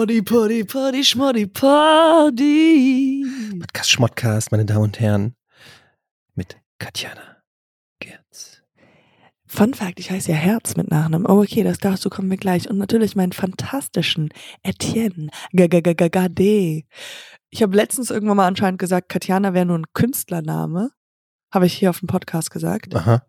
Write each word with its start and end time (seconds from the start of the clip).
Party, 0.00 0.22
Party, 0.22 0.64
Party, 0.64 1.04
Schmoddy, 1.04 1.46
Party. 1.46 3.22
Podcast 3.60 3.90
Schmottcast, 3.90 4.50
meine 4.50 4.64
Damen 4.64 4.84
und 4.84 4.98
Herren, 4.98 5.36
mit 6.34 6.56
Katjana 6.78 7.36
Gerz. 7.98 8.62
Fun 9.46 9.74
Fact, 9.74 10.00
ich 10.00 10.10
heiße 10.10 10.30
ja 10.30 10.38
Herz 10.38 10.74
mit 10.76 10.90
Nachnamen. 10.90 11.26
Oh, 11.26 11.42
okay, 11.42 11.62
das 11.64 11.76
dazu 11.76 12.08
kommen 12.08 12.30
wir 12.30 12.38
gleich. 12.38 12.70
Und 12.70 12.78
natürlich 12.78 13.14
meinen 13.14 13.32
fantastischen 13.32 14.30
Etienne 14.62 15.28
Gagagagade. 15.52 16.84
Ich 17.50 17.62
habe 17.62 17.76
letztens 17.76 18.08
irgendwann 18.10 18.38
mal 18.38 18.46
anscheinend 18.46 18.78
gesagt, 18.78 19.10
Katjana 19.10 19.52
wäre 19.52 19.66
nur 19.66 19.76
ein 19.80 19.92
Künstlername. 19.92 20.92
Habe 21.52 21.66
ich 21.66 21.74
hier 21.74 21.90
auf 21.90 21.98
dem 21.98 22.06
Podcast 22.06 22.50
gesagt. 22.50 22.94
Aha. 22.94 23.22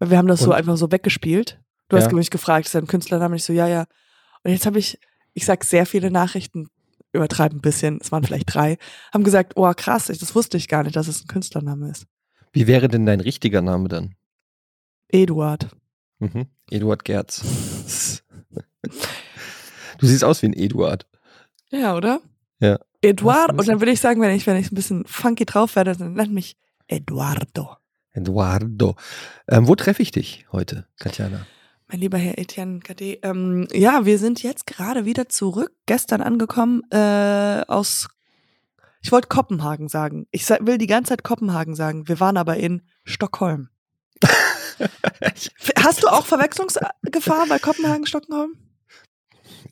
Weil 0.00 0.10
wir 0.10 0.18
haben 0.18 0.28
das 0.28 0.40
so 0.40 0.50
Und? 0.50 0.56
einfach 0.56 0.76
so 0.76 0.92
weggespielt. 0.92 1.62
Du 1.88 1.96
Ja. 1.96 2.02
hast 2.04 2.12
mich 2.12 2.28
gefragt, 2.28 2.66
ist 2.66 2.74
er 2.74 2.82
ein 2.82 2.86
Künstlername? 2.88 3.36
Ich 3.36 3.44
so, 3.44 3.54
ja, 3.54 3.66
ja. 3.66 3.86
Und 4.44 4.52
jetzt 4.52 4.66
habe 4.66 4.78
ich, 4.78 4.98
ich 5.38 5.46
sag 5.46 5.64
sehr 5.64 5.86
viele 5.86 6.10
Nachrichten, 6.10 6.68
übertreiben 7.12 7.58
ein 7.58 7.62
bisschen, 7.62 8.00
es 8.02 8.10
waren 8.10 8.24
vielleicht 8.24 8.52
drei, 8.52 8.76
haben 9.14 9.22
gesagt, 9.22 9.52
oh 9.54 9.72
krass, 9.74 10.08
ich, 10.10 10.18
das 10.18 10.34
wusste 10.34 10.56
ich 10.56 10.66
gar 10.66 10.82
nicht, 10.82 10.96
dass 10.96 11.06
es 11.06 11.22
ein 11.22 11.28
Künstlername 11.28 11.90
ist. 11.90 12.06
Wie 12.52 12.66
wäre 12.66 12.88
denn 12.88 13.06
dein 13.06 13.20
richtiger 13.20 13.62
Name 13.62 13.88
dann? 13.88 14.16
Eduard. 15.08 15.68
Mhm. 16.18 16.46
Eduard 16.70 17.04
Gerz. 17.04 18.24
Du 19.98 20.06
siehst 20.06 20.24
aus 20.24 20.42
wie 20.42 20.46
ein 20.46 20.52
Eduard. 20.54 21.06
Ja, 21.70 21.96
oder? 21.96 22.20
Ja. 22.58 22.78
Eduard. 23.00 23.52
Und 23.52 23.68
dann 23.68 23.80
würde 23.80 23.92
ich 23.92 24.00
sagen, 24.00 24.20
wenn 24.20 24.34
ich, 24.34 24.46
wenn 24.46 24.56
ich 24.56 24.72
ein 24.72 24.74
bisschen 24.74 25.04
funky 25.06 25.44
drauf 25.44 25.76
werde, 25.76 25.96
dann 25.96 26.14
nennt 26.14 26.32
mich 26.32 26.56
Eduardo. 26.88 27.76
Eduardo. 28.12 28.96
Ähm, 29.46 29.68
wo 29.68 29.76
treffe 29.76 30.02
ich 30.02 30.10
dich 30.10 30.46
heute, 30.50 30.86
Katjana? 30.98 31.46
Mein 31.90 32.00
lieber 32.00 32.18
Herr 32.18 32.36
Etienne 32.38 32.80
KD. 32.80 33.20
Ähm, 33.22 33.66
ja, 33.72 34.04
wir 34.04 34.18
sind 34.18 34.42
jetzt 34.42 34.66
gerade 34.66 35.06
wieder 35.06 35.30
zurück, 35.30 35.72
gestern 35.86 36.20
angekommen 36.20 36.82
äh, 36.90 37.62
aus, 37.66 38.08
ich 39.00 39.10
wollte 39.10 39.28
Kopenhagen 39.28 39.88
sagen. 39.88 40.26
Ich 40.30 40.48
will 40.50 40.76
die 40.76 40.86
ganze 40.86 41.10
Zeit 41.10 41.24
Kopenhagen 41.24 41.74
sagen. 41.74 42.06
Wir 42.06 42.20
waren 42.20 42.36
aber 42.36 42.58
in 42.58 42.82
Stockholm. 43.04 43.70
Hast 45.78 46.02
du 46.02 46.08
auch 46.08 46.26
Verwechslungsgefahr 46.26 47.46
bei 47.48 47.58
Kopenhagen, 47.58 48.06
Stockholm? 48.06 48.52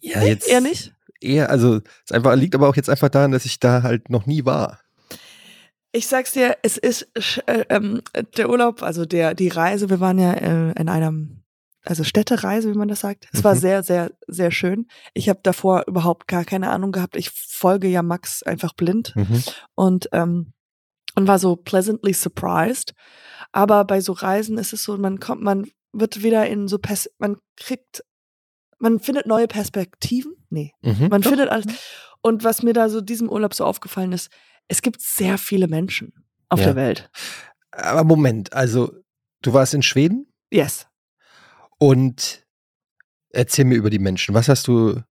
ja, 0.00 0.22
jetzt 0.22 0.48
Eher 0.48 0.62
nicht? 0.62 0.94
Eher, 1.20 1.50
also 1.50 1.80
es 2.04 2.12
einfach, 2.12 2.34
liegt 2.34 2.54
aber 2.54 2.68
auch 2.68 2.76
jetzt 2.76 2.88
einfach 2.88 3.08
daran, 3.10 3.32
dass 3.32 3.44
ich 3.44 3.60
da 3.60 3.82
halt 3.82 4.08
noch 4.08 4.24
nie 4.24 4.44
war. 4.44 4.80
Ich 5.92 6.06
sag's 6.06 6.32
dir, 6.32 6.56
es 6.62 6.76
ist 6.76 7.08
äh, 7.46 7.64
ähm, 7.68 8.02
der 8.36 8.48
Urlaub, 8.48 8.82
also 8.82 9.04
der 9.04 9.34
die 9.34 9.48
Reise. 9.48 9.90
Wir 9.90 10.00
waren 10.00 10.18
ja 10.18 10.32
äh, 10.32 10.72
in 10.80 10.88
einem, 10.88 11.42
also 11.86 12.04
Städtereise, 12.04 12.70
wie 12.72 12.76
man 12.78 12.88
das 12.88 13.00
sagt. 13.00 13.28
Es 13.32 13.44
war 13.44 13.54
Mhm. 13.54 13.58
sehr, 13.60 13.82
sehr, 13.82 14.10
sehr 14.26 14.50
schön. 14.50 14.86
Ich 15.14 15.28
habe 15.28 15.40
davor 15.42 15.84
überhaupt 15.86 16.26
gar 16.28 16.44
keine 16.44 16.70
Ahnung 16.70 16.92
gehabt. 16.92 17.16
Ich 17.16 17.30
folge 17.30 17.88
ja 17.88 18.02
Max 18.02 18.42
einfach 18.42 18.72
blind 18.74 19.12
Mhm. 19.16 19.42
und 19.74 20.08
ähm, 20.12 20.52
und 21.14 21.26
war 21.26 21.38
so 21.38 21.56
pleasantly 21.56 22.12
surprised. 22.12 22.92
Aber 23.52 23.84
bei 23.84 24.00
so 24.02 24.12
Reisen 24.12 24.58
ist 24.58 24.74
es 24.74 24.82
so, 24.84 24.98
man 24.98 25.18
kommt, 25.18 25.40
man 25.42 25.66
wird 25.92 26.22
wieder 26.22 26.46
in 26.46 26.68
so 26.68 26.78
Pers 26.78 27.08
man 27.18 27.38
kriegt, 27.56 28.04
man 28.78 29.00
findet 29.00 29.26
neue 29.26 29.46
Perspektiven. 29.48 30.34
Nee, 30.50 30.72
Mhm. 30.82 31.08
man 31.08 31.22
Doch. 31.22 31.30
findet 31.30 31.48
alles. 31.48 31.66
Und 32.20 32.44
was 32.44 32.62
mir 32.62 32.74
da 32.74 32.88
so 32.90 33.00
diesem 33.00 33.30
Urlaub 33.30 33.54
so 33.54 33.64
aufgefallen 33.64 34.12
ist, 34.12 34.30
es 34.68 34.82
gibt 34.82 35.00
sehr 35.00 35.38
viele 35.38 35.68
Menschen 35.68 36.12
auf 36.50 36.58
Ja. 36.60 36.66
der 36.66 36.76
Welt. 36.76 37.10
Aber 37.70 38.04
Moment, 38.04 38.52
also 38.52 38.92
du 39.42 39.52
warst 39.54 39.72
in 39.74 39.82
Schweden 39.82 40.26
Yes. 40.52 40.86
Und 41.78 42.46
erzähl 43.30 43.64
mir 43.64 43.76
über 43.76 43.90
die 43.90 43.98
Menschen. 43.98 44.34
Was 44.34 44.48
hast 44.48 44.66
du? 44.68 45.02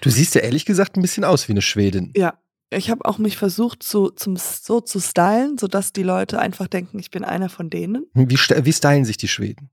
Du 0.00 0.10
siehst 0.10 0.34
ja 0.34 0.42
ehrlich 0.42 0.64
gesagt 0.64 0.96
ein 0.96 1.02
bisschen 1.02 1.24
aus 1.24 1.48
wie 1.48 1.52
eine 1.52 1.62
Schwedin. 1.62 2.12
Ja. 2.16 2.38
Ich 2.74 2.88
habe 2.88 3.04
auch 3.04 3.18
mich 3.18 3.36
versucht, 3.36 3.82
so, 3.82 4.08
zum, 4.08 4.36
so 4.36 4.80
zu 4.80 4.98
stylen, 4.98 5.58
sodass 5.58 5.92
die 5.92 6.02
Leute 6.02 6.38
einfach 6.38 6.68
denken, 6.68 6.98
ich 6.98 7.10
bin 7.10 7.22
einer 7.22 7.50
von 7.50 7.68
denen. 7.68 8.06
Wie, 8.14 8.36
st- 8.36 8.64
wie 8.64 8.72
stylen 8.72 9.04
sich 9.04 9.18
die 9.18 9.28
Schweden? 9.28 9.68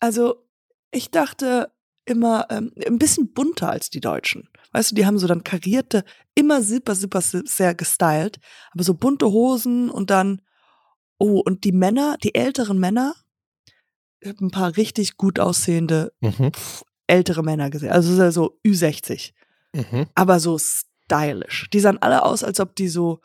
Also, 0.00 0.44
ich 0.90 1.12
dachte 1.12 1.70
immer 2.06 2.48
ähm, 2.50 2.72
ein 2.84 2.98
bisschen 2.98 3.32
bunter 3.32 3.70
als 3.70 3.88
die 3.88 4.00
Deutschen. 4.00 4.48
Weißt 4.72 4.90
du, 4.90 4.94
die 4.96 5.06
haben 5.06 5.20
so 5.20 5.28
dann 5.28 5.44
karierte, 5.44 6.04
immer 6.34 6.60
super, 6.60 6.96
super 6.96 7.20
sehr 7.20 7.76
gestylt, 7.76 8.40
aber 8.72 8.82
so 8.82 8.94
bunte 8.94 9.26
Hosen 9.26 9.88
und 9.88 10.10
dann, 10.10 10.42
oh, 11.18 11.40
und 11.44 11.62
die 11.62 11.70
Männer, 11.72 12.16
die 12.20 12.34
älteren 12.34 12.80
Männer, 12.80 13.14
ein 14.24 14.50
paar 14.50 14.76
richtig 14.76 15.16
gut 15.16 15.38
aussehende 15.40 16.12
Mhm. 16.20 16.52
pf, 16.52 16.84
ältere 17.06 17.42
Männer 17.42 17.70
gesehen, 17.70 17.90
also 17.90 18.30
so 18.30 18.58
Ü60, 18.66 19.32
Mhm. 19.74 20.06
aber 20.14 20.40
so 20.40 20.58
stylisch. 20.58 21.68
Die 21.72 21.80
sahen 21.80 21.98
alle 22.02 22.24
aus, 22.24 22.44
als 22.44 22.60
ob 22.60 22.76
die 22.76 22.88
so 22.88 23.20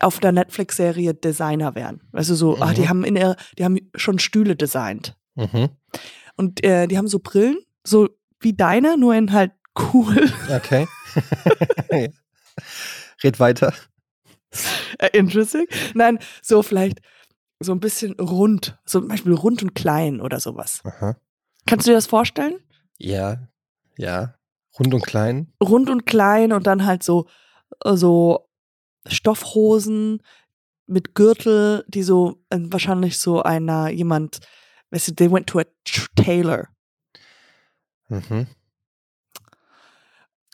auf 0.00 0.20
der 0.20 0.32
Netflix-Serie 0.32 1.14
Designer 1.14 1.74
wären. 1.74 2.00
Weißt 2.12 2.30
du, 2.30 2.34
so, 2.34 2.58
ah, 2.60 2.72
die 2.72 2.82
Mhm. 2.82 2.88
haben 2.88 3.04
in 3.04 3.14
der, 3.14 3.36
die 3.58 3.64
haben 3.64 3.78
schon 3.94 4.18
Stühle 4.18 4.56
designt. 4.56 5.16
Mhm. 5.34 5.68
Und 6.36 6.64
äh, 6.64 6.86
die 6.88 6.98
haben 6.98 7.08
so 7.08 7.18
Brillen, 7.18 7.58
so 7.84 8.08
wie 8.40 8.54
deine, 8.54 8.96
nur 8.98 9.14
in 9.14 9.32
halt 9.32 9.52
cool. 9.92 10.30
Okay. 10.50 10.86
Red 13.22 13.38
weiter. 13.38 13.74
Äh, 14.98 15.10
Interesting. 15.16 15.66
Nein, 15.94 16.18
so 16.42 16.62
vielleicht 16.62 17.00
so 17.62 17.72
ein 17.72 17.80
bisschen 17.80 18.12
rund. 18.20 18.78
So 18.84 19.00
zum 19.00 19.08
Beispiel 19.08 19.34
rund 19.34 19.62
und 19.62 19.74
klein 19.74 20.20
oder 20.20 20.40
sowas. 20.40 20.80
Aha. 20.84 21.16
Kannst 21.66 21.86
du 21.86 21.90
dir 21.90 21.96
das 21.96 22.06
vorstellen? 22.06 22.58
Ja, 22.98 23.48
ja. 23.96 24.34
Rund 24.78 24.94
und 24.94 25.04
klein. 25.04 25.52
Rund 25.62 25.90
und 25.90 26.06
klein 26.06 26.52
und 26.52 26.66
dann 26.66 26.86
halt 26.86 27.02
so, 27.02 27.26
äh, 27.84 27.94
so 27.94 28.48
Stoffhosen 29.06 30.22
mit 30.86 31.14
Gürtel, 31.14 31.84
die 31.88 32.02
so 32.02 32.42
äh, 32.50 32.58
wahrscheinlich 32.60 33.18
so 33.18 33.42
einer, 33.42 33.90
jemand, 33.90 34.40
weißt 34.90 35.08
du, 35.08 35.14
they 35.14 35.30
went 35.30 35.46
to 35.46 35.60
a 35.60 35.64
tailor. 36.16 36.68
Mhm. 38.08 38.46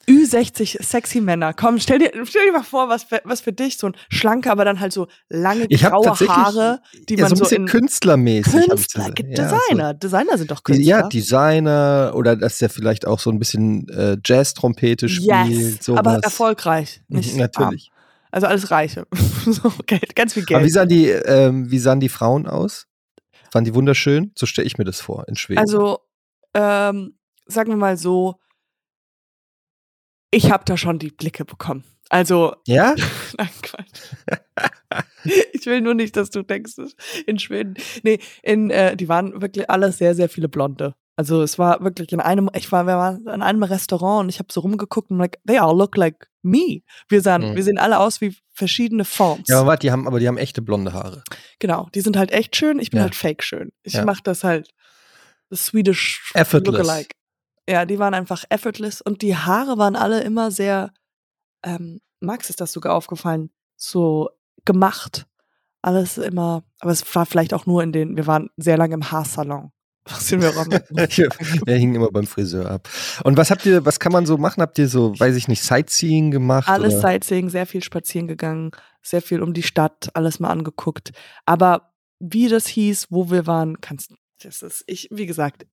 Ü60 0.09 0.83
sexy 0.83 1.21
Männer. 1.21 1.53
Komm, 1.53 1.79
stell 1.79 1.99
dir, 1.99 2.11
stell 2.25 2.47
dir 2.47 2.53
mal 2.53 2.63
vor, 2.63 2.89
was 2.89 3.05
für, 3.05 3.21
was 3.25 3.41
für 3.43 3.53
dich 3.53 3.77
so 3.79 3.89
ein 3.89 3.97
schlanker, 4.09 4.51
aber 4.51 4.65
dann 4.65 4.81
halt 4.81 4.93
so 4.93 5.07
lange 5.29 5.67
Ich 5.69 5.83
graue 5.83 6.07
Haare, 6.29 6.81
die 7.09 7.15
ja, 7.17 7.23
man 7.23 7.29
so 7.29 7.35
ein 7.35 7.37
so 7.37 7.45
bisschen 7.45 7.63
in 7.63 7.69
künstlermäßig. 7.69 8.53
Künstler, 8.69 9.03
gesehen. 9.11 9.15
gibt 9.15 9.39
Designer. 9.39 9.95
Designer 9.95 10.39
sind 10.39 10.51
doch 10.51 10.65
Künstler. 10.65 10.85
ja, 10.87 11.09
Designer 11.09 12.13
oder 12.15 12.37
dass 12.37 12.59
der 12.59 12.71
vielleicht 12.71 13.07
auch 13.07 13.19
so 13.21 13.31
ein 13.31 13.39
bisschen 13.39 13.89
äh, 13.91 14.17
Jazz-Trompete 14.25 15.09
spielt. 15.09 15.49
yes, 15.49 15.85
sowas. 15.85 15.99
aber 15.99 16.19
erfolgreich. 16.19 17.03
Mhm, 17.09 17.19
Nicht 17.19 17.37
Natürlich. 17.37 17.91
Arm. 17.93 17.99
Also 18.31 18.47
alles 18.47 18.71
Reiche. 18.71 19.07
so, 19.47 19.73
Geld, 19.87 20.15
ganz 20.17 20.35
viel 20.35 20.43
Aber 20.45 20.59
wie 20.59 20.63
Geld. 20.65 20.73
sahen, 20.73 20.89
die, 20.89 21.07
ähm, 21.09 21.71
wie 21.71 21.79
sahen 21.79 22.01
die 22.01 22.09
Frauen 22.09 22.47
aus? 22.47 22.87
Waren 23.53 23.65
die 23.65 23.75
wunderschön? 23.75 24.33
So 24.37 24.45
stelle 24.47 24.67
ich 24.67 24.77
mir 24.79 24.85
das 24.85 25.01
vor 25.01 25.27
in 25.29 25.37
Schweden. 25.37 25.61
Also, 25.61 26.01
ähm, 26.55 27.15
sagen 27.47 27.71
wir 27.71 27.77
mal 27.77 27.97
so, 27.97 28.37
ich 30.31 30.51
habe 30.51 30.65
da 30.67 30.77
schon 30.77 30.99
die 30.99 31.11
Blicke 31.11 31.45
bekommen. 31.45 31.85
Also, 32.11 32.55
ja? 32.67 32.95
Nein, 33.39 33.49
Quatsch. 33.63 34.01
Ich 35.53 35.67
will 35.67 35.81
nur 35.83 35.95
nicht, 35.95 36.17
dass 36.17 36.31
du 36.31 36.43
denkst, 36.43 36.75
in 37.27 37.39
Schweden. 37.39 37.75
Nee, 38.03 38.19
in, 38.43 38.71
äh, 38.71 38.97
die 38.97 39.09
waren 39.09 39.43
wirklich 39.43 39.69
alle 39.69 39.93
sehr, 39.93 40.15
sehr 40.15 40.29
viele 40.29 40.49
Blonde. 40.49 40.95
Also 41.17 41.43
es 41.43 41.59
war 41.59 41.83
wirklich 41.83 42.13
in 42.13 42.21
einem, 42.21 42.49
ich 42.55 42.71
war, 42.71 42.87
wir 42.87 42.97
waren 42.97 43.27
in 43.27 43.43
einem 43.43 43.63
Restaurant 43.65 44.21
und 44.25 44.29
ich 44.29 44.39
habe 44.39 44.51
so 44.53 44.61
rumgeguckt 44.61 45.11
und 45.11 45.19
like, 45.19 45.39
they 45.47 45.59
all 45.59 45.77
look 45.77 45.97
like 45.97 46.29
me. 46.43 46.81
Wir 47.09 47.21
sahen, 47.21 47.51
Mhm. 47.51 47.57
wir 47.57 47.65
sehen 47.65 47.77
alle 47.79 47.99
aus 47.99 48.21
wie 48.21 48.37
verschiedene 48.55 49.05
Forms. 49.05 49.49
Ja, 49.49 49.59
aber 49.59 49.67
warte, 49.71 49.87
die 49.87 49.91
haben, 49.91 50.07
aber 50.07 50.21
die 50.21 50.29
haben 50.29 50.39
echte 50.39 50.63
blonde 50.63 50.93
Haare. 50.93 51.25
genau, 51.59 51.89
die 51.95 52.01
sind 52.01 52.17
halt 52.17 52.31
echt 52.31 52.55
schön, 52.57 52.79
ich 52.79 52.91
bin 52.91 52.99
Ja. 52.99 53.05
halt 53.05 53.17
fake 53.17 53.43
schön. 53.43 53.71
Ich 53.83 53.95
Ja. 53.95 54.05
mach 54.05 54.21
das 54.21 54.45
halt 54.45 54.71
das 55.51 55.67
Swedish 55.67 56.31
Effortless. 56.35 56.79
Lookalike. 56.79 57.11
Ja, 57.69 57.85
die 57.85 57.99
waren 57.99 58.15
einfach 58.15 58.45
effortless 58.49 59.01
und 59.03 59.21
die 59.23 59.37
Haare 59.37 59.77
waren 59.77 59.95
alle 59.95 60.23
immer 60.23 60.51
sehr, 60.51 60.93
ähm, 61.63 62.01
Max 62.21 62.49
ist 62.51 62.61
das 62.61 62.73
sogar 62.73 62.95
aufgefallen, 62.95 63.51
so 63.77 64.31
gemacht. 64.65 65.27
Alles 65.83 66.19
immer, 66.19 66.65
aber 66.81 66.91
es 66.93 67.15
war 67.15 67.27
vielleicht 67.27 67.53
auch 67.55 67.67
nur 67.67 67.83
in 67.83 67.93
den, 67.93 68.17
wir 68.17 68.27
waren 68.27 68.49
sehr 68.57 68.77
lange 68.79 68.95
im 68.95 69.11
Haarsalon. 69.11 69.71
Was 70.05 70.29
sind 70.29 70.41
wir 70.41 70.49
auch 70.51 70.57
am- 70.57 70.71
Er 71.67 71.77
hing 71.77 71.95
immer 71.95 72.11
beim 72.11 72.27
Friseur 72.27 72.71
ab. 72.71 72.89
Und 73.25 73.37
was 73.37 73.51
habt 73.51 73.67
ihr, 73.67 73.85
was 73.85 74.01
kann 74.01 74.11
man 74.13 74.25
so 74.25 74.39
machen? 74.39 74.63
Habt 74.63 74.79
ihr 74.79 74.89
so, 74.89 75.19
weiß 75.21 75.37
ich 75.37 75.49
nicht, 75.49 75.63
Sightseeing 75.63 76.31
gemacht? 76.31 76.67
Alles 76.69 76.95
oder? 76.95 77.03
Sightseeing, 77.03 77.51
sehr 77.51 77.67
viel 77.67 77.83
spazieren 77.85 78.27
gegangen, 78.27 78.71
sehr 79.03 79.21
viel 79.21 79.43
um 79.43 79.53
die 79.53 79.63
Stadt, 79.63 80.09
alles 80.15 80.41
mal 80.41 80.49
angeguckt. 80.49 81.11
Aber 81.45 81.93
wie 82.21 82.49
das 82.49 82.67
hieß, 82.67 83.09
wo 83.11 83.31
wir 83.31 83.47
waren, 83.47 83.83
kannst 83.83 84.15
das 84.43 84.63
ist, 84.63 84.83
ich, 84.87 85.09
wie 85.11 85.27
gesagt, 85.27 85.67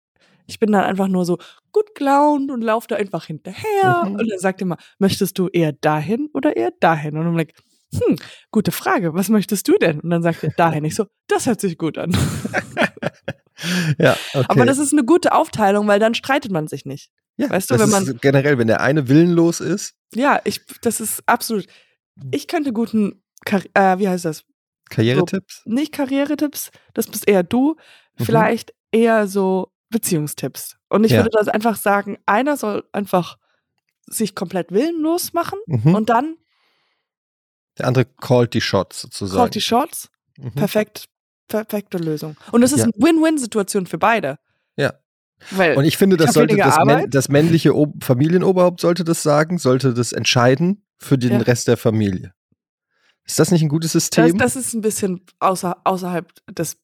ich 0.48 0.60
bin 0.60 0.72
dann 0.72 0.84
einfach 0.84 1.08
nur 1.08 1.26
so 1.26 1.38
gut 1.72 1.96
gelaunt 1.96 2.52
und 2.52 2.62
laufe 2.62 2.88
da 2.88 2.96
einfach 2.96 3.26
hinterher. 3.26 4.04
Mhm. 4.06 4.16
Und 4.16 4.30
dann 4.30 4.40
sagt 4.40 4.62
er 4.62 4.66
immer, 4.66 4.78
möchtest 5.00 5.38
du 5.40 5.48
eher 5.48 5.72
dahin 5.74 6.30
oder 6.34 6.56
eher 6.56 6.72
dahin? 6.80 7.18
Und 7.18 7.26
dann 7.26 7.36
like, 7.36 7.54
hm, 7.94 8.18
gute 8.52 8.72
Frage, 8.72 9.14
was 9.14 9.30
möchtest 9.30 9.68
du 9.68 9.78
denn? 9.78 10.00
Und 10.02 10.10
dann 10.10 10.22
sagt 10.24 10.44
er 10.44 10.52
dahin. 10.52 10.84
Ich 10.86 10.96
so, 10.96 11.06
das 11.28 11.46
hört 11.46 11.62
sich 11.62 11.78
gut 11.78 11.98
an. 11.98 12.12
Ja, 13.98 14.18
okay. 14.34 14.46
Aber 14.50 14.66
das 14.66 14.80
ist 14.80 14.92
eine 14.92 15.06
gute 15.06 15.32
Aufteilung, 15.32 15.88
weil 15.88 16.00
dann 16.00 16.14
streitet 16.14 16.52
man 16.52 16.68
sich 16.68 16.86
nicht. 16.86 17.10
ja, 17.38 17.50
weißt 17.50 17.70
du, 17.70 17.76
das 17.76 17.84
wenn 17.84 17.90
man- 17.90 18.04
ist 18.04 18.22
generell, 18.22 18.58
wenn 18.58 18.68
der 18.68 18.82
eine 18.82 19.08
willenlos 19.08 19.62
ist, 19.62 19.94
Ja, 20.14 20.42
ich, 20.44 20.62
das 20.82 21.00
ist 21.00 21.24
absolut. 21.26 21.66
Ich 22.32 22.48
könnte 22.50 22.74
guten, 22.74 23.24
Kar- 23.46 23.64
äh, 23.74 23.98
wie 23.98 24.10
heißt 24.10 24.26
das? 24.26 24.44
Karrieretipps. 24.90 25.62
Nicht 25.66 25.94
Karrieretipps, 25.94 26.72
das 26.94 27.08
bist 27.08 27.28
eher 27.28 27.44
du. 27.44 27.76
Mhm. 28.20 28.26
Vielleicht 28.26 28.74
eher 28.92 29.28
so 29.28 29.72
Beziehungstipps. 30.00 30.76
Und 30.90 31.04
ich 31.06 31.12
Ja. 31.14 31.20
würde 31.20 31.30
das 31.32 31.48
einfach 31.48 31.78
sagen, 31.78 32.18
einer 32.26 32.58
soll 32.58 32.84
einfach 32.92 33.38
sich 34.08 34.36
komplett 34.36 34.72
willenlos 34.72 35.32
machen 35.34 35.58
Mhm. 35.68 35.96
und 35.96 36.10
dann 36.10 36.36
der 37.78 37.88
andere 37.88 38.06
callt 38.06 38.54
die 38.54 38.62
Shots 38.62 39.02
sozusagen. 39.02 39.38
callt 39.40 39.56
die 39.56 39.62
Shots. 39.62 40.10
Mhm. 40.38 40.52
Perfekt, 40.54 41.06
perfekte 41.48 41.98
Lösung. 41.98 42.36
Und 42.52 42.64
es 42.64 42.72
ist 42.72 42.80
Ja. 42.80 42.84
eine 42.86 42.94
Win-Win-Situation 42.98 43.86
für 43.88 43.98
beide. 43.98 44.38
Ja. 44.76 44.94
Weil, 45.52 45.78
Und 45.78 45.86
ich 45.86 45.98
finde, 45.98 46.18
das 46.18 46.28
hab 46.28 46.34
sollte 46.36 46.56
das, 46.56 46.78
Män 46.86 47.10
das 47.10 47.30
männliche 47.30 47.76
Ob 47.76 48.04
Familienoberhaupt 48.04 48.80
sollte 48.80 49.04
das 49.04 49.22
sagen, 49.24 49.58
sollte 49.58 49.94
das 49.94 50.12
entscheiden 50.14 50.86
für 50.98 51.18
den 51.18 51.32
Ja. 51.34 51.38
Rest 51.40 51.68
der 51.68 51.78
Familie. 51.78 52.34
Ist 53.26 53.40
das 53.40 53.52
nicht 53.52 53.62
ein 53.64 53.70
gutes 53.70 53.92
das, 53.94 54.04
System? 54.04 54.38
das 54.38 54.56
ist 54.56 54.74
ein 54.74 54.82
bisschen 54.82 55.26
außer, 55.40 55.78
außerhalb 55.84 56.32
des. 56.56 56.78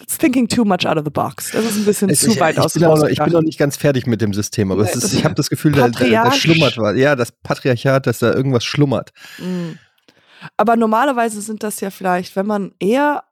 It's 0.00 0.18
thinking 0.18 0.46
too 0.48 0.64
much 0.64 0.86
out 0.86 0.96
of 0.96 1.04
the 1.04 1.10
box. 1.10 1.50
Das 1.52 1.64
ist 1.64 1.76
ein 1.76 1.84
bisschen 1.84 2.10
Es- 2.10 2.20
zu 2.20 2.30
ich, 2.32 2.40
weit 2.40 2.56
ich, 2.56 2.60
aus 2.60 2.74
bin 2.74 2.82
noch, 2.82 3.04
ich 3.04 3.18
bin 3.18 3.32
noch 3.32 3.42
nicht 3.42 3.58
ganz 3.58 3.76
fertig 3.76 4.06
mit 4.06 4.20
dem 4.20 4.34
System, 4.34 4.70
aber 4.70 4.82
ist, 4.90 5.12
ich 5.12 5.24
habe 5.24 5.34
das 5.34 5.50
Gefühl, 5.50 5.72
da, 5.72 5.88
da, 5.88 6.06
da 6.06 6.32
schlummert 6.32 6.76
was. 6.78 6.96
Ja, 6.96 7.16
das 7.16 7.32
Patriarchat, 7.32 8.06
dass 8.06 8.18
da 8.18 8.32
irgendwas 8.32 8.64
schlummert. 8.64 9.12
Mm. 9.38 9.72
Aber 10.56 10.76
normalerweise 10.76 11.40
sind 11.40 11.62
das 11.62 11.80
ja 11.80 11.90
vielleicht, 11.90 12.36
wenn 12.36 12.46
man 12.46 12.72
eher, 12.78 13.24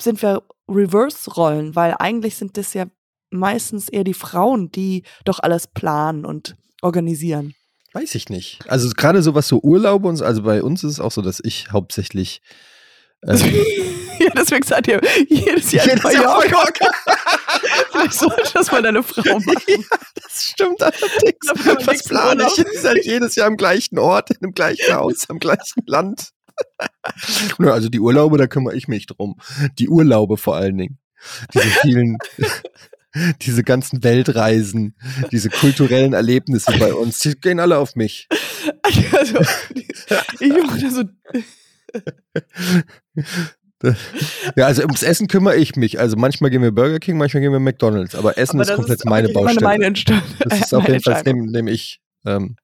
sind 0.00 0.22
wir 0.22 0.42
Reverse-Rollen, 0.68 1.74
weil 1.74 1.94
eigentlich 1.98 2.36
sind 2.36 2.56
das 2.56 2.74
ja 2.74 2.84
meistens 3.30 3.88
eher 3.88 4.04
die 4.04 4.14
Frauen, 4.14 4.70
die 4.70 5.04
doch 5.24 5.40
alles 5.40 5.66
planen 5.66 6.24
und 6.24 6.56
organisieren. 6.82 7.54
Weiß 7.92 8.14
ich 8.14 8.28
nicht. 8.28 8.60
Also 8.68 8.88
gerade 8.96 9.22
so 9.22 9.34
was 9.34 9.48
so 9.48 9.60
Urlaube 9.62 10.08
und 10.08 10.16
so, 10.16 10.24
also 10.24 10.42
bei 10.42 10.62
uns 10.62 10.84
ist 10.84 10.92
es 10.92 11.00
auch 11.00 11.10
so, 11.10 11.22
dass 11.22 11.40
ich 11.42 11.72
hauptsächlich 11.72 12.40
ähm, 13.26 13.40
ja, 14.20 14.30
deswegen 14.36 14.66
seid 14.66 14.86
ihr 14.88 15.00
jedes 15.28 15.72
Jahr 15.72 15.84
in 15.84 15.96
jedes 15.96 16.12
Jahr 16.12 16.38
Mallorca. 16.38 16.50
Mallorca. 16.50 16.90
Vielleicht 17.90 18.12
sollte 18.14 18.50
das 18.54 18.70
mal 18.70 18.82
deine 18.82 19.02
Frau 19.02 19.22
machen. 19.40 19.86
Das 20.14 20.44
stimmt 20.44 20.82
allerdings. 20.82 21.64
Man 21.64 21.86
Was 21.86 22.04
plane 22.04 22.46
ich? 22.46 22.58
Ist 22.58 22.84
halt 22.84 23.04
jedes 23.04 23.34
Jahr 23.34 23.46
am 23.46 23.56
gleichen 23.56 23.98
Ort, 23.98 24.30
in 24.30 24.38
dem 24.42 24.52
gleichen 24.52 24.94
Haus, 24.94 25.28
am 25.28 25.38
gleichen 25.38 25.82
Land. 25.86 26.30
Nö, 27.58 27.72
also 27.72 27.88
die 27.88 28.00
Urlaube, 28.00 28.36
da 28.36 28.46
kümmere 28.46 28.76
ich 28.76 28.86
mich 28.86 29.06
drum. 29.06 29.36
Die 29.78 29.88
Urlaube 29.88 30.36
vor 30.36 30.56
allen 30.56 30.76
Dingen. 30.76 30.98
Diese 31.54 31.68
vielen, 31.82 32.18
diese 33.40 33.62
ganzen 33.62 34.04
Weltreisen, 34.04 34.94
diese 35.32 35.48
kulturellen 35.48 36.12
Erlebnisse 36.12 36.72
bei 36.78 36.92
uns, 36.92 37.18
die 37.20 37.34
gehen 37.34 37.60
alle 37.60 37.78
auf 37.78 37.94
mich. 37.96 38.28
Also, 39.12 39.40
ich 40.38 40.52
mache 40.52 40.90
so. 40.90 41.04
Ja, 44.56 44.66
also 44.66 44.82
ums 44.82 45.02
Essen 45.02 45.28
kümmere 45.28 45.56
ich 45.56 45.76
mich. 45.76 45.98
Also 46.00 46.16
manchmal 46.16 46.50
gehen 46.50 46.62
wir 46.62 46.72
Burger 46.72 46.98
King, 46.98 47.16
manchmal 47.18 47.40
gehen 47.42 47.52
wir 47.52 47.60
McDonalds, 47.60 48.14
aber 48.14 48.36
Essen 48.36 48.60
Aber 48.60 48.68
ist 48.68 48.74
komplett 48.76 48.98
ist 48.98 49.04
meine 49.04 49.28
auch 49.28 49.32
Baustelle. 49.32 49.64
Meine 49.64 49.84
Entscheidung. 49.86 50.22
Das 50.40 50.60
ist 50.60 50.74
auf 50.74 50.86
jeden 50.88 51.00
Fall, 51.00 51.22
nehme 51.24 51.50
nehm 51.50 51.68
ich. 51.68 52.00
Ähm, 52.26 52.56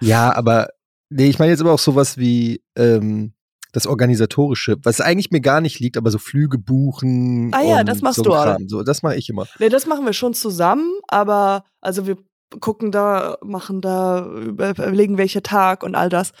ja, 0.00 0.34
aber 0.34 0.68
nee, 1.10 1.28
ich 1.28 1.38
meine 1.38 1.52
jetzt 1.52 1.60
aber 1.60 1.72
auch 1.72 1.78
sowas 1.78 2.18
wie 2.18 2.62
ähm, 2.76 3.34
das 3.72 3.86
Organisatorische, 3.86 4.76
was 4.82 5.00
eigentlich 5.00 5.30
mir 5.30 5.40
gar 5.40 5.60
nicht 5.60 5.78
liegt, 5.80 5.96
aber 5.96 6.10
so 6.10 6.18
Flüge 6.18 6.58
buchen. 6.58 7.52
Ah 7.54 7.62
ja, 7.62 7.84
das 7.84 8.00
machst 8.00 8.16
so 8.16 8.22
du. 8.24 8.30
Kram. 8.30 8.68
So, 8.68 8.82
das 8.82 9.02
mache 9.02 9.16
ich 9.16 9.28
immer. 9.28 9.46
Nee, 9.58 9.68
das 9.68 9.86
machen 9.86 10.06
wir 10.06 10.14
schon 10.14 10.34
zusammen, 10.34 10.90
aber 11.08 11.64
also 11.80 12.06
wir 12.06 12.16
gucken 12.60 12.90
da, 12.90 13.36
machen 13.44 13.80
da, 13.80 14.26
über- 14.26 14.70
überlegen 14.70 15.18
welcher 15.18 15.42
Tag 15.42 15.82
und 15.82 15.94
all 15.94 16.08
das. 16.08 16.32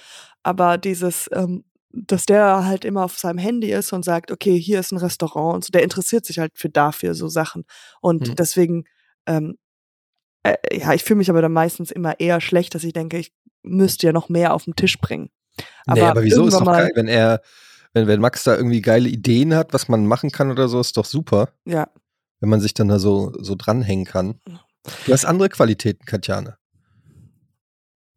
Aber 0.42 0.78
dieses, 0.78 1.28
ähm, 1.32 1.64
dass 2.06 2.26
der 2.26 2.66
halt 2.66 2.84
immer 2.84 3.04
auf 3.04 3.18
seinem 3.18 3.38
Handy 3.38 3.72
ist 3.72 3.92
und 3.92 4.04
sagt, 4.04 4.30
okay, 4.30 4.58
hier 4.58 4.80
ist 4.80 4.92
ein 4.92 4.98
Restaurant 4.98 5.54
und 5.56 5.64
so, 5.64 5.70
der 5.70 5.82
interessiert 5.82 6.26
sich 6.26 6.38
halt 6.38 6.52
für 6.54 6.68
dafür 6.68 7.14
so 7.14 7.28
Sachen. 7.28 7.64
Und 8.00 8.28
Mhm. 8.28 8.34
deswegen, 8.36 8.84
ähm, 9.26 9.56
äh, 10.42 10.56
ja, 10.72 10.92
ich 10.92 11.04
fühle 11.04 11.18
mich 11.18 11.30
aber 11.30 11.42
dann 11.42 11.52
meistens 11.52 11.90
immer 11.90 12.20
eher 12.20 12.40
schlecht, 12.40 12.74
dass 12.74 12.84
ich 12.84 12.92
denke, 12.92 13.18
ich 13.18 13.32
müsste 13.62 14.06
ja 14.06 14.12
noch 14.12 14.28
mehr 14.28 14.54
auf 14.54 14.64
den 14.64 14.76
Tisch 14.76 14.98
bringen. 14.98 15.30
Aber, 15.86 16.00
nee, 16.00 16.06
aber 16.06 16.22
wieso 16.22 16.46
ist 16.46 16.54
doch 16.54 16.64
geil, 16.64 16.90
wenn 16.94 17.08
er, 17.08 17.40
wenn, 17.94 18.06
wenn 18.06 18.20
Max 18.20 18.44
da 18.44 18.56
irgendwie 18.56 18.82
geile 18.82 19.08
Ideen 19.08 19.54
hat, 19.54 19.72
was 19.72 19.88
man 19.88 20.06
machen 20.06 20.30
kann 20.30 20.50
oder 20.50 20.68
so, 20.68 20.78
ist 20.80 20.96
doch 20.96 21.06
super, 21.06 21.48
Ja, 21.64 21.88
wenn 22.40 22.48
man 22.50 22.60
sich 22.60 22.74
dann 22.74 22.88
da 22.88 22.98
so, 22.98 23.32
so 23.40 23.54
dranhängen 23.56 24.04
kann. 24.04 24.40
Du 25.04 25.12
hast 25.12 25.24
andere 25.24 25.48
Qualitäten, 25.48 26.04
Katjane. 26.04 26.58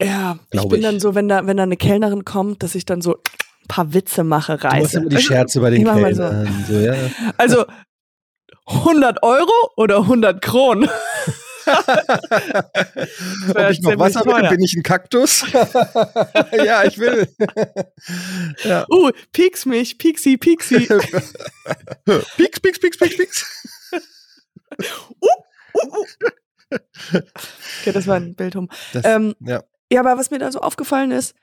ja, 0.02 0.38
ich 0.46 0.52
Glaube 0.52 0.70
bin 0.76 0.80
ich. 0.80 0.86
dann 0.86 1.00
so, 1.00 1.16
wenn 1.16 1.28
da, 1.28 1.46
wenn 1.48 1.58
da 1.58 1.64
eine 1.64 1.78
Kellnerin 1.78 2.26
kommt, 2.26 2.64
dass 2.64 2.76
ich 2.76 2.86
dann 2.86 3.02
so 3.02 3.18
paar 3.70 3.94
Witze 3.94 4.26
mache, 4.26 4.58
Du 4.58 4.68
machst 4.68 4.96
immer 4.96 5.08
die 5.08 5.22
Scherze 5.22 5.62
bei 5.62 5.70
den 5.70 5.84
mal 5.84 6.14
so. 6.14 6.24
Kellnern. 6.24 6.66
So, 6.68 6.74
ja. 6.74 6.96
Also 7.38 7.66
100 8.66 9.24
Euro 9.24 9.72
oder 9.78 10.00
100 10.00 10.42
Kronen? 10.42 10.90
Ob 13.50 13.70
ich 13.70 13.82
noch 13.82 13.98
Wasser 14.00 14.26
will, 14.26 14.50
bin 14.50 14.62
ich 14.62 14.76
ein 14.76 14.84
Kaktus? 14.84 15.46
ja, 16.52 16.84
ich 16.84 16.98
will. 16.98 17.28
ja. 18.64 18.86
Uh, 18.90 19.12
pieks 19.32 19.66
mich, 19.66 19.98
pieksi, 19.98 20.38
pieksi. 20.38 20.88
Pieks, 22.38 22.60
pieks, 22.60 22.80
pieks, 22.80 22.98
pieks, 22.98 23.18
pieks. 23.18 23.46
Okay, 27.82 27.92
das 27.94 28.08
war 28.08 28.16
ein 28.16 28.36
Bild 28.36 28.56
um. 28.56 28.70
Das, 28.94 29.06
Ähm, 29.06 29.36
ja. 29.42 29.64
ja, 29.92 30.00
aber 30.02 30.18
was 30.18 30.32
mir 30.32 30.40
da 30.40 30.52
so 30.52 30.60
aufgefallen 30.60 31.12
ist, 31.12 31.36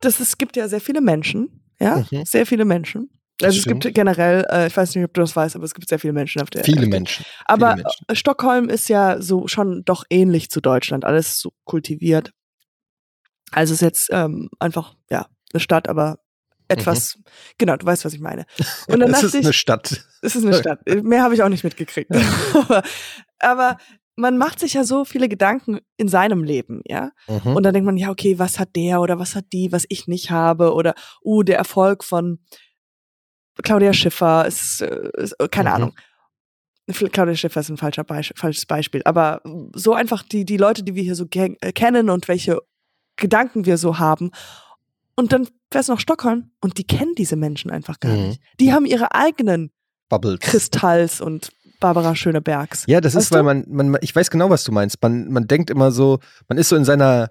dass 0.00 0.20
es 0.20 0.38
gibt 0.38 0.56
ja 0.56 0.68
sehr 0.68 0.80
viele 0.80 1.00
Menschen, 1.00 1.63
ja, 1.80 2.04
Mhm. 2.10 2.24
sehr 2.24 2.46
viele 2.46 2.64
Menschen. 2.64 3.10
Also 3.42 3.58
es 3.58 3.64
gibt 3.64 3.92
generell, 3.94 4.46
äh, 4.48 4.68
ich 4.68 4.76
weiß 4.76 4.94
nicht, 4.94 5.04
ob 5.04 5.12
du 5.12 5.20
das 5.20 5.34
weißt, 5.34 5.56
aber 5.56 5.64
es 5.64 5.74
gibt 5.74 5.88
sehr 5.88 5.98
viele 5.98 6.12
Menschen 6.12 6.40
auf 6.40 6.50
der 6.50 6.62
Viele 6.64 6.78
auf 6.78 6.80
der- 6.82 6.88
Menschen. 6.90 7.26
Aber 7.46 7.72
viele 7.72 7.82
Menschen. 7.82 8.04
äh, 8.08 8.14
Stockholm 8.14 8.68
ist 8.68 8.88
ja 8.88 9.20
so 9.20 9.48
schon 9.48 9.84
doch 9.84 10.04
ähnlich 10.08 10.50
zu 10.50 10.60
Deutschland, 10.60 11.04
alles 11.04 11.40
so 11.40 11.52
kultiviert. 11.64 12.30
Also 13.50 13.72
es 13.74 13.78
ist 13.82 13.84
jetzt 13.86 14.08
ähm, 14.12 14.50
einfach, 14.60 14.94
ja, 15.10 15.26
eine 15.52 15.60
Stadt, 15.60 15.88
aber 15.88 16.18
etwas, 16.68 17.18
genau, 17.58 17.76
du 17.76 17.84
weißt, 17.86 18.04
was 18.04 18.14
ich 18.14 18.20
meine. 18.20 18.46
Und 18.88 19.00
dann 19.00 19.12
Es 19.12 19.22
ist 19.24 19.34
ich, 19.34 19.44
eine 19.44 19.52
Stadt. 19.52 20.04
es 20.22 20.34
ist 20.36 20.44
eine 20.46 20.54
Stadt. 20.56 20.80
Mehr 21.02 21.22
habe 21.22 21.34
ich 21.34 21.42
auch 21.42 21.48
nicht 21.48 21.64
mitgekriegt. 21.64 22.10
aber, 22.54 22.82
aber 23.40 23.76
man 24.16 24.38
macht 24.38 24.60
sich 24.60 24.74
ja 24.74 24.84
so 24.84 25.04
viele 25.04 25.28
Gedanken 25.28 25.80
in 25.96 26.08
seinem 26.08 26.44
Leben, 26.44 26.82
ja. 26.86 27.10
Mhm. 27.28 27.56
Und 27.56 27.62
dann 27.64 27.74
denkt 27.74 27.86
man, 27.86 27.96
ja, 27.96 28.10
okay, 28.10 28.38
was 28.38 28.58
hat 28.58 28.76
der 28.76 29.00
oder 29.00 29.18
was 29.18 29.34
hat 29.34 29.46
die, 29.52 29.72
was 29.72 29.84
ich 29.88 30.06
nicht 30.06 30.30
habe? 30.30 30.72
Oder, 30.74 30.94
uh, 31.24 31.42
der 31.42 31.58
Erfolg 31.58 32.04
von 32.04 32.38
Claudia 33.62 33.92
Schiffer 33.92 34.46
ist, 34.46 34.80
äh, 34.82 35.10
ist 35.16 35.32
äh, 35.40 35.48
keine 35.48 35.70
Mhm. 35.70 35.74
Ahnung. 35.74 35.92
Claudia 37.12 37.34
Schiffer 37.34 37.60
ist 37.60 37.70
ein 37.70 37.76
falscher 37.76 38.04
Beisp 38.04 38.32
falsches 38.36 38.66
Beispiel. 38.66 39.00
Aber 39.04 39.40
so 39.74 39.94
einfach 39.94 40.22
die, 40.22 40.44
die 40.44 40.58
Leute, 40.58 40.82
die 40.82 40.94
wir 40.94 41.02
hier 41.02 41.14
so 41.14 41.26
äh, 41.32 41.72
kennen 41.72 42.10
und 42.10 42.28
welche 42.28 42.60
Gedanken 43.16 43.64
wir 43.64 43.78
so 43.78 43.98
haben. 43.98 44.32
Und 45.16 45.32
dann 45.32 45.48
fährst 45.70 45.88
du 45.88 45.92
nach 45.94 46.00
Stockholm 46.00 46.50
und 46.60 46.76
die 46.78 46.84
kennen 46.84 47.14
diese 47.16 47.36
Menschen 47.36 47.70
einfach 47.70 48.00
gar 48.00 48.12
Mhm. 48.12 48.28
nicht. 48.28 48.42
Die 48.60 48.72
haben 48.72 48.84
ihre 48.86 49.14
eigenen 49.14 49.70
Bubbles. 50.08 50.40
Kristalls 50.40 51.20
und 51.20 51.50
Barbara 51.84 52.16
Schönebergs. 52.16 52.84
Ja, 52.86 53.02
das 53.02 53.14
Weißt 53.14 53.26
ist, 53.26 53.32
weil 53.32 53.42
man, 53.42 53.66
man, 53.68 53.98
ich 54.00 54.16
weiß 54.16 54.30
genau, 54.30 54.48
was 54.48 54.64
du 54.64 54.72
meinst. 54.72 55.02
Man, 55.02 55.30
man 55.30 55.46
denkt 55.46 55.68
immer 55.68 55.92
so, 55.92 56.18
man 56.48 56.56
ist 56.56 56.70
so 56.70 56.76
in 56.76 56.84
seiner 56.86 57.28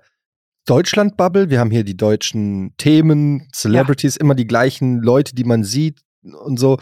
Deutschland-Bubble. 0.67 1.50
Wir 1.50 1.60
haben 1.60 1.72
hier 1.72 1.83
die 1.83 1.98
deutschen 1.98 2.77
Themen, 2.77 3.50
Celebrities, 3.51 4.15
immer 4.15 4.36
die 4.36 4.45
gleichen 4.45 5.01
Leute, 5.01 5.33
die 5.33 5.43
man 5.43 5.63
sieht 5.63 6.01
und 6.22 6.60
so. 6.60 6.74
Und 6.74 6.81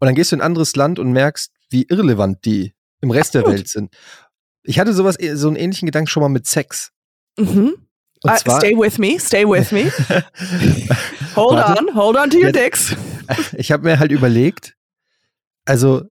dann 0.00 0.14
gehst 0.14 0.30
du 0.30 0.36
in 0.36 0.42
ein 0.42 0.46
anderes 0.46 0.76
Land 0.76 0.98
und 0.98 1.10
merkst, 1.10 1.52
wie 1.70 1.84
irrelevant 1.84 2.44
die 2.44 2.74
im 3.00 3.10
Rest 3.10 3.32
der 3.32 3.40
Absolut. 3.40 3.60
Welt 3.60 3.68
sind. 3.68 3.96
Ich 4.64 4.78
hatte 4.78 4.92
sowas, 4.92 5.16
so 5.34 5.48
einen 5.48 5.56
ähnlichen 5.56 5.86
Gedanken 5.86 6.08
schon 6.08 6.20
mal 6.20 6.28
mit 6.28 6.46
Sex. 6.46 6.92
Mhm. 7.38 7.76
Ah, 8.24 8.36
zwar, 8.36 8.60
stay 8.60 8.76
with 8.76 8.98
me, 8.98 9.18
stay 9.18 9.46
with 9.46 9.72
me. 9.72 9.84
hold 11.34 11.54
Warte. 11.54 11.80
on, 11.80 11.94
hold 11.94 12.18
on 12.18 12.28
to 12.28 12.36
your 12.36 12.46
Ja, 12.46 12.52
dicks. 12.52 12.94
ich 13.56 13.72
habe 13.72 13.84
mir 13.84 13.98
halt 13.98 14.12
überlegt, 14.12 14.74
also 15.64 16.02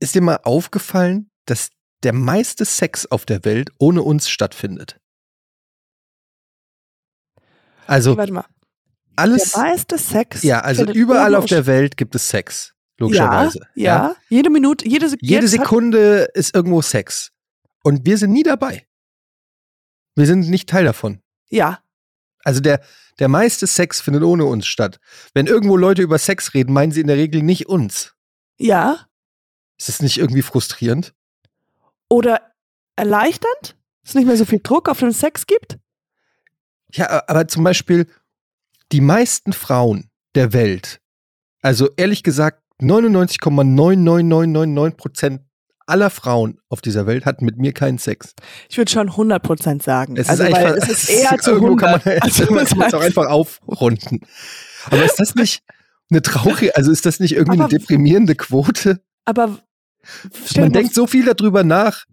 ist 0.00 0.14
dir 0.14 0.20
mal 0.22 0.40
aufgefallen, 0.44 1.30
dass 1.46 1.70
der 2.02 2.12
meiste 2.12 2.64
Sex 2.64 3.06
auf 3.06 3.24
der 3.26 3.44
Welt 3.44 3.70
ohne 3.78 4.02
uns 4.02 4.28
stattfindet? 4.28 5.00
Also 7.86 8.16
Warte 8.16 8.32
mal. 8.32 8.44
alles, 9.16 9.52
der 9.52 9.62
meiste 9.62 9.98
Sex. 9.98 10.42
ja, 10.42 10.60
also 10.60 10.84
überall 10.92 11.34
auf 11.34 11.46
der 11.46 11.66
Welt 11.66 11.96
gibt 11.96 12.14
es 12.14 12.28
Sex, 12.28 12.74
logischerweise. 12.98 13.60
Ja, 13.74 14.08
ja. 14.08 14.16
Jede 14.28 14.50
Minute, 14.50 14.88
jede, 14.88 15.06
Sek- 15.06 15.18
Jede 15.22 15.46
Sekunde 15.48 16.28
ist 16.34 16.54
irgendwo 16.54 16.82
Sex. 16.82 17.32
Und 17.84 18.04
wir 18.04 18.18
sind 18.18 18.32
nie 18.32 18.42
dabei. 18.42 18.86
Wir 20.16 20.26
sind 20.26 20.48
nicht 20.50 20.68
Teil 20.68 20.84
davon. 20.84 21.20
Ja, 21.48 21.80
Also 22.42 22.60
der, 22.60 22.80
der 23.20 23.28
meiste 23.28 23.66
Sex 23.68 24.00
findet 24.00 24.24
ohne 24.24 24.44
uns 24.46 24.66
statt. 24.66 24.98
Wenn 25.34 25.46
irgendwo 25.46 25.76
Leute 25.76 26.02
über 26.02 26.18
Sex 26.18 26.54
reden, 26.54 26.72
meinen 26.72 26.90
sie 26.90 27.00
in 27.02 27.06
der 27.06 27.16
Regel 27.16 27.42
nicht 27.42 27.66
uns. 27.66 28.14
ja. 28.58 29.05
Ist 29.78 29.88
das 29.88 30.02
nicht 30.02 30.18
irgendwie 30.18 30.42
frustrierend? 30.42 31.14
Oder 32.08 32.40
erleichternd? 32.96 33.76
Dass 34.02 34.10
es 34.10 34.14
nicht 34.14 34.26
mehr 34.26 34.36
so 34.36 34.44
viel 34.44 34.60
Druck 34.62 34.88
auf 34.88 35.00
den 35.00 35.12
Sex 35.12 35.46
gibt? 35.46 35.78
Ja, 36.92 37.24
aber 37.26 37.48
zum 37.48 37.64
Beispiel 37.64 38.06
die 38.92 39.00
meisten 39.00 39.52
Frauen 39.52 40.10
der 40.34 40.52
Welt, 40.52 41.00
also 41.60 41.88
ehrlich 41.96 42.22
gesagt 42.22 42.62
99,99999 42.80 44.96
Prozent 44.96 45.40
aller 45.86 46.10
Frauen 46.10 46.58
auf 46.68 46.80
dieser 46.80 47.06
Welt 47.06 47.26
hatten 47.26 47.44
mit 47.44 47.58
mir 47.58 47.72
keinen 47.72 47.98
Sex. 47.98 48.34
Ich 48.68 48.76
würde 48.76 48.90
schon 48.90 49.10
100% 49.10 49.82
sagen. 49.82 50.16
Es 50.16 50.28
also, 50.28 50.44
ist, 50.44 50.52
weil 50.52 50.74
es 50.74 50.88
ist 50.88 51.10
eher 51.10 51.38
zu 51.38 51.52
irgendwo 51.52 51.76
100. 51.76 52.02
Kann 52.04 52.12
man, 52.12 52.22
also, 52.22 52.44
man 52.54 52.64
kann 52.66 52.82
es 52.82 52.94
auch 52.94 53.02
einfach 53.02 53.26
aufrunden. 53.26 54.20
Aber 54.86 55.04
ist 55.04 55.18
das 55.18 55.34
nicht 55.34 55.62
eine 56.10 56.22
traurige, 56.22 56.76
also 56.76 56.92
ist 56.92 57.06
das 57.06 57.20
nicht 57.20 57.34
irgendwie 57.34 57.58
Aber- 57.58 57.68
eine 57.68 57.78
deprimierende 57.78 58.34
Quote? 58.34 59.00
aber 59.28 59.58
Man 60.56 60.72
denkt 60.72 60.94
so 60.94 61.06
viel 61.06 61.24
darüber 61.24 61.64
nach 61.64 62.04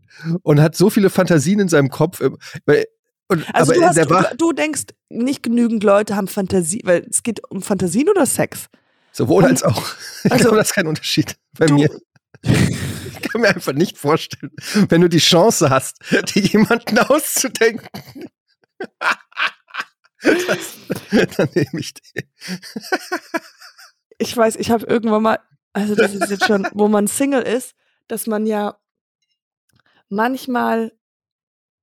und 0.44 0.62
hat 0.62 0.76
so 0.76 0.90
viele 0.90 1.10
Fantasien 1.10 1.60
in 1.60 1.68
seinem 1.70 1.90
Kopf. 1.90 2.20
äh, 2.22 2.32
Weil, 2.66 2.86
und, 3.28 3.46
Also 3.56 3.74
du, 3.74 3.84
hast, 3.84 3.98
du, 3.98 4.38
du 4.38 4.52
denkst, 4.54 4.84
nicht 5.10 5.44
genügend 5.44 5.84
Leute 5.84 6.16
haben 6.16 6.28
Fantasie, 6.28 6.82
weil 6.84 7.06
es 7.10 7.24
geht 7.24 7.42
um 7.50 7.62
Fantasien 7.62 8.10
oder 8.10 8.26
Sex. 8.26 8.68
sowohl 9.12 9.44
und- 9.44 9.50
als 9.50 9.64
auch. 9.64 9.86
Ich 10.24 10.32
also- 10.32 10.44
glaube, 10.46 10.58
das 10.58 10.70
ist 10.70 10.76
kein 10.76 10.88
Unterschied 10.88 11.36
bei 11.58 11.66
Du- 11.68 11.76
mir. 11.76 11.90
Ich 12.44 13.22
kann 13.30 13.42
mir 13.42 13.48
einfach 13.50 13.72
nicht 13.74 13.98
vorstellen, 13.98 14.52
wenn 14.90 15.00
du 15.02 15.08
die 15.08 15.20
Chance 15.20 15.70
hast, 15.70 15.98
dir 16.36 16.42
jemanden 16.42 17.00
auszudenken. 17.00 17.88
Das, 20.22 21.38
dann 21.38 21.50
nehme 21.54 21.80
ich 21.80 21.94
den. 21.94 22.24
Ich 24.18 24.36
weiß, 24.36 24.56
ich 24.58 24.72
habe 24.72 24.86
irgendwann 24.86 25.24
mal, 25.24 25.40
also 25.74 25.96
das 25.96 26.14
ist 26.14 26.30
jetzt 26.30 26.46
schon, 26.46 26.68
wo 26.74 26.88
man 26.88 27.08
Single 27.08 27.42
ist, 27.42 27.74
dass 28.08 28.28
man 28.28 28.46
ja 28.46 28.78
manchmal 30.10 30.94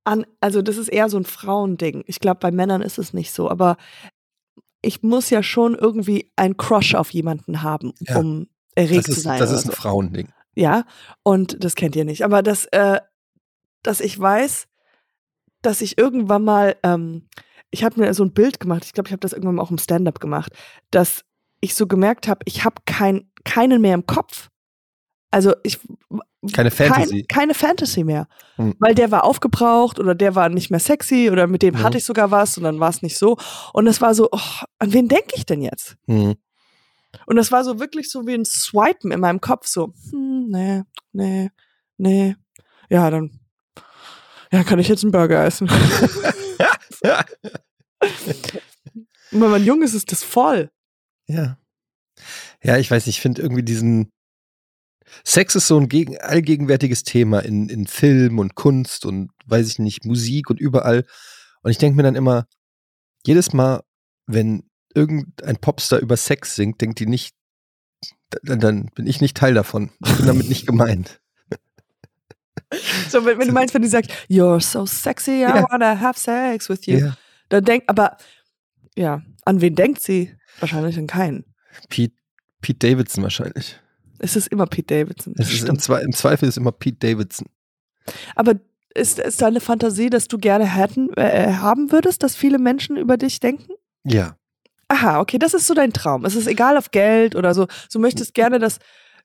an, 0.04 0.26
also 0.40 0.62
das 0.62 0.76
ist 0.76 0.88
eher 0.88 1.08
so 1.08 1.18
ein 1.18 1.24
Frauending. 1.24 2.04
Ich 2.06 2.20
glaube, 2.20 2.40
bei 2.40 2.50
Männern 2.50 2.82
ist 2.82 2.98
es 2.98 3.12
nicht 3.12 3.32
so, 3.32 3.50
aber 3.50 3.76
ich 4.82 5.02
muss 5.02 5.30
ja 5.30 5.42
schon 5.42 5.74
irgendwie 5.74 6.32
ein 6.36 6.56
Crush 6.56 6.94
auf 6.94 7.10
jemanden 7.10 7.62
haben, 7.62 7.92
Ja. 8.00 8.18
um 8.18 8.48
erregt 8.74 8.98
Das 8.98 9.04
zu 9.06 9.10
ist, 9.12 9.22
sein. 9.22 9.38
das 9.38 9.50
ist 9.50 9.64
ein 9.66 9.70
so. 9.72 9.76
Frauending. 9.76 10.28
Ja, 10.54 10.84
und 11.22 11.62
das 11.62 11.74
kennt 11.74 11.96
ihr 11.96 12.04
nicht. 12.04 12.24
Aber 12.24 12.42
dass, 12.42 12.64
äh, 12.66 13.00
dass 13.82 14.00
ich 14.00 14.18
weiß, 14.18 14.66
dass 15.62 15.80
ich 15.82 15.98
irgendwann 15.98 16.44
mal, 16.44 16.76
ähm, 16.82 17.28
ich 17.70 17.84
habe 17.84 18.00
mir 18.00 18.12
so 18.14 18.24
ein 18.24 18.32
Bild 18.32 18.58
gemacht, 18.58 18.84
ich 18.84 18.92
glaube, 18.92 19.08
ich 19.08 19.12
habe 19.12 19.20
das 19.20 19.32
irgendwann 19.32 19.56
mal 19.56 19.62
auch 19.62 19.70
im 19.70 19.78
Stand-up 19.78 20.18
gemacht, 20.20 20.52
dass 20.90 21.24
ich 21.60 21.74
so 21.74 21.86
gemerkt 21.86 22.26
habe, 22.26 22.40
ich 22.46 22.64
habe 22.64 22.76
kein, 22.86 23.30
keinen 23.44 23.80
mehr 23.82 23.94
im 23.94 24.06
Kopf. 24.06 24.48
Also 25.30 25.54
ich 25.62 25.78
Keine 26.52 26.70
Fantasy. 26.70 27.22
Kein, 27.22 27.28
keine 27.28 27.54
Fantasy 27.54 28.04
mehr. 28.04 28.28
Hm. 28.56 28.74
Weil 28.78 28.94
der 28.94 29.10
war 29.10 29.24
aufgebraucht 29.24 29.98
oder 29.98 30.14
der 30.14 30.34
war 30.34 30.48
nicht 30.48 30.70
mehr 30.70 30.80
sexy 30.80 31.30
oder 31.30 31.46
mit 31.46 31.62
dem 31.62 31.74
Ja. 31.74 31.82
hatte 31.82 31.98
ich 31.98 32.04
sogar 32.04 32.30
was 32.30 32.56
und 32.56 32.64
dann 32.64 32.80
war 32.80 32.90
es 32.90 33.02
nicht 33.02 33.16
so. 33.16 33.36
Und 33.72 33.86
es 33.86 34.00
war 34.00 34.14
so, 34.14 34.28
oh, 34.32 34.64
an 34.78 34.92
wen 34.92 35.08
denke 35.08 35.34
ich 35.34 35.46
denn 35.46 35.62
jetzt? 35.62 35.96
Hm. 36.06 36.34
Und 37.26 37.36
das 37.36 37.52
war 37.52 37.64
so 37.64 37.80
wirklich 37.80 38.10
so 38.10 38.26
wie 38.26 38.34
ein 38.34 38.44
Swipen 38.44 39.12
in 39.12 39.20
meinem 39.20 39.40
Kopf, 39.40 39.66
so, 39.66 39.92
hm, 40.10 40.46
nee, 40.48 40.82
nee, 41.12 41.50
nee. 41.96 42.36
Ja, 42.88 43.10
dann, 43.10 43.40
ja, 44.52 44.64
kann 44.64 44.78
ich 44.78 44.88
jetzt 44.88 45.04
einen 45.04 45.12
Burger 45.12 45.44
essen. 45.44 45.68
Und 45.68 47.00
wenn 49.30 49.50
man 49.50 49.64
jung 49.64 49.82
ist, 49.82 49.94
ist 49.94 50.12
das 50.12 50.22
voll. 50.22 50.70
Ja. 51.26 51.58
Ja, 52.62 52.76
ich 52.76 52.90
weiß 52.90 53.06
ich 53.06 53.20
finde 53.20 53.42
irgendwie 53.42 53.62
diesen 53.62 54.12
Sex 55.24 55.54
ist 55.54 55.66
so 55.66 55.78
ein 55.78 55.88
gegen, 55.88 56.18
allgegenwärtiges 56.18 57.02
Thema 57.02 57.40
in, 57.40 57.68
in 57.68 57.86
Film 57.86 58.38
und 58.38 58.54
Kunst 58.54 59.04
und 59.06 59.30
weiß 59.46 59.68
ich 59.68 59.78
nicht, 59.78 60.04
Musik 60.04 60.50
und 60.50 60.60
überall. 60.60 61.04
Und 61.62 61.70
ich 61.70 61.78
denke 61.78 61.96
mir 61.96 62.02
dann 62.02 62.14
immer, 62.14 62.46
jedes 63.26 63.52
Mal, 63.52 63.82
wenn 64.26 64.62
irgendein 64.94 65.56
Popstar 65.56 65.98
über 66.00 66.16
Sex 66.16 66.54
singt, 66.54 66.80
denkt 66.80 66.98
die 67.00 67.06
nicht, 67.06 67.34
dann, 68.42 68.60
dann 68.60 68.86
bin 68.94 69.06
ich 69.06 69.20
nicht 69.20 69.36
Teil 69.36 69.54
davon. 69.54 69.90
Ich 70.04 70.16
bin 70.16 70.26
damit 70.26 70.48
nicht 70.48 70.66
gemeint. 70.66 71.20
So, 73.08 73.24
wenn, 73.24 73.36
wenn 73.38 73.48
du 73.48 73.52
meinst, 73.54 73.74
wenn 73.74 73.82
die 73.82 73.88
sagt, 73.88 74.12
you're 74.28 74.60
so 74.60 74.86
sexy, 74.86 75.32
I 75.32 75.40
Ja. 75.40 75.66
wanna 75.70 75.98
have 75.98 76.18
sex 76.18 76.68
with 76.68 76.86
you. 76.86 76.98
Ja. 76.98 77.16
Dann 77.48 77.64
denkt, 77.64 77.88
aber, 77.88 78.16
ja, 78.94 79.22
an 79.44 79.60
wen 79.60 79.74
denkt 79.74 80.00
sie? 80.02 80.36
Wahrscheinlich 80.60 80.96
an 80.96 81.08
keinen. 81.08 81.44
Pete, 81.88 82.14
Pete 82.60 82.78
Davidson 82.78 83.24
wahrscheinlich. 83.24 83.79
Es 84.22 84.36
ist 84.36 84.48
immer 84.48 84.66
Pete 84.66 84.94
Davidson. 84.94 85.34
Es 85.38 85.52
ist 85.52 85.68
im. 85.68 85.78
Zwe 85.78 86.00
Im 86.00 86.12
Zweifel 86.12 86.48
ist 86.48 86.58
immer 86.58 86.72
Pete 86.72 86.98
Davidson. 86.98 87.46
Aber 88.34 88.54
ist, 88.94 89.18
ist 89.18 89.40
deine 89.40 89.60
Fantasie, 89.60 90.10
dass 90.10 90.28
du 90.28 90.38
gerne 90.38 90.66
hätten, 90.66 91.12
äh, 91.14 91.54
haben 91.54 91.90
würdest, 91.92 92.22
dass 92.22 92.36
viele 92.36 92.58
Menschen 92.58 92.96
über 92.96 93.16
dich 93.16 93.40
denken? 93.40 93.72
Ja. 94.04 94.36
Aha, 94.88 95.20
okay, 95.20 95.38
das 95.38 95.54
ist 95.54 95.66
so 95.66 95.74
dein 95.74 95.92
Traum. 95.92 96.24
Es 96.24 96.34
ist 96.34 96.46
egal 96.48 96.76
auf 96.76 96.90
Geld 96.90 97.36
oder 97.36 97.54
so. 97.54 97.66
Du 97.92 97.98
möchtest 98.00 98.34
gerne, 98.34 98.58
dass 98.58 98.78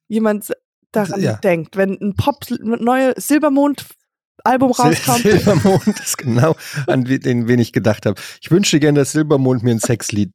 jemand 0.08 0.54
daran 0.92 1.22
Ja. 1.22 1.34
denkt. 1.38 1.76
Wenn 1.76 1.98
ein 2.00 2.16
Pop 2.16 2.46
neue 2.60 3.14
Silbermond-Album 3.18 4.74
Sil 4.78 4.86
rauskommt, 4.86 5.22
Silbermond 5.24 6.00
ist 6.00 6.18
genau 6.20 6.56
an 6.88 7.04
den, 7.06 7.48
wen 7.48 7.60
ich 7.60 7.74
gedacht 7.74 8.06
habe. 8.06 8.22
Ich 8.42 8.52
wünschte 8.52 8.80
gerne, 8.80 9.00
dass 9.00 9.12
Silbermond 9.14 9.64
mir 9.64 9.72
ein 9.72 9.80
Sexlied. 9.80 10.32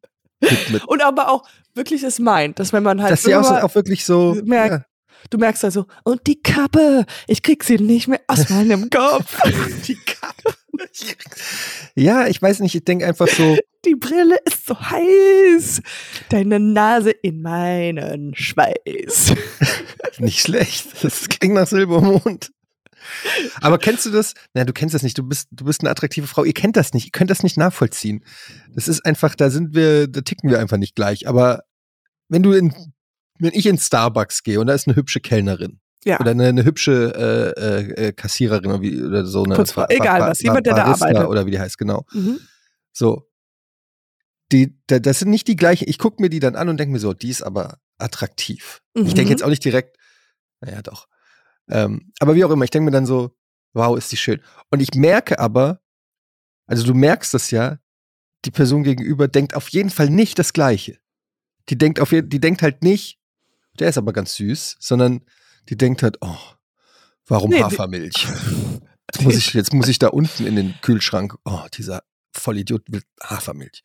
Und 0.86 1.02
aber 1.02 1.30
auch 1.30 1.46
wirklich 1.74 2.02
es 2.02 2.18
meint, 2.18 2.58
dass 2.58 2.72
wenn 2.72 2.82
man 2.82 3.02
halt 3.02 3.12
dass 3.12 3.22
sie 3.22 3.34
auch, 3.34 3.50
auch 3.50 3.74
wirklich 3.74 4.04
so. 4.04 4.36
merkt, 4.44 4.72
ja, 4.72 4.84
du 5.30 5.38
merkst 5.38 5.64
also, 5.64 5.86
und 6.04 6.26
die 6.26 6.42
Kappe, 6.42 7.04
ich 7.26 7.42
krieg 7.42 7.64
sie 7.64 7.76
nicht 7.76 8.08
mehr 8.08 8.20
aus 8.26 8.48
meinem 8.48 8.90
Kopf. 8.90 9.38
die 9.86 9.96
Kappe. 9.96 10.54
ja, 11.94 12.26
ich 12.26 12.40
weiß 12.40 12.60
nicht, 12.60 12.74
ich 12.74 12.84
denke 12.84 13.06
einfach 13.06 13.28
so, 13.28 13.56
Die 13.86 13.94
Brille 13.94 14.36
ist 14.44 14.66
so 14.66 14.78
heiß. 14.78 15.80
Deine 16.28 16.60
Nase 16.60 17.10
in 17.10 17.40
meinen 17.40 18.34
Schweiß. 18.34 19.34
nicht 20.18 20.40
schlecht. 20.40 21.02
Das 21.02 21.28
klingt 21.28 21.54
nach 21.54 21.66
Silbermond. 21.66 22.52
Aber 23.60 23.78
kennst 23.78 24.06
du 24.06 24.10
das? 24.10 24.34
Na, 24.54 24.64
du 24.64 24.72
kennst 24.72 24.94
das 24.94 25.02
nicht. 25.02 25.16
Du 25.18 25.22
bist, 25.22 25.48
du 25.50 25.64
bist 25.64 25.80
eine 25.82 25.90
attraktive 25.90 26.26
Frau. 26.26 26.44
Ihr 26.44 26.52
kennt 26.54 26.76
das 26.76 26.92
nicht. 26.94 27.06
Ihr 27.06 27.12
könnt 27.12 27.30
das 27.30 27.42
nicht 27.42 27.56
nachvollziehen. 27.56 28.24
Das 28.74 28.88
ist 28.88 29.04
einfach, 29.04 29.34
da 29.34 29.50
sind 29.50 29.74
wir, 29.74 30.06
da 30.08 30.20
ticken 30.22 30.50
wir 30.50 30.58
einfach 30.58 30.76
nicht 30.78 30.94
gleich. 30.94 31.28
Aber 31.28 31.62
wenn 32.28 32.42
du 32.42 32.52
in, 32.52 32.74
wenn 33.38 33.52
ich 33.54 33.66
in 33.66 33.78
Starbucks 33.78 34.42
gehe 34.42 34.60
und 34.60 34.66
da 34.66 34.74
ist 34.74 34.86
eine 34.86 34.96
hübsche 34.96 35.20
Kellnerin 35.20 35.80
Ja. 36.04 36.20
oder 36.20 36.30
eine, 36.32 36.48
eine 36.48 36.64
hübsche 36.64 37.54
äh, 37.56 37.60
äh, 37.60 38.08
äh, 38.08 38.12
Kassiererin 38.12 38.66
oder, 38.70 38.82
wie, 38.82 39.02
oder 39.02 39.24
so 39.26 39.44
eine 39.44 39.54
Putzfrau, 39.54 39.86
egal 39.88 40.20
was, 40.20 40.40
jemand, 40.40 40.66
der 40.66 40.74
da 40.74 40.84
arbeitet. 40.84 41.26
oder 41.26 41.46
wie 41.46 41.50
die 41.52 41.58
heißt, 41.60 41.78
genau. 41.78 42.04
Mhm. 42.12 42.38
So. 42.92 43.26
Die, 44.52 44.76
da, 44.88 44.98
das 44.98 45.20
sind 45.20 45.30
nicht 45.30 45.46
die 45.46 45.56
gleichen. 45.56 45.88
Ich 45.88 45.98
gucke 45.98 46.20
mir 46.20 46.28
die 46.28 46.40
dann 46.40 46.56
an 46.56 46.68
und 46.68 46.76
denke 46.78 46.92
mir 46.92 46.98
so, 46.98 47.12
die 47.14 47.30
ist 47.30 47.42
aber 47.42 47.78
attraktiv. 47.98 48.80
Ich 48.94 49.14
denke 49.14 49.24
Mhm. 49.26 49.28
jetzt 49.30 49.42
auch 49.44 49.48
nicht 49.48 49.64
direkt, 49.64 49.96
naja, 50.60 50.82
doch. 50.82 51.06
Ähm, 51.70 52.12
aber 52.18 52.34
wie 52.34 52.44
auch 52.44 52.50
immer, 52.50 52.64
ich 52.64 52.70
denke 52.70 52.86
mir 52.86 52.90
dann 52.90 53.06
so, 53.06 53.34
wow, 53.72 53.96
ist 53.96 54.10
die 54.12 54.16
schön. 54.16 54.40
Und 54.70 54.80
ich 54.80 54.94
merke 54.94 55.38
aber, 55.38 55.80
also 56.66 56.84
du 56.84 56.94
merkst 56.94 57.32
das 57.34 57.50
ja, 57.50 57.78
die 58.44 58.50
Person 58.50 58.82
gegenüber 58.82 59.28
denkt 59.28 59.54
auf 59.54 59.68
jeden 59.68 59.90
Fall 59.90 60.10
nicht 60.10 60.38
das 60.38 60.52
Gleiche. 60.52 60.98
Die 61.68 61.78
denkt 61.78 62.00
auf 62.00 62.10
die 62.10 62.40
denkt 62.40 62.62
halt 62.62 62.82
nicht, 62.82 63.18
der 63.78 63.88
ist 63.88 63.98
aber 63.98 64.12
ganz 64.12 64.34
süß, 64.34 64.76
sondern 64.80 65.24
die 65.68 65.76
denkt 65.76 66.02
halt, 66.02 66.18
oh, 66.20 66.38
warum 67.26 67.50
Nee, 67.50 67.62
Hafermilch? 67.62 68.26
Jetzt 69.12 69.22
muss 69.22 69.34
ich, 69.34 69.54
jetzt 69.54 69.74
muss 69.74 69.88
ich 69.88 69.98
da 69.98 70.06
unten 70.06 70.46
in 70.46 70.54
den 70.54 70.74
Kühlschrank, 70.82 71.34
oh, 71.44 71.62
dieser 71.74 72.04
Vollidiot 72.32 72.82
will 72.86 73.02
Hafermilch. 73.20 73.82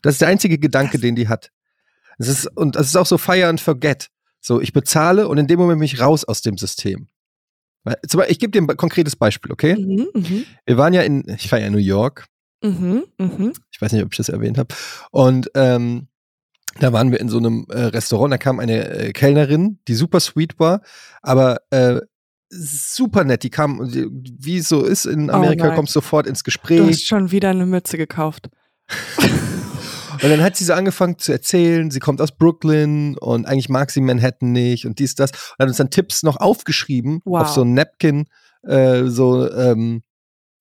Das 0.00 0.14
ist 0.14 0.22
der 0.22 0.28
einzige 0.28 0.58
Gedanke, 0.58 0.98
den 0.98 1.14
die 1.14 1.28
hat. 1.28 1.52
Das 2.16 2.28
ist, 2.28 2.46
und 2.56 2.76
das 2.76 2.86
ist 2.86 2.96
auch 2.96 3.04
so 3.04 3.18
Fire 3.18 3.48
and 3.48 3.60
Forget. 3.60 4.08
So, 4.40 4.62
ich 4.62 4.72
bezahle 4.72 5.28
und 5.28 5.36
in 5.36 5.46
dem 5.46 5.58
Moment 5.58 5.80
bin 5.80 5.84
ich 5.84 6.00
raus 6.00 6.24
aus 6.24 6.40
dem 6.40 6.56
System. 6.56 7.08
Ich 8.28 8.38
gebe 8.38 8.50
dir 8.50 8.62
ein 8.62 8.76
konkretes 8.76 9.16
Beispiel, 9.16 9.50
okay? 9.52 9.74
Mhm, 9.76 10.08
mhm, 10.14 10.44
Wir 10.66 10.76
waren 10.78 10.92
ja 10.92 11.02
in, 11.02 11.24
ich 11.36 11.50
war 11.50 11.58
ja 11.58 11.66
in 11.66 11.72
New 11.72 11.78
York, 11.78 12.26
mhm, 12.62 13.04
mhm. 13.18 13.52
ich 13.72 13.80
weiß 13.82 13.92
nicht, 13.92 14.04
ob 14.04 14.12
ich 14.12 14.16
das 14.18 14.28
erwähnt 14.28 14.58
habe. 14.58 14.74
Und 15.10 15.50
ähm, 15.54 16.06
da 16.78 16.92
waren 16.92 17.10
wir 17.10 17.20
in 17.20 17.28
so 17.28 17.38
einem 17.38 17.66
äh, 17.70 17.80
Restaurant, 17.80 18.32
da 18.32 18.38
kam 18.38 18.60
eine 18.60 18.88
äh, 18.88 19.12
Kellnerin, 19.12 19.78
die 19.88 19.94
super 19.94 20.20
sweet 20.20 20.58
war, 20.58 20.80
aber 21.20 21.60
äh, 21.70 22.00
super 22.50 23.24
nett. 23.24 23.42
Die 23.42 23.50
kam, 23.50 23.80
wie 23.82 24.58
es 24.58 24.68
so 24.68 24.84
ist 24.84 25.04
in 25.06 25.28
Oh 25.30 25.34
Amerika, 25.34 25.66
nein. 25.66 25.74
kommst 25.76 25.92
sofort 25.92 26.26
ins 26.26 26.40
Du 26.40 26.44
Gespräch. 26.44 26.80
hast 26.80 27.06
schon 27.06 27.30
wieder 27.30 27.50
eine 27.50 27.66
Mütze 27.66 27.98
gekauft. 27.98 28.48
Und 30.22 30.30
dann 30.30 30.42
hat 30.42 30.56
sie 30.56 30.64
so 30.64 30.72
angefangen 30.72 31.18
zu 31.18 31.32
erzählen, 31.32 31.90
sie 31.90 31.98
kommt 31.98 32.20
aus 32.20 32.32
Brooklyn 32.32 33.18
und 33.18 33.44
eigentlich 33.46 33.68
mag 33.68 33.90
sie 33.90 34.00
Manhattan 34.00 34.52
nicht 34.52 34.86
und 34.86 34.98
dies, 35.00 35.14
das. 35.16 35.30
Und 35.32 35.58
hat 35.58 35.68
uns 35.68 35.78
dann 35.78 35.90
Tipps 35.90 36.22
noch 36.22 36.36
aufgeschrieben 36.36 37.20
Wow. 37.24 37.42
auf 37.42 37.48
so 37.48 37.62
ein 37.62 37.74
Napkin, 37.74 38.26
äh, 38.62 39.04
so, 39.06 39.50
ähm, 39.50 40.02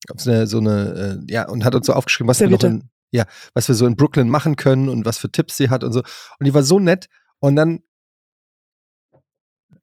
auf 0.10 0.20
so 0.20 0.32
eine, 0.32 0.48
so 0.48 0.58
eine 0.58 1.22
äh, 1.28 1.32
ja, 1.32 1.48
und 1.48 1.64
hat 1.64 1.76
uns 1.76 1.86
so 1.86 1.94
aufgeschrieben, 1.94 2.28
was 2.28 2.40
wir 2.40 2.50
noch 2.50 2.64
in, 2.64 2.90
ja, 3.12 3.26
was 3.54 3.68
wir 3.68 3.76
so 3.76 3.86
in 3.86 3.96
Brooklyn 3.96 4.30
machen 4.30 4.56
können 4.56 4.90
und 4.90 5.06
was 5.06 5.18
für 5.20 5.32
Tipps 5.32 5.58
sie 5.58 5.70
hat 5.70 5.84
und 5.84 5.94
so. 5.94 6.00
Und 6.00 6.46
die 6.46 6.54
war 6.54 6.64
so 6.64 6.80
nett. 6.80 7.08
Und 7.40 7.56
dann 7.56 7.82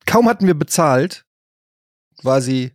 kaum 0.07 0.29
hatten 0.29 0.47
wir 0.47 0.55
bezahlt, 0.55 1.25
quasi 2.21 2.73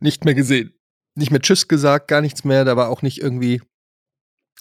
nicht 0.00 0.24
mehr 0.24 0.34
gesehen. 0.34 0.74
Nicht 1.14 1.30
mehr 1.30 1.40
Tschüss 1.40 1.68
gesagt, 1.68 2.08
gar 2.08 2.22
nichts 2.22 2.44
mehr. 2.44 2.64
Da 2.64 2.76
war 2.76 2.88
auch 2.88 3.02
nicht 3.02 3.18
irgendwie. 3.18 3.60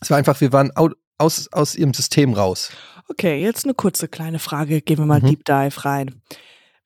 Es 0.02 0.10
war 0.10 0.18
einfach, 0.18 0.40
wir 0.42 0.52
waren 0.54 0.72
au- 0.76 0.94
aus, 1.18 1.52
aus 1.52 1.76
ihrem 1.76 1.94
System 1.94 2.34
raus. 2.34 2.72
Okay, 3.10 3.42
jetzt 3.42 3.66
eine 3.66 3.74
kurze 3.74 4.08
kleine 4.08 4.40
Frage. 4.40 4.82
Gehen 4.82 4.98
wir 5.00 5.06
mal 5.06 5.22
Mhm. 5.22 5.28
Deep 5.28 5.46
Dive 5.46 5.86
rein. 5.86 6.22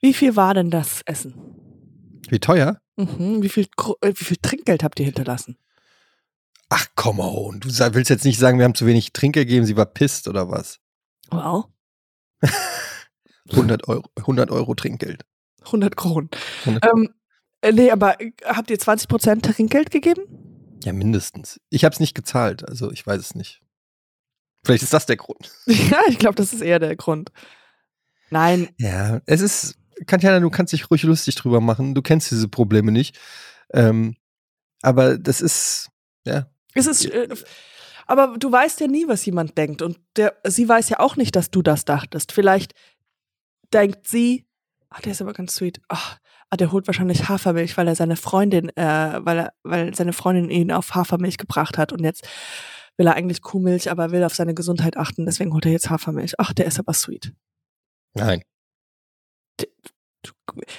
Wie 0.02 0.14
viel 0.14 0.36
war 0.36 0.54
denn 0.54 0.72
das 0.72 1.02
Essen? 1.06 1.34
Wie 2.30 2.40
teuer? 2.40 2.80
Mhm. 2.96 3.44
Wie, 3.44 3.50
viel, 3.50 3.68
äh, 4.02 4.10
wie 4.16 4.24
viel 4.26 4.38
Trinkgeld 4.42 4.84
habt 4.84 5.00
ihr 5.00 5.06
hinterlassen? 5.06 5.58
Ach, 6.70 6.88
come 6.96 7.22
on. 7.22 7.60
Du 7.60 7.68
willst 7.70 8.10
jetzt 8.10 8.26
nicht 8.26 8.40
sagen, 8.40 8.58
wir 8.58 8.66
haben 8.66 8.74
zu 8.76 8.86
wenig 8.88 9.14
Trinkgeld 9.14 9.48
gegeben, 9.48 9.66
sie 9.66 9.78
war 9.78 9.86
pisst 9.86 10.28
oder 10.28 10.50
was? 10.50 10.80
Wow. 11.30 11.66
100 13.52 13.88
Euro, 13.88 14.04
100 14.18 14.50
Euro 14.52 14.74
Trinkgeld. 14.74 15.24
100 15.66 15.96
Kronen. 15.96 16.30
100 16.66 16.86
Ähm, 16.92 17.10
äh, 17.62 17.72
nee, 17.72 17.92
aber 17.92 18.20
äh, 18.22 18.32
habt 18.46 18.70
ihr 18.72 18.78
20% 18.80 19.42
Trinkgeld 19.44 19.92
gegeben? 19.92 20.22
Ja, 20.84 20.94
mindestens. 20.94 21.60
Ich 21.70 21.86
habe 21.86 21.94
es 21.94 22.00
nicht 22.00 22.14
gezahlt, 22.14 22.68
also 22.68 22.92
ich 22.92 23.06
weiß 23.06 23.20
es 23.20 23.36
nicht. 23.36 23.62
Vielleicht 24.66 24.84
ist 24.84 24.94
das 24.94 25.06
der 25.06 25.18
Grund. 25.18 25.52
ja, 25.66 26.02
ich 26.08 26.20
glaube, 26.20 26.36
das 26.36 26.54
ist 26.54 26.62
eher 26.62 26.80
der 26.80 26.96
Grund. 26.96 27.32
Nein, 28.30 28.70
Ja, 28.78 29.22
es 29.26 29.42
ist, 29.42 29.78
Katjana, 30.08 30.40
du 30.40 30.50
kannst 30.50 30.74
dich 30.74 30.90
ruhig 30.90 31.04
lustig 31.04 31.36
drüber 31.36 31.62
machen. 31.62 31.94
Du 31.94 32.02
kennst 32.02 32.32
diese 32.32 32.48
Probleme 32.48 32.92
nicht. 32.92 33.20
Ähm, 33.72 34.16
aber 34.82 35.18
das 35.18 35.42
ist, 35.42 35.90
ja, 36.26 36.48
es 36.74 36.88
ist. 36.88 37.06
Äh, 37.06 37.30
aber 38.06 38.38
du 38.38 38.52
weißt 38.52 38.80
ja 38.82 38.88
nie, 38.88 39.08
was 39.08 39.26
jemand 39.26 39.58
denkt. 39.58 39.82
Und 39.82 40.00
der, 40.16 40.36
sie 40.46 40.68
weiß 40.68 40.90
ja 40.90 41.00
auch 41.00 41.16
nicht, 41.16 41.36
dass 41.36 41.52
du 41.52 41.62
das 41.62 41.86
dachtest. 41.86 42.32
Vielleicht 42.32 42.74
denkt 43.74 44.08
sie, 44.08 44.46
ach, 44.90 45.02
der 45.02 45.14
ist 45.14 45.22
aber 45.22 45.34
ganz 45.34 45.56
sweet. 45.56 45.82
Ach, 45.88 46.18
ah, 46.54 46.58
der 46.58 46.72
holt 46.72 46.88
wahrscheinlich 46.88 47.30
Hafermilch, 47.30 47.78
weil 47.78 47.88
er 47.88 47.96
seine 47.96 48.16
Freundin, 48.16 48.70
äh, 48.76 49.20
weil 49.24 49.40
er, 49.40 49.54
weil 49.64 49.96
seine 49.96 50.14
Freundin 50.14 50.50
ihn 50.50 50.72
auf 50.72 50.94
Hafermilch 50.94 51.38
gebracht 51.38 51.78
hat 51.78 51.92
und 51.92 52.04
jetzt 52.04 52.28
will 52.96 53.08
er 53.08 53.16
eigentlich 53.16 53.42
Kuhmilch, 53.42 53.90
aber 53.90 54.12
will 54.12 54.24
auf 54.24 54.36
seine 54.36 54.54
Gesundheit 54.54 54.96
achten, 54.96 55.26
deswegen 55.26 55.54
holt 55.54 55.66
er 55.66 55.72
jetzt 55.72 55.90
Hafermilch. 55.90 56.34
Ach, 56.38 56.54
der 56.54 56.66
ist 56.66 56.80
aber 56.80 56.94
sweet. 56.94 57.34
nein. 58.14 58.44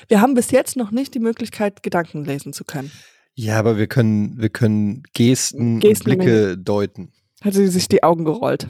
Wir 0.09 0.21
haben 0.21 0.35
bis 0.35 0.51
jetzt 0.51 0.77
noch 0.77 0.91
nicht 0.91 1.15
die 1.15 1.19
Möglichkeit, 1.19 1.83
Gedanken 1.83 2.25
lesen 2.25 2.53
zu 2.53 2.65
können. 2.65 2.91
Ja, 3.35 3.59
aber 3.59 3.77
wir 3.77 3.89
können, 3.89 4.41
wir 4.41 4.49
können 4.49 5.03
Gesten, 5.13 5.81
Gesten- 5.81 6.11
und 6.11 6.19
Blicke 6.19 6.59
deuten. 6.59 7.13
Hat 7.43 7.55
sie 7.55 7.67
sich 7.67 7.89
die 7.89 8.03
Augen 8.03 8.25
gerollt. 8.25 8.69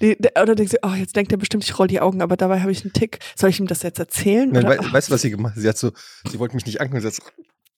Die, 0.00 0.16
der, 0.18 0.32
oder 0.42 0.54
denkt 0.54 0.70
sie, 0.72 0.78
oh, 0.82 0.94
jetzt 0.94 1.14
denkt 1.16 1.32
er 1.32 1.38
bestimmt, 1.38 1.64
ich 1.64 1.78
roll 1.78 1.86
die 1.88 2.00
Augen, 2.00 2.22
aber 2.22 2.36
dabei 2.36 2.60
habe 2.60 2.72
ich 2.72 2.82
einen 2.82 2.92
Tick. 2.92 3.18
Soll 3.36 3.50
ich 3.50 3.60
ihm 3.60 3.66
das 3.66 3.82
jetzt 3.82 3.98
erzählen? 3.98 4.50
Nein, 4.50 4.64
oder? 4.66 4.78
wei- 4.78 4.92
weißt 4.92 5.08
du, 5.08 5.12
was 5.14 5.22
sie 5.22 5.30
gemacht 5.30 5.54
hat? 5.56 5.62
Sie 5.62 5.68
hat 5.68 5.78
so, 5.78 5.92
sie 6.30 6.38
wollte 6.38 6.54
mich 6.54 6.66
nicht 6.66 6.80
angucken, 6.80 7.00
sie 7.00 7.06
hat 7.08 7.14
so, 7.14 7.22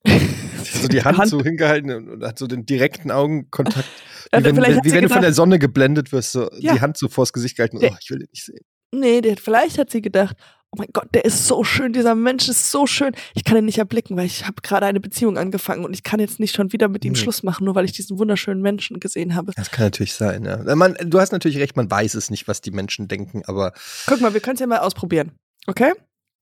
so 0.83 0.89
die 0.89 1.03
Hand, 1.03 1.19
Hand- 1.19 1.31
so 1.31 1.43
hingehalten 1.43 1.91
und, 1.93 2.09
und 2.09 2.25
hat 2.25 2.39
so 2.39 2.47
den 2.47 2.65
direkten 2.67 3.11
Augenkontakt. 3.11 3.87
Wie 4.33 4.43
wenn, 4.45 4.55
vielleicht 4.57 4.71
wenn, 4.71 4.77
hat 4.79 4.85
wie 4.85 4.93
wenn 4.93 5.03
du 5.03 5.09
von 5.09 5.15
gedacht- 5.17 5.23
der 5.25 5.33
Sonne 5.35 5.59
geblendet 5.59 6.13
wirst, 6.13 6.33
so 6.33 6.51
Ja. 6.59 6.75
die 6.75 6.81
Hand 6.81 6.97
so 6.97 7.09
vors 7.09 7.33
Gesicht 7.33 7.57
gehalten, 7.57 7.79
oh, 7.81 7.97
ich 8.01 8.11
will 8.11 8.19
den 8.19 8.29
nicht 8.33 8.45
sehen. 8.45 8.59
Nee, 8.93 9.21
der, 9.21 9.37
vielleicht 9.37 9.79
hat 9.79 9.91
sie 9.91 10.03
gedacht, 10.03 10.37
oh 10.73 10.77
mein 10.79 10.89
Gott, 10.93 11.09
der 11.15 11.25
ist 11.25 11.47
so 11.47 11.65
schön, 11.65 11.93
dieser 11.93 12.15
Mensch 12.15 12.49
ist 12.49 12.71
so 12.71 12.87
schön. 12.87 13.13
Ich 13.35 13.45
kann 13.45 13.57
ihn 13.57 13.65
nicht 13.65 13.79
erblicken, 13.79 14.17
weil 14.17 14.27
ich 14.27 14.47
habe 14.47 14.61
gerade 14.63 14.85
eine 14.87 15.01
Beziehung 15.01 15.39
angefangen 15.39 15.85
und 15.85 15.95
ich 15.95 16.03
kann 16.03 16.21
jetzt 16.21 16.39
nicht 16.41 16.55
schon 16.55 16.73
wieder 16.73 16.89
mit 16.89 17.05
ihm 17.05 17.13
Nee. 17.13 17.19
Schluss 17.19 17.43
machen, 17.43 17.65
nur 17.65 17.75
weil 17.75 17.85
ich 17.85 17.93
diesen 17.93 18.19
wunderschönen 18.19 18.61
Menschen 18.63 19.01
gesehen 19.01 19.35
habe. 19.35 19.53
Das 19.57 19.71
kann 19.71 19.87
natürlich 19.87 20.15
sein, 20.15 20.45
ja. 20.45 20.59
Man, 20.77 20.95
du 21.01 21.19
hast 21.21 21.33
natürlich 21.33 21.59
recht, 21.59 21.77
man 21.77 21.91
weiß 21.91 22.15
es 22.15 22.31
nicht, 22.31 22.47
was 22.49 22.61
die 22.61 22.71
Menschen 22.73 23.09
denken, 23.09 23.43
aber 23.47 23.73
Guck 24.07 24.21
mal, 24.21 24.35
wir 24.35 24.41
können 24.41 24.55
es 24.55 24.61
ja 24.61 24.67
mal 24.67 24.79
ausprobieren. 24.79 25.33
Okay? 25.67 25.93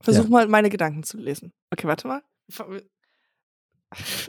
Versuch 0.02 0.24
Ja. 0.24 0.30
mal, 0.30 0.48
meine 0.48 0.70
Gedanken 0.70 1.02
zu 1.04 1.16
lesen. 1.16 1.52
Okay, 1.70 1.86
warte 1.86 2.08
mal. 2.08 2.22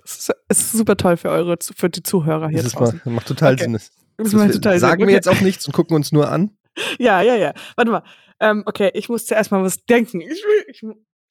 Es 0.03 0.29
ist, 0.49 0.71
super 0.73 0.95
toll 0.95 1.17
für 1.17 1.29
eure, 1.29 1.57
für 1.75 1.89
die 1.89 2.03
Zuhörer 2.03 2.49
hier 2.49 2.57
das 2.59 2.67
ist 2.67 2.75
draußen. 2.75 3.01
mal, 3.05 3.11
macht 3.15 3.27
total 3.27 3.53
Okay. 3.53 3.63
Sinn. 3.63 3.73
Das, 3.73 3.91
Das 4.17 4.33
macht 4.33 4.47
wir- 4.47 4.53
total 4.53 4.79
sagen 4.79 4.91
Sinn. 4.91 4.99
wir 4.99 5.05
Okay. 5.05 5.15
jetzt 5.15 5.27
auch 5.29 5.41
nichts 5.41 5.65
und 5.65 5.73
gucken 5.73 5.95
uns 5.95 6.11
nur 6.11 6.29
an. 6.29 6.51
Ja, 6.99 7.21
ja, 7.21 7.35
ja. 7.35 7.53
Warte 7.77 7.89
mal. 7.89 8.03
Ähm, 8.39 8.63
okay, 8.65 8.91
ich 8.93 9.09
muss 9.09 9.25
zuerst 9.25 9.51
mal 9.51 9.63
was 9.63 9.85
denken. 9.85 10.21
Ich, 10.21 10.43
ich, 10.67 10.83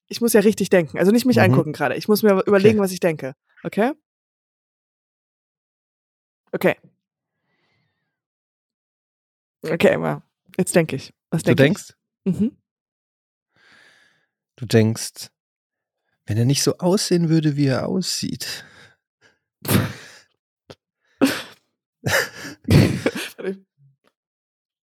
ich 0.07 0.21
muss 0.21 0.33
ja 0.33 0.41
richtig 0.41 0.69
denken. 0.69 0.97
Also 0.97 1.11
nicht 1.11 1.25
mich 1.25 1.37
Mhm. 1.37 1.43
angucken 1.43 1.73
gerade. 1.73 1.95
Ich 1.95 2.07
muss 2.07 2.23
mir 2.23 2.41
überlegen, 2.45 2.79
was 2.79 2.91
ich 2.91 2.99
denke. 2.99 3.33
Okay? 3.63 3.91
Okay. 6.51 6.75
Okay, 9.63 9.97
mal. 9.97 10.21
Jetzt 10.57 10.75
denke 10.75 10.95
ich. 10.95 11.13
Was 11.31 11.43
Du 11.43 11.47
denke 11.55 11.63
denkst, 11.63 11.93
ich? 12.23 12.33
Mhm. 12.39 12.57
du 14.57 14.65
denkst, 14.65 15.29
wenn 16.27 16.37
er 16.37 16.45
nicht 16.45 16.63
so 16.63 16.77
aussehen 16.77 17.29
würde, 17.29 17.55
wie 17.57 17.67
er 17.67 17.87
aussieht. 17.87 18.65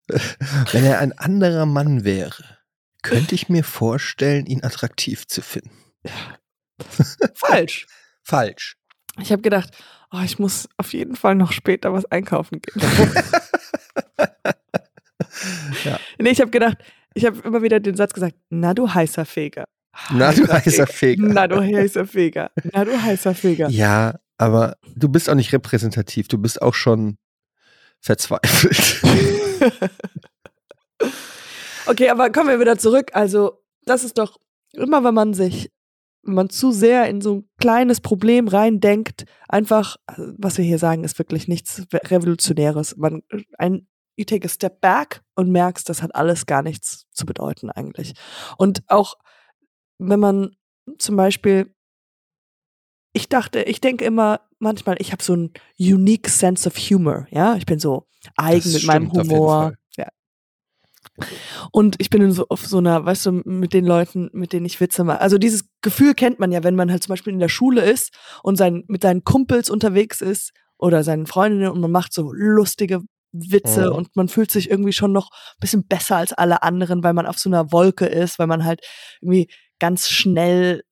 Wenn 0.72 0.86
er 0.86 1.00
ein 1.00 1.18
anderer 1.18 1.66
Mann 1.66 2.04
wäre, 2.04 2.44
könnte 3.02 3.36
ich 3.36 3.50
mir 3.50 3.64
vorstellen, 3.64 4.46
ihn 4.46 4.64
attraktiv 4.64 5.28
zu 5.28 5.42
finden. 5.42 5.72
Falsch. 7.36 7.88
Falsch. 8.24 8.78
Ich 9.20 9.32
habe 9.32 9.42
gedacht, 9.42 9.72
oh, 10.12 10.22
ich 10.24 10.40
muss 10.40 10.68
auf 10.78 10.94
jeden 10.94 11.16
Fall 11.16 11.36
noch 11.36 11.52
später 11.52 11.94
was 11.94 12.06
einkaufen 12.06 12.62
gehen. 12.62 12.82
Ja. 15.84 16.00
Nee, 16.20 16.32
ich 16.32 16.42
habe 16.42 16.50
gedacht, 16.50 16.78
ich 17.14 17.26
habe 17.26 17.40
immer 17.48 17.62
wieder 17.62 17.80
den 17.80 17.96
Satz 17.96 18.12
gesagt, 18.12 18.36
na 18.50 18.74
du 18.74 18.92
heißer 18.92 19.24
Feger. 19.24 19.66
Na, 20.12 20.32
du 20.32 20.48
heißer 20.48 20.88
Feger. 20.88 21.28
Na 21.28 21.48
du 21.48 21.62
heißer 21.62 22.06
Feger. 22.08 22.52
Na 22.74 22.86
du 22.86 23.02
heißer 23.02 23.36
Feger. 23.36 23.70
Ja, 23.70 24.20
aber 24.38 24.78
du 24.96 25.10
bist 25.10 25.30
auch 25.30 25.36
nicht 25.36 25.54
repräsentativ. 25.54 26.28
Du 26.28 26.38
bist 26.38 26.62
auch 26.62 26.74
schon 26.74 27.18
verzweifelt. 28.02 29.02
Okay, 31.88 32.10
aber 32.10 32.30
kommen 32.32 32.50
wir 32.50 32.60
wieder 32.60 32.78
zurück. 32.78 33.12
Also, 33.14 33.64
das 33.86 34.04
ist 34.04 34.18
doch 34.18 34.38
immer, 34.74 35.06
wenn 35.06 35.14
man 35.14 35.34
sich, 35.34 35.72
wenn 36.24 36.36
man 36.36 36.50
zu 36.50 36.72
sehr 36.72 37.08
in 37.08 37.22
so 37.22 37.36
ein 37.36 37.50
kleines 37.60 38.02
Problem 38.02 38.50
reindenkt, 38.50 39.24
einfach, 39.48 39.96
was 40.18 40.58
wir 40.58 40.66
hier 40.66 40.80
sagen, 40.80 41.06
ist 41.06 41.18
wirklich 41.18 41.48
nichts 41.48 41.84
Revolutionäres. 41.94 42.98
Man, 42.98 43.22
ein, 43.58 43.88
you 44.18 44.26
take 44.26 44.46
a 44.46 44.50
step 44.50 44.82
back 44.82 45.22
und 45.36 45.50
merkst, 45.50 45.88
das 45.88 46.04
hat 46.04 46.14
alles 46.14 46.46
gar 46.46 46.62
nichts 46.62 47.06
zu 47.12 47.26
bedeuten 47.26 47.72
eigentlich. 47.72 48.14
Und 48.58 48.84
auch, 48.88 49.16
wenn 49.98 50.20
man 50.20 50.58
zum 50.98 51.16
Beispiel, 51.16 51.74
ich 53.18 53.30
dachte, 53.30 53.64
ich 53.64 53.82
denke 53.82 54.06
immer 54.06 54.42
manchmal, 54.60 54.96
ich 55.00 55.12
habe 55.12 55.24
so 55.24 55.36
ein 55.36 55.52
unique 55.80 56.30
sense 56.30 56.68
of 56.68 56.78
humor, 56.78 57.28
ja, 57.32 57.56
ich 57.56 57.66
bin 57.66 57.80
so 57.80 58.06
eigen 58.36 58.64
Das 58.64 58.74
mit 58.74 58.86
meinem 58.86 59.06
stimmt 59.10 59.18
auf 59.20 59.26
jeden 59.26 59.38
Humor. 59.40 59.62
Fall. 59.64 59.76
Ja. 59.98 60.08
Und 61.72 61.96
ich 62.00 62.10
bin 62.12 62.22
in 62.22 62.32
so 62.32 62.46
auf 62.50 62.66
so 62.66 62.78
einer, 62.78 63.04
weißt 63.06 63.26
du, 63.26 63.32
mit 63.46 63.74
den 63.74 63.86
Leuten, 63.86 64.30
mit 64.34 64.54
denen 64.54 64.66
ich 64.68 64.80
Witze 64.80 65.04
mache. 65.04 65.20
Also 65.22 65.38
dieses 65.40 65.66
Gefühl 65.82 66.14
kennt 66.14 66.40
man 66.40 66.52
ja, 66.52 66.64
wenn 66.64 66.76
man 66.76 66.92
halt 66.92 67.02
zum 67.04 67.14
Beispiel 67.14 67.34
in 67.34 67.40
der 67.40 67.50
Schule 67.50 67.82
ist 67.82 68.14
und 68.44 68.56
sein, 68.56 68.84
mit 68.88 69.02
seinen 69.02 69.24
Kumpels 69.24 69.70
unterwegs 69.70 70.22
ist 70.22 70.52
oder 70.78 71.04
seinen 71.04 71.26
Freundinnen 71.26 71.72
und 71.72 71.80
man 71.82 71.92
macht 71.92 72.14
so 72.14 72.32
lustige 72.34 73.02
Witze 73.32 73.90
Mhm. 73.90 73.96
und 73.96 74.16
man 74.16 74.30
fühlt 74.30 74.52
sich 74.52 74.70
irgendwie 74.70 74.94
schon 74.94 75.12
noch 75.12 75.30
ein 75.32 75.60
bisschen 75.60 75.88
besser 75.88 76.18
als 76.18 76.34
alle 76.34 76.64
anderen, 76.64 77.04
weil 77.04 77.14
man 77.14 77.26
auf 77.26 77.38
so 77.40 77.50
einer 77.50 77.72
Wolke 77.72 78.06
ist, 78.06 78.40
weil 78.40 78.48
man 78.48 78.64
halt 78.64 78.82
irgendwie 79.22 79.50
ganz 79.80 80.10
schnell 80.10 80.84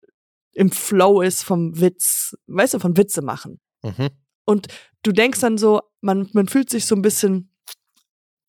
im 0.55 0.71
Flow 0.71 1.21
ist 1.21 1.43
vom 1.43 1.79
Witz, 1.79 2.35
weißt 2.47 2.75
du, 2.75 2.79
von 2.79 2.97
Witze 2.97 3.21
machen. 3.21 3.59
Mhm. 3.83 4.09
Und 4.45 4.67
du 5.03 5.11
denkst 5.11 5.41
dann 5.41 5.57
so, 5.57 5.81
man, 6.01 6.29
man 6.33 6.47
fühlt 6.47 6.69
sich 6.69 6.85
so 6.85 6.95
ein 6.95 7.01
bisschen, 7.01 7.51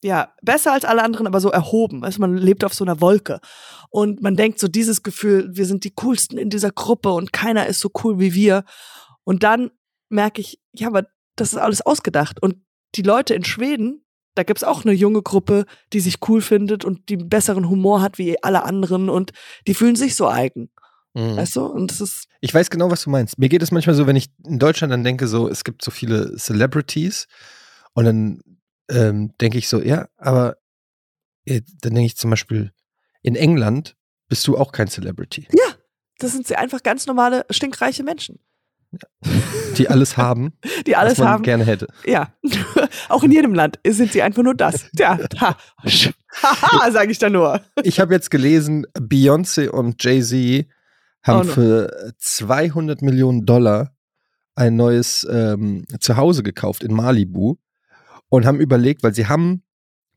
ja, 0.02 0.32
besser 0.40 0.72
als 0.72 0.84
alle 0.84 1.02
anderen, 1.02 1.26
aber 1.26 1.40
so 1.40 1.50
erhoben. 1.50 2.02
Weißt, 2.02 2.18
du, 2.18 2.20
man 2.20 2.36
lebt 2.36 2.64
auf 2.64 2.74
so 2.74 2.84
einer 2.84 3.00
Wolke. 3.00 3.40
Und 3.90 4.22
man 4.22 4.36
denkt 4.36 4.60
so 4.60 4.68
dieses 4.68 5.02
Gefühl, 5.02 5.48
wir 5.52 5.66
sind 5.66 5.84
die 5.84 5.94
coolsten 5.94 6.38
in 6.38 6.48
dieser 6.48 6.70
Gruppe 6.70 7.10
und 7.12 7.32
keiner 7.32 7.66
ist 7.66 7.80
so 7.80 7.90
cool 8.04 8.18
wie 8.20 8.34
wir. 8.34 8.64
Und 9.24 9.42
dann 9.42 9.70
merke 10.08 10.40
ich, 10.40 10.60
ja, 10.72 10.86
aber 10.86 11.06
das 11.34 11.52
ist 11.52 11.58
alles 11.58 11.82
ausgedacht. 11.82 12.40
Und 12.40 12.62
die 12.94 13.02
Leute 13.02 13.34
in 13.34 13.44
Schweden, 13.44 14.04
da 14.36 14.44
gibt's 14.44 14.64
auch 14.64 14.84
eine 14.84 14.94
junge 14.94 15.22
Gruppe, 15.22 15.66
die 15.92 16.00
sich 16.00 16.16
cool 16.28 16.40
findet 16.40 16.84
und 16.84 17.08
die 17.08 17.16
besseren 17.16 17.68
Humor 17.68 18.00
hat 18.00 18.18
wie 18.18 18.42
alle 18.44 18.62
anderen 18.62 19.08
und 19.08 19.32
die 19.66 19.74
fühlen 19.74 19.96
sich 19.96 20.14
so 20.14 20.28
eigen. 20.28 20.70
Mhm. 21.16 21.36
Weißt 21.36 21.56
du? 21.56 21.64
Und 21.64 21.90
das 21.90 22.02
ist, 22.02 22.28
Ich 22.40 22.52
weiß 22.52 22.68
genau, 22.68 22.90
was 22.90 23.02
du 23.04 23.10
meinst. 23.10 23.38
Mir 23.38 23.48
geht 23.48 23.62
es 23.62 23.70
manchmal 23.70 23.96
so, 23.96 24.06
wenn 24.06 24.16
ich 24.16 24.28
in 24.44 24.58
Deutschland 24.58 24.92
dann 24.92 25.02
denke, 25.02 25.26
so, 25.26 25.48
es 25.48 25.64
gibt 25.64 25.82
so 25.82 25.90
viele 25.90 26.36
Celebrities 26.36 27.26
und 27.94 28.04
dann 28.04 28.40
ähm, 28.90 29.32
denke 29.40 29.56
ich 29.56 29.68
so, 29.68 29.80
ja, 29.80 30.08
aber 30.18 30.58
äh, 31.46 31.62
dann 31.80 31.94
denke 31.94 32.06
ich 32.06 32.16
zum 32.18 32.28
Beispiel, 32.30 32.72
in 33.22 33.34
England 33.34 33.96
bist 34.28 34.46
du 34.46 34.58
auch 34.58 34.72
kein 34.72 34.88
Celebrity, 34.88 35.48
ja, 35.52 35.74
das 36.18 36.32
sind 36.32 36.46
sie 36.46 36.56
einfach 36.56 36.82
ganz 36.82 37.06
normale, 37.06 37.46
stinkreiche 37.50 38.02
Menschen, 38.02 38.38
die 39.78 39.88
alles 39.88 40.16
haben, 40.18 40.52
die 40.86 40.96
alles 40.96 41.12
was 41.12 41.18
man 41.20 41.28
haben. 41.28 41.42
gerne 41.44 41.64
hätte. 41.64 41.88
Ja, 42.04 42.34
auch 43.08 43.22
in 43.24 43.32
jedem 43.32 43.54
Land 43.54 43.78
sind 43.86 44.12
sie 44.12 44.20
einfach 44.22 44.42
nur 44.42 44.54
das. 44.54 44.86
Ja, 44.98 45.18
ha, 45.40 45.56
haha, 46.42 46.90
sage 46.92 47.10
ich 47.10 47.18
da 47.18 47.30
nur. 47.30 47.62
Ich 47.82 48.00
habe 48.00 48.12
jetzt 48.14 48.30
gelesen, 48.30 48.86
Beyoncé 48.94 49.68
und 49.68 50.02
Jay-Z 50.04 50.66
haben 51.26 51.40
Oh 51.40 51.44
no. 51.44 51.52
für 51.52 52.14
200 52.18 53.02
Millionen 53.02 53.44
Dollar 53.46 53.94
ein 54.54 54.76
neues 54.76 55.26
ähm, 55.30 55.84
Zuhause 56.00 56.42
gekauft 56.42 56.82
in 56.82 56.94
Malibu 56.94 57.56
und 58.28 58.46
haben 58.46 58.60
überlegt, 58.60 59.02
weil 59.02 59.14
sie 59.14 59.26
haben 59.26 59.62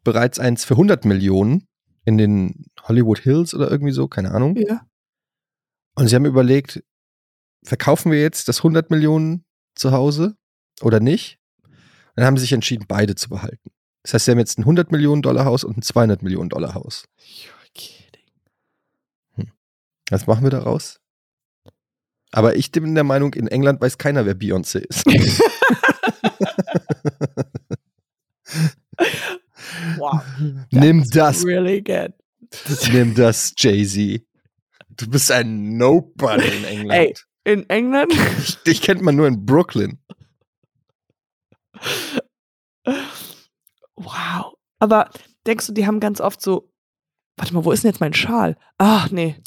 bereits 0.03 0.39
eins 0.39 0.63
für 0.63 0.75
100 0.75 1.05
Millionen 1.05 1.67
in 2.05 2.17
den 2.17 2.65
Hollywood 2.83 3.19
Hills 3.19 3.53
oder 3.53 3.69
irgendwie 3.69 3.91
so, 3.91 4.07
keine 4.07 4.31
Ahnung. 4.31 4.55
Ja. 4.55 4.85
Und 5.95 6.07
sie 6.07 6.15
haben 6.15 6.25
überlegt, 6.25 6.83
verkaufen 7.63 8.11
wir 8.11 8.21
jetzt 8.21 8.47
das 8.47 8.59
100 8.59 8.89
Millionen 8.89 9.45
Zuhause 9.75 10.35
oder 10.81 10.99
nicht? 10.99 11.39
Und 11.63 11.73
dann 12.15 12.25
haben 12.25 12.37
sie 12.37 12.41
sich 12.41 12.53
entschieden, 12.53 12.85
beide 12.87 13.15
zu 13.15 13.29
behalten. 13.29 13.71
Das 14.03 14.13
heißt, 14.13 14.25
sie 14.25 14.31
haben 14.31 14.39
jetzt 14.39 14.57
ein 14.57 14.63
100 14.63 14.91
Millionen 14.91 15.21
Dollar 15.21 15.45
Haus 15.45 15.63
und 15.63 15.77
ein 15.77 15.81
200 15.81 16.23
Millionen 16.23 16.49
Dollar 16.49 16.73
Haus. 16.73 17.05
Kidding. 17.17 17.58
Was 20.09 20.27
machen 20.27 20.43
wir 20.43 20.49
daraus? 20.49 20.99
Aber 22.31 22.55
ich 22.55 22.71
bin 22.71 22.95
der 22.95 23.03
Meinung, 23.03 23.33
in 23.33 23.47
England 23.47 23.81
weiß 23.81 23.97
keiner, 23.97 24.25
wer 24.25 24.35
Beyoncé 24.35 24.79
ist. 24.79 25.03
Wow. 29.97 30.21
Nimm 30.71 31.09
das, 31.09 31.45
Really 31.45 31.81
good. 31.81 32.13
nimm 32.91 33.15
das, 33.15 33.53
Jay-Z. 33.57 34.21
Du 34.89 35.09
bist 35.09 35.31
ein 35.31 35.77
Nobody 35.77 36.47
in 36.47 36.63
England. 36.65 36.91
Ey. 37.45 37.53
In 37.53 37.69
England? 37.69 38.13
Dich 38.67 38.81
kennt 38.81 39.01
man 39.01 39.15
nur 39.15 39.27
in 39.27 39.45
Brooklyn. 39.45 39.99
Wow. 43.95 44.53
Aber 44.79 45.09
denkst 45.47 45.67
du, 45.67 45.73
die 45.73 45.87
haben 45.87 45.99
ganz 45.99 46.21
oft 46.21 46.41
so, 46.41 46.69
warte 47.37 47.53
mal, 47.53 47.65
wo 47.65 47.71
ist 47.71 47.83
denn 47.83 47.91
jetzt 47.91 48.01
mein 48.01 48.13
Schal? 48.13 48.55
Ach 48.77 49.09
nee, 49.11 49.37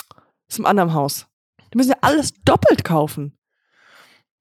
im 0.58 0.66
anderen 0.66 0.94
Haus. 0.94 1.26
Die 1.72 1.76
müssen 1.78 1.90
ja 1.90 1.98
alles 2.00 2.32
doppelt 2.44 2.84
kaufen. 2.84 3.38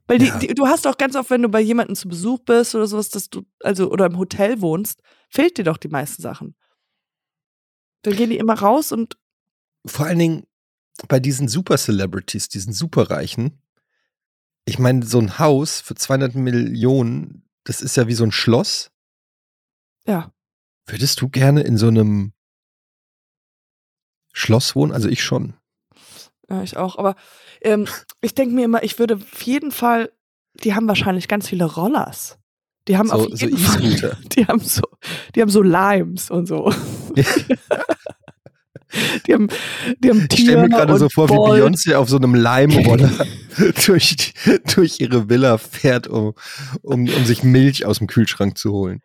Weil 0.07 0.17
die, 0.17 0.25
Ja. 0.25 0.39
die, 0.39 0.47
du 0.47 0.67
hast 0.67 0.85
auch 0.87 0.97
ganz 0.97 1.15
oft, 1.15 1.29
wenn 1.29 1.41
du 1.41 1.49
bei 1.49 1.61
jemandem 1.61 1.95
zu 1.95 2.07
Besuch 2.09 2.39
bist 2.39 2.75
oder 2.75 2.87
sowas, 2.87 3.09
dass 3.09 3.29
du, 3.29 3.43
also, 3.61 3.89
oder 3.91 4.07
im 4.07 4.17
Hotel 4.17 4.59
wohnst, 4.61 5.01
fehlt 5.29 5.57
dir 5.57 5.63
doch 5.63 5.77
die 5.77 5.87
meisten 5.87 6.21
Sachen. 6.21 6.55
Dann 8.01 8.15
gehen 8.15 8.29
die 8.29 8.37
immer 8.37 8.55
raus 8.55 8.91
und, 8.91 9.17
Vor 9.85 10.05
allen 10.07 10.19
Dingen 10.19 10.47
bei 11.07 11.19
diesen 11.19 11.47
Super-Celebrities, 11.47 12.49
diesen 12.49 12.73
Superreichen. 12.73 13.61
Ich 14.65 14.77
meine, 14.79 15.05
so 15.05 15.19
ein 15.19 15.39
Haus 15.39 15.81
für 15.81 15.95
200 15.95 16.35
Millionen, 16.35 17.47
das 17.63 17.81
ist 17.81 17.95
ja 17.95 18.07
wie 18.07 18.13
so 18.13 18.23
ein 18.23 18.31
Schloss. 18.31 18.91
ja, 20.05 20.33
Würdest 20.87 21.21
du 21.21 21.29
gerne 21.29 21.61
in 21.61 21.77
so 21.77 21.87
einem 21.87 22.33
Schloss 24.33 24.75
wohnen? 24.75 24.91
Also 24.91 25.07
ich 25.07 25.23
schon. 25.23 25.53
Ja, 26.51 26.63
ich 26.63 26.77
auch. 26.77 26.97
Aber 26.97 27.15
ähm, 27.61 27.87
ich 28.21 28.33
denke 28.35 28.53
mir 28.55 28.65
immer, 28.65 28.83
ich 28.83 28.99
würde 28.99 29.15
auf 29.15 29.41
jeden 29.43 29.71
Fall, 29.71 30.11
die 30.63 30.73
haben 30.75 30.87
wahrscheinlich 30.87 31.27
ganz 31.27 31.47
viele 31.47 31.65
Rollers. 31.65 32.37
Die 32.87 32.97
haben 32.97 33.09
So- 33.09 33.13
auf 33.15 33.23
so 33.29 33.35
jeden 33.35 33.57
Fall, 33.57 33.83
E-Scooter. 33.83 34.17
die 34.35 34.45
haben 34.47 34.59
so, 34.59 34.81
die 35.35 35.41
haben 35.41 35.49
so 35.49 35.61
Limes 35.61 36.29
und 36.29 36.47
so. 36.47 36.73
Die 39.25 39.33
haben, 39.33 39.47
die 39.99 40.09
haben 40.09 40.27
Ich 40.29 40.41
stelle 40.41 40.63
mir 40.63 40.69
gerade 40.69 40.97
so 40.97 41.07
vor, 41.07 41.29
wie 41.29 41.33
Bolt. 41.35 41.61
Beyoncé 41.63 41.95
auf 41.95 42.09
so 42.09 42.17
einem 42.17 42.35
Leimroller 42.35 43.09
durch, 43.85 44.33
durch 44.75 44.99
ihre 44.99 45.29
Villa 45.29 45.57
fährt, 45.57 46.07
um, 46.07 46.33
um, 46.81 47.07
um 47.07 47.25
sich 47.25 47.41
Milch 47.43 47.85
aus 47.85 47.99
dem 47.99 48.07
Kühlschrank 48.07 48.57
zu 48.57 48.73
holen. 48.73 48.99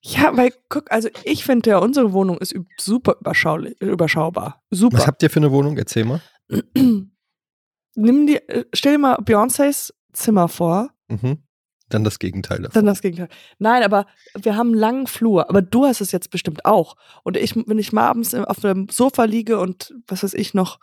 Ja, 0.00 0.36
weil 0.36 0.52
guck, 0.68 0.92
also 0.92 1.08
ich 1.24 1.44
finde 1.44 1.70
ja, 1.70 1.78
unsere 1.78 2.12
Wohnung 2.12 2.38
ist 2.38 2.54
super 2.78 3.16
überschaubar. 3.20 4.62
Was 4.70 4.78
Super. 4.78 5.06
habt 5.08 5.22
ihr 5.24 5.30
für 5.30 5.40
eine 5.40 5.50
Wohnung? 5.50 5.76
Erzähl 5.76 6.04
mal. 6.04 6.20
Nimm 6.48 8.26
dir, 8.26 8.48
äh, 8.48 8.64
stell 8.72 8.92
dir 8.92 8.98
mal 8.98 9.16
Beyoncés 9.16 9.92
Zimmer 10.12 10.48
vor, 10.48 10.90
Mhm. 11.08 11.42
Dann 11.90 12.02
das 12.02 12.18
Gegenteil 12.18 12.62
davon. 12.62 12.72
dann 12.72 12.86
das 12.86 13.02
Gegenteil. 13.02 13.28
Nein, 13.58 13.82
aber 13.82 14.06
wir 14.34 14.56
haben 14.56 14.68
einen 14.68 14.78
langen 14.78 15.06
Flur, 15.06 15.50
aber 15.50 15.60
du 15.60 15.84
hast 15.84 16.00
es 16.00 16.12
jetzt 16.12 16.30
bestimmt 16.30 16.64
auch. 16.64 16.96
Und 17.24 17.36
ich, 17.36 17.54
wenn 17.54 17.78
ich 17.78 17.92
mal 17.92 18.08
abends 18.08 18.32
auf 18.34 18.60
dem 18.60 18.88
Sofa 18.88 19.24
liege 19.24 19.58
und 19.60 19.94
was 20.06 20.22
weiß 20.22 20.32
ich 20.32 20.54
noch, 20.54 20.80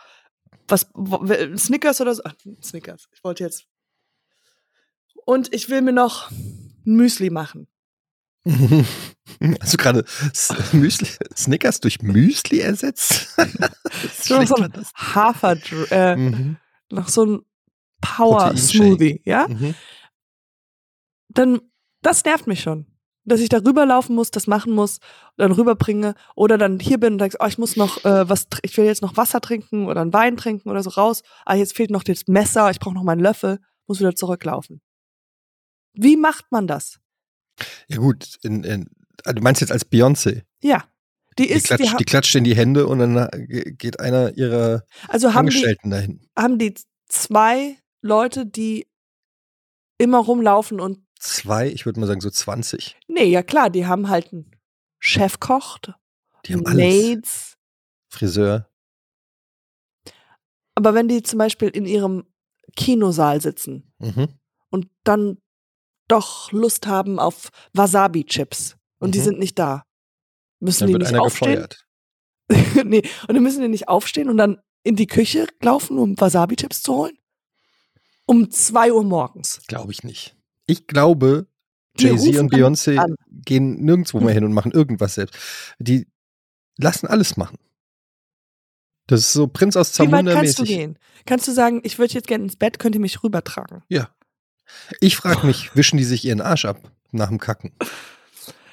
was, 0.68 0.92
Snickers 1.58 2.02
oder 2.02 2.14
so, 2.14 2.22
ach, 2.24 2.36
Snickers, 2.62 3.10
ich 3.12 3.24
wollte 3.24 3.44
jetzt. 3.44 3.66
Und 5.26 5.54
ich 5.54 5.70
will 5.70 5.82
mir 5.82 5.92
noch 5.92 6.30
ein 6.30 6.96
Müsli 6.96 7.32
machen. 7.32 7.68
Hast 9.62 9.74
du 9.74 9.78
gerade 9.78 10.04
Müsli, 10.74 11.08
Snickers 11.36 11.80
durch 11.80 12.02
Müsli 12.02 12.60
ersetzt? 12.60 13.36
So, 14.22 14.42
so 14.46 14.56
ein 14.56 14.74
Hafer, 14.96 15.58
äh, 15.92 16.16
Mhm. 16.16 16.58
noch 16.92 17.08
so 17.10 17.26
ein 17.26 17.42
Power 18.02 18.38
Proteinshake. 18.40 18.78
Smoothie, 18.78 19.22
ja? 19.26 19.48
Mhm. 19.48 19.76
Dann, 21.30 21.62
das 22.02 22.24
nervt 22.26 22.48
mich 22.48 22.62
schon. 22.62 22.88
Dass 23.24 23.40
ich 23.40 23.50
da 23.50 23.58
rüberlaufen 23.58 24.16
muss, 24.16 24.32
das 24.32 24.48
machen 24.48 24.74
muss, 24.74 24.98
dann 25.38 25.52
rüberbringe 25.52 26.16
oder 26.36 26.58
dann 26.58 26.80
hier 26.80 27.00
bin 27.00 27.14
und 27.14 27.20
denkst, 27.20 27.38
oh, 27.40 27.46
ich 27.46 27.60
muss 27.60 27.76
noch 27.76 28.04
äh, 28.04 28.28
was, 28.28 28.48
ich 28.64 28.76
will 28.78 28.86
jetzt 28.86 29.04
noch 29.04 29.16
Wasser 29.16 29.40
trinken 29.42 29.86
oder 29.88 30.02
einen 30.02 30.12
Wein 30.14 30.38
trinken 30.38 30.70
oder 30.70 30.82
so 30.82 30.90
raus. 30.90 31.22
Ah, 31.46 31.54
jetzt 31.54 31.76
fehlt 31.76 31.92
noch 31.92 32.02
das 32.04 32.28
Messer, 32.28 32.72
ich 32.72 32.80
brauche 32.80 32.96
noch 32.96 33.04
meinen 33.04 33.22
Löffel, 33.22 33.60
muss 33.86 34.00
wieder 34.00 34.16
zurücklaufen. 34.16 34.82
Wie 35.94 36.18
macht 36.18 36.46
man 36.52 36.66
das? 36.66 37.00
Ja 37.88 37.98
gut, 37.98 38.38
in, 38.44 38.64
in, 38.64 38.90
ah, 39.26 39.34
du 39.34 39.42
meinst 39.42 39.62
jetzt 39.62 39.72
als 39.72 39.86
Beyoncé. 39.90 40.44
Ja, 40.64 40.84
die 41.38 41.48
Die, 41.48 41.50
ist, 41.54 41.70
die, 41.70 41.76
klatscht, 41.76 41.94
ha- 41.94 41.98
die 41.98 42.06
klatscht 42.06 42.36
in 42.36 42.44
die 42.44 42.56
Hände 42.56 42.88
und 42.88 43.00
dann 43.00 43.16
äh, 43.18 43.46
ge- 43.48 43.72
geht 43.74 44.00
einer 44.00 44.36
ihrer 44.38 44.86
also 45.08 45.34
haben 45.34 45.48
die, 45.48 45.56
Angestellten 45.56 45.90
dahin. 45.90 46.28
haben 46.38 46.58
die 46.60 46.74
zwei 47.08 47.78
Leute, 48.02 48.46
die 48.46 48.88
immer 49.98 50.20
rumlaufen 50.20 50.80
und 50.80 51.06
Zwei, 51.20 51.68
ich 51.70 51.86
würde 51.86 52.00
mal 52.00 52.08
sagen 52.08 52.20
so 52.22 52.32
20. 52.32 52.98
nee, 53.08 53.26
ja 53.26 53.44
klar, 53.44 53.70
die 53.70 53.86
haben 53.86 54.10
halt 54.10 54.34
einen 54.34 54.52
Chefkoch, 55.00 55.78
Die 56.46 56.54
haben 56.56 56.66
alles. 56.66 56.78
Maids, 56.78 57.58
Friseur. 58.10 58.68
aber 60.76 60.94
wenn 60.94 61.08
die 61.08 61.22
zum 61.24 61.38
Beispiel 61.40 61.70
in 61.70 61.86
ihrem 61.86 62.26
Kinosaal 62.76 63.42
sitzen 63.42 63.94
Mhm. 64.00 64.30
und 64.70 64.90
dann 65.04 65.38
doch 66.12 66.52
Lust 66.52 66.88
haben 66.88 67.20
auf 67.20 67.50
Wasabi-Chips 67.74 68.76
und 69.00 69.16
die 69.16 69.20
Mhm. 69.20 69.24
sind 69.24 69.40
nicht 69.40 69.58
da, 69.60 69.86
müssen 70.60 70.82
Dann 70.82 70.88
die 70.88 70.94
wird 70.94 71.02
nicht 71.04 71.14
einer 71.14 71.22
aufstehen? 71.24 71.54
gefeuert. 71.54 71.86
nee, 72.86 73.02
und 73.28 73.34
dann 73.36 73.44
müssen 73.44 73.62
die 73.62 73.68
nicht 73.70 73.88
aufstehen 73.88 74.30
und 74.30 74.38
dann 74.38 74.62
in 74.84 74.96
die 74.96 75.08
Küche 75.08 75.48
laufen, 75.62 75.98
um 75.98 76.20
Wasabi-Chips 76.20 76.82
zu 76.84 76.94
holen? 76.96 77.18
Um 78.26 78.50
zwei 78.52 78.92
Uhr 78.94 79.04
morgens. 79.04 79.62
Glaube 79.68 79.92
ich 79.92 80.04
nicht. 80.04 80.36
Ich 80.66 80.88
glaube, 80.88 81.48
Die 82.00 82.06
Jay-Z 82.08 82.38
und 82.40 82.54
Beyoncé 82.54 83.14
gehen 83.30 83.84
nirgendwo 83.84 84.20
mehr 84.22 84.34
hin 84.34 84.44
und 84.46 84.54
machen 84.54 84.72
irgendwas 84.72 85.16
selbst. 85.16 85.36
Die 85.80 86.08
lassen 86.78 87.08
alles 87.08 87.36
machen. 87.38 87.58
Das 89.08 89.20
ist 89.22 89.34
so 89.34 89.48
Prinz 89.48 89.76
aus 89.76 89.94
Wie 90.00 90.04
weit 90.04 90.10
Zamunda 90.12 90.34
kannst 90.34 90.60
du 90.60 90.64
gehen? 90.64 90.98
Kannst 91.26 91.48
du 91.48 91.52
sagen, 91.52 91.82
ich 91.84 92.00
würde 92.00 92.14
jetzt 92.14 92.28
gerne 92.28 92.46
ins 92.46 92.56
Bett, 92.56 92.80
könnt 92.80 92.96
ihr 92.96 93.02
mich 93.02 93.24
rübertragen? 93.24 93.84
Ja. 93.90 94.10
Ich 95.00 95.16
frage 95.16 95.46
mich, 95.48 95.70
wischen 95.76 95.98
die 95.98 96.04
sich 96.04 96.26
ihren 96.26 96.42
Arsch 96.42 96.66
ab 96.66 96.78
nach 97.12 97.30
dem 97.30 97.40
Kacken? 97.40 97.72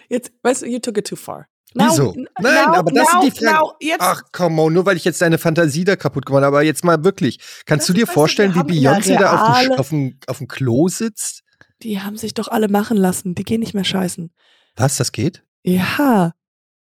Jetzt, 0.09 0.33
weißt 0.43 0.63
du, 0.63 0.67
you 0.67 0.79
took 0.79 0.97
it 0.99 1.07
too 1.07 1.17
far. 1.17 1.47
Wieso? 1.75 2.13
n- 2.15 2.29
Nein, 2.41 2.69
aber 2.69 2.91
das 2.93 3.11
sind 3.11 3.25
die 3.25 3.31
Fragen- 3.31 3.57
now, 3.59 3.73
jetzt, 3.81 4.01
Ach, 4.01 4.23
come 4.33 4.61
on, 4.63 4.73
nur 4.73 4.87
weil 4.87 4.97
ich 4.97 5.05
jetzt 5.05 5.21
deine 5.21 5.37
Fantasie 5.39 5.85
da 5.85 5.97
kaputt 5.97 6.25
gemacht 6.25 6.43
habe. 6.45 6.57
Aber 6.57 6.63
jetzt 6.63 6.83
mal 6.83 7.05
wirklich. 7.05 7.39
Kannst 7.67 7.83
Das 7.83 7.87
du 7.89 7.93
dir 8.01 8.07
du, 8.07 8.13
vorstellen, 8.13 8.55
wie 8.55 8.61
Beyoncé 8.61 9.19
da 9.19 9.33
auf 9.51 9.61
dem, 9.61 9.73
auf, 9.73 9.89
dem, 9.91 10.19
auf 10.27 10.39
dem 10.39 10.49
Klo 10.49 10.89
sitzt? 10.89 11.43
die 11.83 12.01
haben 12.01 12.17
sich 12.17 12.35
doch 12.35 12.49
alle 12.49 12.67
machen 12.69 12.97
lassen. 12.97 13.35
Die 13.37 13.45
gehen 13.45 13.61
nicht 13.61 13.75
mehr 13.75 13.85
scheißen. 13.85 14.33
Was, 14.77 14.97
das 14.97 15.13
geht? 15.13 15.45
Ja, 15.63 16.33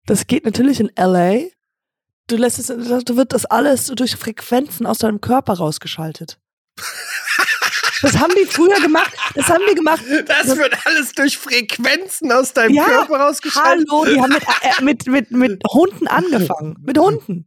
das 0.06 0.26
geht 0.26 0.44
natürlich 0.46 0.80
in 0.80 0.90
LA. 0.96 1.40
Du 2.28 2.36
lässt 2.36 2.58
es, 2.58 2.68
da 2.68 3.16
wird 3.16 3.32
das 3.34 3.44
alles 3.44 3.86
durch 3.88 4.16
Frequenzen 4.16 4.86
aus 4.86 4.98
deinem 4.98 5.20
Körper 5.20 5.54
rausgeschaltet. 5.54 6.38
Das 8.02 8.18
haben 8.18 8.32
die 8.40 8.46
früher 8.46 8.80
gemacht. 8.80 9.12
Das 9.34 9.48
haben 9.48 9.62
die 9.70 9.74
gemacht. 9.74 10.02
Das 10.26 10.56
wird 10.56 10.86
alles 10.86 11.12
durch 11.12 11.36
Frequenzen 11.36 12.32
aus 12.32 12.52
deinem 12.52 12.74
Ja, 12.74 12.84
Körper 12.84 13.20
rausgeschaltet. 13.20 13.88
Hallo, 13.90 14.04
die 14.04 14.20
haben 14.20 14.32
mit, 14.32 14.42
äh, 14.42 14.82
mit, 14.82 15.06
mit, 15.06 15.30
mit 15.30 15.62
Hunden 15.68 16.08
angefangen. 16.08 16.76
Mit 16.80 16.98
Hunden. 16.98 17.46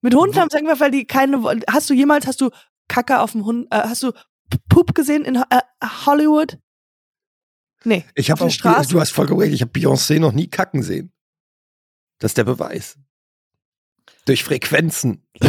Mit 0.00 0.14
Hunden 0.14 0.36
haben 0.36 0.48
sie 0.50 0.58
angefangen, 0.58 0.80
weil 0.80 0.90
die 0.90 1.06
keine. 1.06 1.42
Hast 1.68 1.90
du 1.90 1.94
jemals, 1.94 2.26
hast 2.26 2.40
du 2.40 2.50
Kacke 2.88 3.20
auf 3.20 3.32
dem 3.32 3.44
Hund, 3.44 3.66
äh, 3.70 3.76
hast 3.76 4.02
du 4.02 4.12
Pup 4.68 4.94
gesehen 4.94 5.24
in 5.24 5.36
äh, 5.36 5.60
Hollywood? 6.06 6.58
Nee. 7.84 8.04
Ich 8.14 8.30
habe 8.30 8.44
auch, 8.44 8.50
Straße? 8.50 8.90
du 8.90 9.00
hast 9.00 9.12
vollkommen 9.12 9.40
recht, 9.40 9.54
ich 9.54 9.60
habe 9.60 9.72
Beyoncé 9.72 10.18
noch 10.18 10.32
nie 10.32 10.48
kacken 10.48 10.82
sehen. 10.82 11.12
Das 12.18 12.30
ist 12.30 12.38
der 12.38 12.44
Beweis. 12.44 12.96
Durch 14.24 14.44
Frequenzen. 14.44 15.26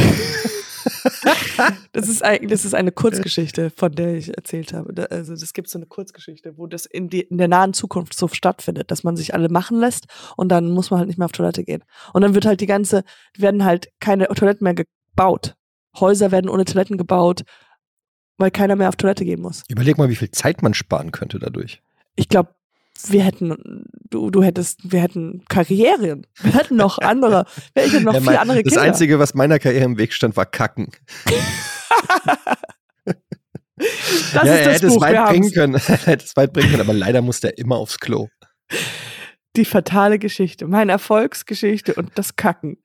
Das 1.91 2.09
ist, 2.09 2.23
eigentlich, 2.23 2.51
das 2.51 2.65
ist 2.65 2.73
eine 2.73 2.91
Kurzgeschichte, 2.91 3.69
von 3.69 3.91
der 3.91 4.15
ich 4.15 4.35
erzählt 4.35 4.73
habe. 4.73 5.09
Also 5.09 5.33
es 5.33 5.53
gibt 5.53 5.69
so 5.69 5.79
eine 5.79 5.85
Kurzgeschichte, 5.85 6.57
wo 6.57 6.67
das 6.67 6.85
in, 6.85 7.09
die, 7.09 7.21
in 7.21 7.37
der 7.37 7.47
nahen 7.47 7.73
Zukunft 7.73 8.17
so 8.17 8.27
stattfindet, 8.27 8.91
dass 8.91 9.03
man 9.03 9.15
sich 9.15 9.33
alle 9.33 9.49
machen 9.49 9.79
lässt 9.79 10.07
und 10.35 10.49
dann 10.49 10.71
muss 10.71 10.91
man 10.91 10.99
halt 10.99 11.07
nicht 11.07 11.17
mehr 11.17 11.25
auf 11.25 11.31
Toilette 11.31 11.63
gehen. 11.63 11.83
Und 12.13 12.21
dann 12.21 12.35
wird 12.35 12.45
halt 12.45 12.61
die 12.61 12.65
ganze, 12.65 13.03
werden 13.37 13.63
halt 13.63 13.89
keine 13.99 14.27
Toiletten 14.27 14.63
mehr 14.63 14.75
gebaut. 14.75 15.55
Häuser 15.99 16.31
werden 16.31 16.49
ohne 16.49 16.65
Toiletten 16.65 16.97
gebaut, 16.97 17.43
weil 18.37 18.51
keiner 18.51 18.75
mehr 18.75 18.89
auf 18.89 18.97
Toilette 18.97 19.25
gehen 19.25 19.41
muss. 19.41 19.63
Überleg 19.69 19.97
mal, 19.97 20.09
wie 20.09 20.15
viel 20.15 20.31
Zeit 20.31 20.61
man 20.61 20.73
sparen 20.73 21.11
könnte 21.11 21.39
dadurch. 21.39 21.81
Ich 22.15 22.29
glaube, 22.29 22.55
wir 23.07 23.23
hätten, 23.23 23.85
du, 24.09 24.29
du 24.31 24.41
hättest, 24.43 24.79
wir 24.91 25.01
hätten 25.01 25.43
Karrieren. 25.49 26.25
Wir 26.41 26.53
hätten 26.53 26.75
noch 26.77 26.97
andere, 26.99 27.45
wir 27.73 27.83
hätten 27.83 28.03
noch 28.03 28.13
Ja, 28.13 28.19
viele 28.19 28.31
mein- 28.31 28.39
andere 28.39 28.63
das 28.63 28.71
Kinder. 28.73 28.81
Einzige, 28.83 29.19
was 29.19 29.33
meiner 29.33 29.59
Karriere 29.59 29.85
im 29.85 29.97
Weg 29.97 30.13
stand, 30.13 30.35
war 30.37 30.45
Kacken. 30.45 30.87
das 33.05 33.13
ja, 34.33 34.41
ist 34.41 34.47
er 34.47 34.65
das 34.65 34.73
hätte 34.75 34.87
es 34.87 34.93
Buch, 34.93 35.01
wir 35.01 35.01
weit 35.01 35.29
bringen 35.29 35.43
haben's. 35.43 35.53
können. 35.53 35.73
er 35.87 35.97
hätte 36.05 36.25
es 36.25 36.35
weit 36.35 36.53
bringen 36.53 36.69
können, 36.69 36.81
aber 36.81 36.93
leider 36.93 37.21
musste 37.21 37.47
er 37.49 37.57
immer 37.57 37.75
aufs 37.77 37.99
Klo. 37.99 38.27
Die 39.55 39.65
fatale 39.65 40.19
Geschichte, 40.19 40.67
meine 40.67 40.91
Erfolgsgeschichte 40.91 41.93
und 41.95 42.11
das 42.15 42.35
Kacken. 42.35 42.77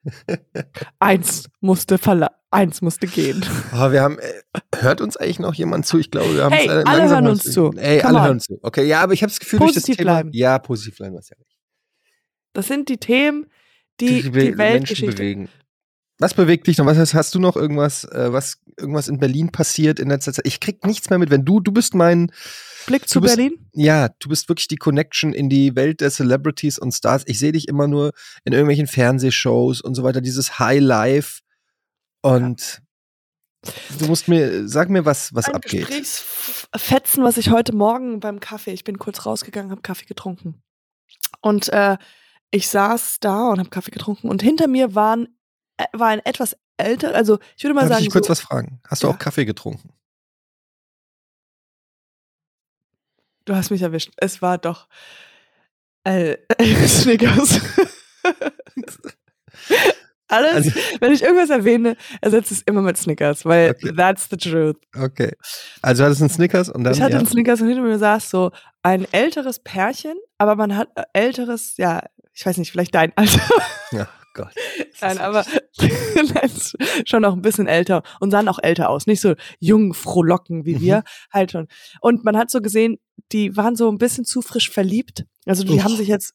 Eins 0.99 1.49
musste 1.61 1.99
verla 1.99 2.31
eins 2.51 2.83
musste 2.83 3.07
gehen. 3.07 3.45
Oh, 3.73 3.93
wir 3.93 4.03
haben, 4.03 4.19
äh, 4.19 4.33
hört 4.77 5.01
uns 5.01 5.17
eigentlich 5.17 5.39
noch 5.39 5.55
jemand 5.55 5.87
zu? 5.87 5.99
Ich 5.99 6.11
glaube, 6.11 6.35
wir 6.35 6.45
haben 6.45 6.53
Hey, 6.53 6.67
es 6.69 6.85
alle 6.85 7.09
hören 7.09 7.27
uns 7.29 7.45
zu. 7.45 7.73
Ey, 7.77 8.01
Come 8.01 8.09
alle 8.09 8.19
on. 8.19 8.25
hören 8.25 8.41
zu. 8.41 8.59
Okay, 8.63 8.85
ja, 8.87 9.03
aber 9.03 9.13
ich 9.13 9.23
habe 9.23 9.31
das 9.31 9.39
Gefühl, 9.39 9.61
durch 9.61 9.75
Positiv 9.75 9.97
das 9.97 10.05
Thema, 10.05 10.15
bleiben. 10.15 10.31
Ja, 10.33 10.59
positiv 10.59 10.97
bleiben, 10.97 11.15
was 11.17 11.29
ja 11.29 11.37
recht. 11.37 11.57
Das 12.53 12.67
sind 12.67 12.89
die 12.89 12.97
Themen, 12.99 13.47
die 14.01 14.23
die, 14.23 14.31
Menschen 14.31 14.59
Weltgeschichte. 14.59 15.15
bewegen. 15.15 15.49
Was 16.19 16.35
bewegt 16.35 16.67
dich 16.67 16.77
noch? 16.77 16.87
Was 16.87 16.99
hast, 16.99 17.15
hast 17.15 17.35
du 17.35 17.39
noch 17.39 17.57
irgendwas, 17.57 18.05
äh, 18.05 18.33
was 18.33 18.59
irgendwas 18.77 19.09
in 19.09 19.19
Berlin 19.19 19.53
passiert 19.53 19.99
in 20.01 20.09
letzter 20.09 20.33
Zeit? 20.33 20.47
Ich 20.47 20.61
krieg 20.61 20.85
nichts 20.85 21.09
mehr 21.09 21.19
mit. 21.19 21.31
Wenn 21.31 21.45
du, 21.45 21.61
du 21.61 21.73
bist 21.73 21.95
mein, 21.95 22.33
Blick 22.87 23.09
zu 23.09 23.21
bist- 23.21 23.37
Berlin? 23.37 23.67
ja, 23.73 24.09
du 24.19 24.29
bist 24.29 24.49
wirklich 24.49 24.69
die 24.69 24.77
Connection 24.77 25.33
in 25.33 25.49
die 25.49 25.75
Welt 25.77 26.01
der 26.01 26.11
Celebrities 26.11 26.79
und 26.79 26.93
Stars. 26.93 27.23
Ich 27.27 27.39
sehe 27.39 27.53
dich 27.53 27.69
immer 27.69 27.87
nur 27.89 28.13
in 28.45 28.53
irgendwelchen 28.53 28.87
Fernsehshows 28.87 29.81
und 29.81 29.95
so 29.95 30.03
weiter. 30.03 30.21
Dieses 30.21 30.59
High 30.59 30.81
Life 30.81 31.41
und 32.23 32.81
du 33.99 34.07
musst 34.07 34.29
mir, 34.29 34.67
sag 34.69 34.89
mir, 34.91 35.05
was 35.05 35.35
was 35.35 35.47
Ein 35.47 35.57
abgeht. 35.57 35.87
Gesprächsfetzen, 35.89 37.23
was 37.25 37.37
ich 37.37 37.51
heute 37.51 37.75
Morgen 37.75 38.21
beim 38.21 38.41
Kaffee, 38.41 38.73
ich 38.73 38.85
bin 38.85 38.99
kurz 38.99 39.27
rausgegangen, 39.27 39.71
habe 39.71 39.83
Kaffee 39.83 40.07
getrunken. 40.07 40.63
Und 41.43 41.69
äh, 41.73 41.97
ich 42.51 42.69
saß 42.69 43.19
da 43.21 43.49
und 43.51 43.59
habe 43.59 43.71
Kaffee 43.71 43.91
getrunken 43.91 44.29
und 44.29 44.43
hinter 44.43 44.67
mir 44.67 44.95
waren, 44.95 45.29
äh, 45.77 45.85
war 45.93 46.09
ein 46.09 46.21
etwas 46.21 46.57
älter, 46.79 47.15
also 47.15 47.39
ich 47.57 47.65
würde 47.65 47.75
mal 47.75 47.83
Darf 47.83 47.91
ich 47.91 47.95
sagen, 47.95 48.05
dich 48.05 48.13
kurz 48.13 48.27
so, 48.27 48.31
was 48.31 48.41
fragen? 48.41 48.81
Hast 48.89 49.03
du 49.03 49.07
Ja. 49.09 49.13
auch 49.15 49.19
Kaffee 49.19 49.45
getrunken? 49.45 49.91
Du 53.51 53.57
hast 53.57 53.71
mich 53.71 53.83
erwischt. 53.83 54.13
Es 54.17 54.41
war 54.41 54.59
doch 54.59 54.87
äh, 56.05 56.37
Snickers. 56.87 57.61
Alles, 60.29 60.55
Also- 60.55 60.71
wenn 61.01 61.13
ich 61.13 61.23
irgendwas 61.23 61.51
erwähne, 61.51 61.97
ersetze 62.21 62.55
es 62.55 62.63
immer 62.63 62.83
mit 62.83 62.97
Snickers, 62.97 63.45
weil 63.45 63.71
Okay. 63.71 63.93
that's 63.97 64.29
the 64.31 64.37
truth. 64.37 64.77
Okay. 64.97 65.33
Also 65.83 66.05
hattest 66.05 66.21
du 66.21 66.25
einen 66.25 66.31
Snickers 66.31 66.69
und 66.69 66.85
dann 66.85 66.93
ich 66.95 67.03
hatte 67.03 67.15
ja. 67.15 67.19
einen 67.19 67.27
Snickers 67.27 67.61
und 67.61 67.67
hinter 67.67 67.83
mir 67.83 67.99
saß 67.99 68.31
so 68.31 68.53
ein 68.85 69.13
älteres 69.13 69.59
Pärchen, 69.59 70.15
aber 70.39 70.55
man 70.55 70.77
hat 70.77 70.89
äh, 70.95 71.03
älteres, 71.13 71.77
ja, 71.79 72.05
ich 72.33 72.47
weiß 72.47 72.59
nicht, 72.59 72.71
vielleicht 72.71 72.95
dein 72.95 73.13
Alter. 73.17 73.41
Ja, 73.91 74.09
Gott. 74.35 74.53
Nein, 75.01 75.19
aber 75.19 75.45
schon 77.05 77.23
noch 77.23 77.35
ein 77.35 77.43
bisschen 77.43 77.67
älter 77.67 78.03
und 78.21 78.31
sahen 78.31 78.49
auch 78.49 78.59
älter 78.63 78.89
aus. 78.91 79.07
Nicht 79.07 79.21
so 79.21 79.35
jung, 79.59 79.95
frohlocken 79.95 80.65
wie 80.65 80.77
Mhm. 80.77 80.81
wir, 80.81 81.05
halt 81.33 81.53
schon. 81.53 81.69
Und 82.01 82.25
man 82.25 82.37
hat 82.37 82.51
so 82.51 82.61
gesehen, 82.61 82.99
die 83.33 83.57
waren 83.57 83.77
so 83.77 83.91
ein 83.91 83.99
bisschen 83.99 84.25
zu 84.25 84.43
frisch 84.43 84.71
verliebt. 84.71 85.25
Also 85.47 85.65
die 85.65 85.75
Uff. 85.79 85.85
haben 85.85 85.97
sich 85.97 86.09
jetzt, 86.09 86.35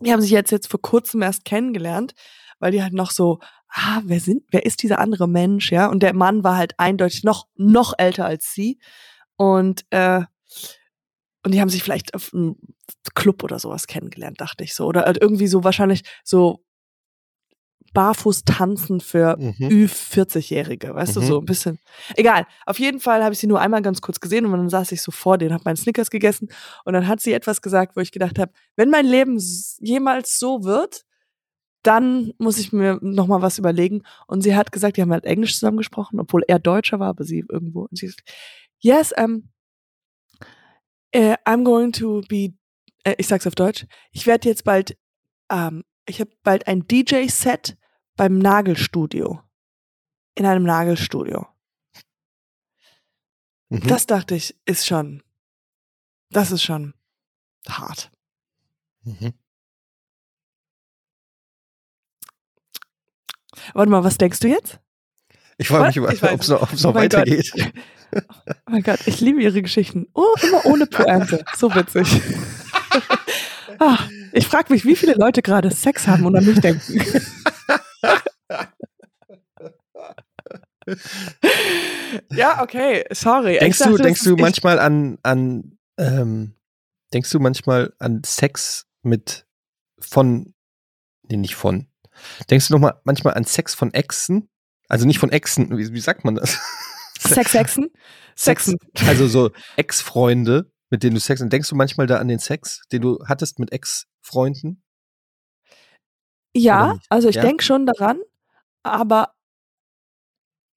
die 0.00 0.12
haben 0.12 0.20
sich 0.22 0.30
jetzt, 0.30 0.50
jetzt 0.50 0.68
vor 0.68 0.80
kurzem 0.82 1.22
erst 1.22 1.44
kennengelernt, 1.44 2.14
weil 2.58 2.72
die 2.72 2.82
halt 2.82 2.92
noch 2.92 3.10
so, 3.10 3.38
ah, 3.68 4.00
wer 4.04 4.20
sind, 4.20 4.44
wer 4.50 4.64
ist 4.66 4.82
dieser 4.82 4.98
andere 4.98 5.28
Mensch, 5.28 5.72
ja? 5.72 5.86
Und 5.86 6.02
der 6.02 6.14
Mann 6.14 6.44
war 6.44 6.56
halt 6.56 6.74
eindeutig 6.78 7.24
noch, 7.24 7.46
noch 7.56 7.94
älter 7.98 8.26
als 8.26 8.52
sie. 8.52 8.78
Und, 9.36 9.84
äh, 9.90 10.22
und 11.44 11.52
die 11.52 11.60
haben 11.60 11.68
sich 11.70 11.82
vielleicht 11.82 12.14
auf 12.14 12.32
einem 12.32 12.56
Club 13.14 13.42
oder 13.42 13.58
sowas 13.58 13.86
kennengelernt, 13.88 14.40
dachte 14.40 14.62
ich 14.62 14.74
so. 14.74 14.86
Oder 14.86 15.02
halt 15.02 15.18
irgendwie 15.20 15.48
so 15.48 15.64
wahrscheinlich 15.64 16.02
so 16.22 16.64
barfuß 17.92 18.44
tanzen 18.44 19.00
für 19.00 19.36
Mhm. 19.38 19.68
Ü40-Jährige, 19.68 20.94
weißt 20.94 21.16
du, 21.16 21.20
Mhm. 21.20 21.24
so 21.26 21.38
ein 21.40 21.44
bisschen. 21.44 21.78
Egal, 22.16 22.46
auf 22.66 22.78
jeden 22.78 23.00
Fall 23.00 23.22
habe 23.22 23.32
ich 23.34 23.38
sie 23.38 23.46
nur 23.46 23.60
einmal 23.60 23.82
ganz 23.82 24.00
kurz 24.00 24.20
gesehen 24.20 24.46
und 24.46 24.52
dann 24.52 24.68
saß 24.70 24.92
ich 24.92 25.02
so 25.02 25.10
vor 25.12 25.38
denen, 25.38 25.52
habe 25.52 25.62
meinen 25.64 25.76
Snickers 25.76 26.10
gegessen 26.10 26.48
und 26.84 26.92
dann 26.94 27.06
hat 27.08 27.20
sie 27.20 27.32
etwas 27.32 27.60
gesagt, 27.62 27.94
wo 27.96 28.00
ich 28.00 28.12
gedacht 28.12 28.38
habe, 28.38 28.52
wenn 28.76 28.90
mein 28.90 29.06
Leben 29.06 29.38
jemals 29.80 30.38
so 30.38 30.64
wird, 30.64 31.04
dann 31.82 32.32
muss 32.38 32.58
ich 32.58 32.72
mir 32.72 32.98
noch 33.02 33.26
mal 33.26 33.42
was 33.42 33.58
überlegen. 33.58 34.02
Und 34.28 34.42
sie 34.42 34.54
hat 34.54 34.70
gesagt, 34.70 34.96
die 34.96 35.02
haben 35.02 35.12
halt 35.12 35.24
Englisch 35.24 35.54
zusammengesprochen, 35.54 36.20
obwohl 36.20 36.44
er 36.46 36.60
Deutscher 36.60 37.00
war, 37.00 37.08
aber 37.08 37.24
sie 37.24 37.44
irgendwo. 37.50 37.82
Und 37.90 37.98
sie 37.98 38.06
ist, 38.06 38.22
yes, 38.78 39.12
um, 39.20 39.48
äh, 41.12 41.34
I'm 41.44 41.64
going 41.64 41.92
to 41.92 42.22
be, 42.28 42.54
äh, 43.04 43.14
ich 43.18 43.26
sag's 43.26 43.46
auf 43.46 43.54
Deutsch, 43.54 43.86
ich 44.12 44.26
werde 44.26 44.48
jetzt 44.48 44.64
bald, 44.64 44.96
ähm, 45.50 45.82
ich 46.06 46.20
habe 46.20 46.30
bald 46.42 46.66
ein 46.66 46.86
DJ-Set 46.86 47.76
beim 48.22 48.38
Nagelstudio. 48.38 49.42
In 50.36 50.46
einem 50.46 50.62
Nagelstudio. 50.62 51.48
Mhm. 53.68 53.80
Das 53.88 54.06
dachte 54.06 54.36
ich, 54.36 54.56
ist 54.64 54.86
schon, 54.86 55.24
das 56.30 56.52
ist 56.52 56.62
schon 56.62 56.94
hart. 57.68 58.12
Mhm. 59.02 59.34
Warte 63.74 63.90
mal, 63.90 64.04
was 64.04 64.18
denkst 64.18 64.38
du 64.38 64.46
jetzt? 64.46 64.78
Ich 65.58 65.66
frage 65.66 66.00
mich, 66.00 66.22
ob 66.22 66.40
es 66.40 66.46
noch, 66.48 66.62
ob's 66.62 66.80
noch 66.84 66.90
Oh 66.90 66.94
mein 66.94 67.08
Gott. 67.08 67.26
weitergeht. 67.28 67.52
Oh 68.14 68.70
mein 68.70 68.82
Gott, 68.82 69.00
ich 69.06 69.20
liebe 69.22 69.42
ihre 69.42 69.62
Geschichten. 69.62 70.06
Oh, 70.12 70.34
immer 70.42 70.66
ohne 70.66 70.86
Pointe. 70.86 71.44
So 71.56 71.74
witzig. 71.74 72.06
ah, 73.82 73.98
ich 74.32 74.46
frage 74.46 74.72
mich, 74.72 74.84
wie 74.84 74.96
viele 74.96 75.14
Leute 75.14 75.42
gerade 75.42 75.70
Sex 75.70 76.06
haben 76.06 76.24
und 76.26 76.36
an 76.36 76.44
mich 76.44 76.60
denken. 76.60 77.00
ja, 82.30 82.62
okay, 82.62 83.04
sorry. 83.10 83.58
Denkst 83.58 83.78
dachte, 83.78 83.92
du, 83.92 83.98
denkst 83.98 84.24
du 84.24 84.36
manchmal 84.36 84.78
an, 84.78 85.18
an 85.22 85.78
ähm, 85.98 86.54
denkst 87.12 87.30
du 87.30 87.40
manchmal 87.40 87.92
an 87.98 88.22
Sex 88.24 88.86
mit 89.02 89.46
von, 89.98 90.54
nee, 91.28 91.36
nicht 91.36 91.56
von. 91.56 91.88
Denkst 92.50 92.68
du 92.68 92.74
noch 92.74 92.80
mal 92.80 93.00
manchmal 93.04 93.34
an 93.34 93.44
Sex 93.44 93.74
von 93.74 93.92
Exen? 93.94 94.48
Also 94.88 95.06
nicht 95.06 95.18
von 95.18 95.30
Exen, 95.30 95.76
wie, 95.76 95.92
wie 95.92 96.00
sagt 96.00 96.24
man 96.24 96.36
das? 96.36 96.58
Sex 97.18 97.52
Sexen? 97.52 97.90
Sexen. 98.34 98.78
Also 99.06 99.28
so 99.28 99.50
Ex-Freunde, 99.76 100.71
mit 100.92 101.02
denen 101.02 101.14
du 101.14 101.20
Sex, 101.20 101.40
und 101.40 101.50
denkst 101.50 101.70
du 101.70 101.74
manchmal 101.74 102.06
da 102.06 102.18
an 102.18 102.28
den 102.28 102.38
Sex, 102.38 102.82
den 102.92 103.00
du 103.00 103.18
hattest 103.26 103.58
mit 103.58 103.72
Ex-Freunden? 103.72 104.82
Ja, 106.54 106.92
also 107.08 107.30
ich 107.30 107.36
Ja? 107.36 107.42
denke 107.42 107.64
schon 107.64 107.86
daran, 107.86 108.20
aber 108.82 109.32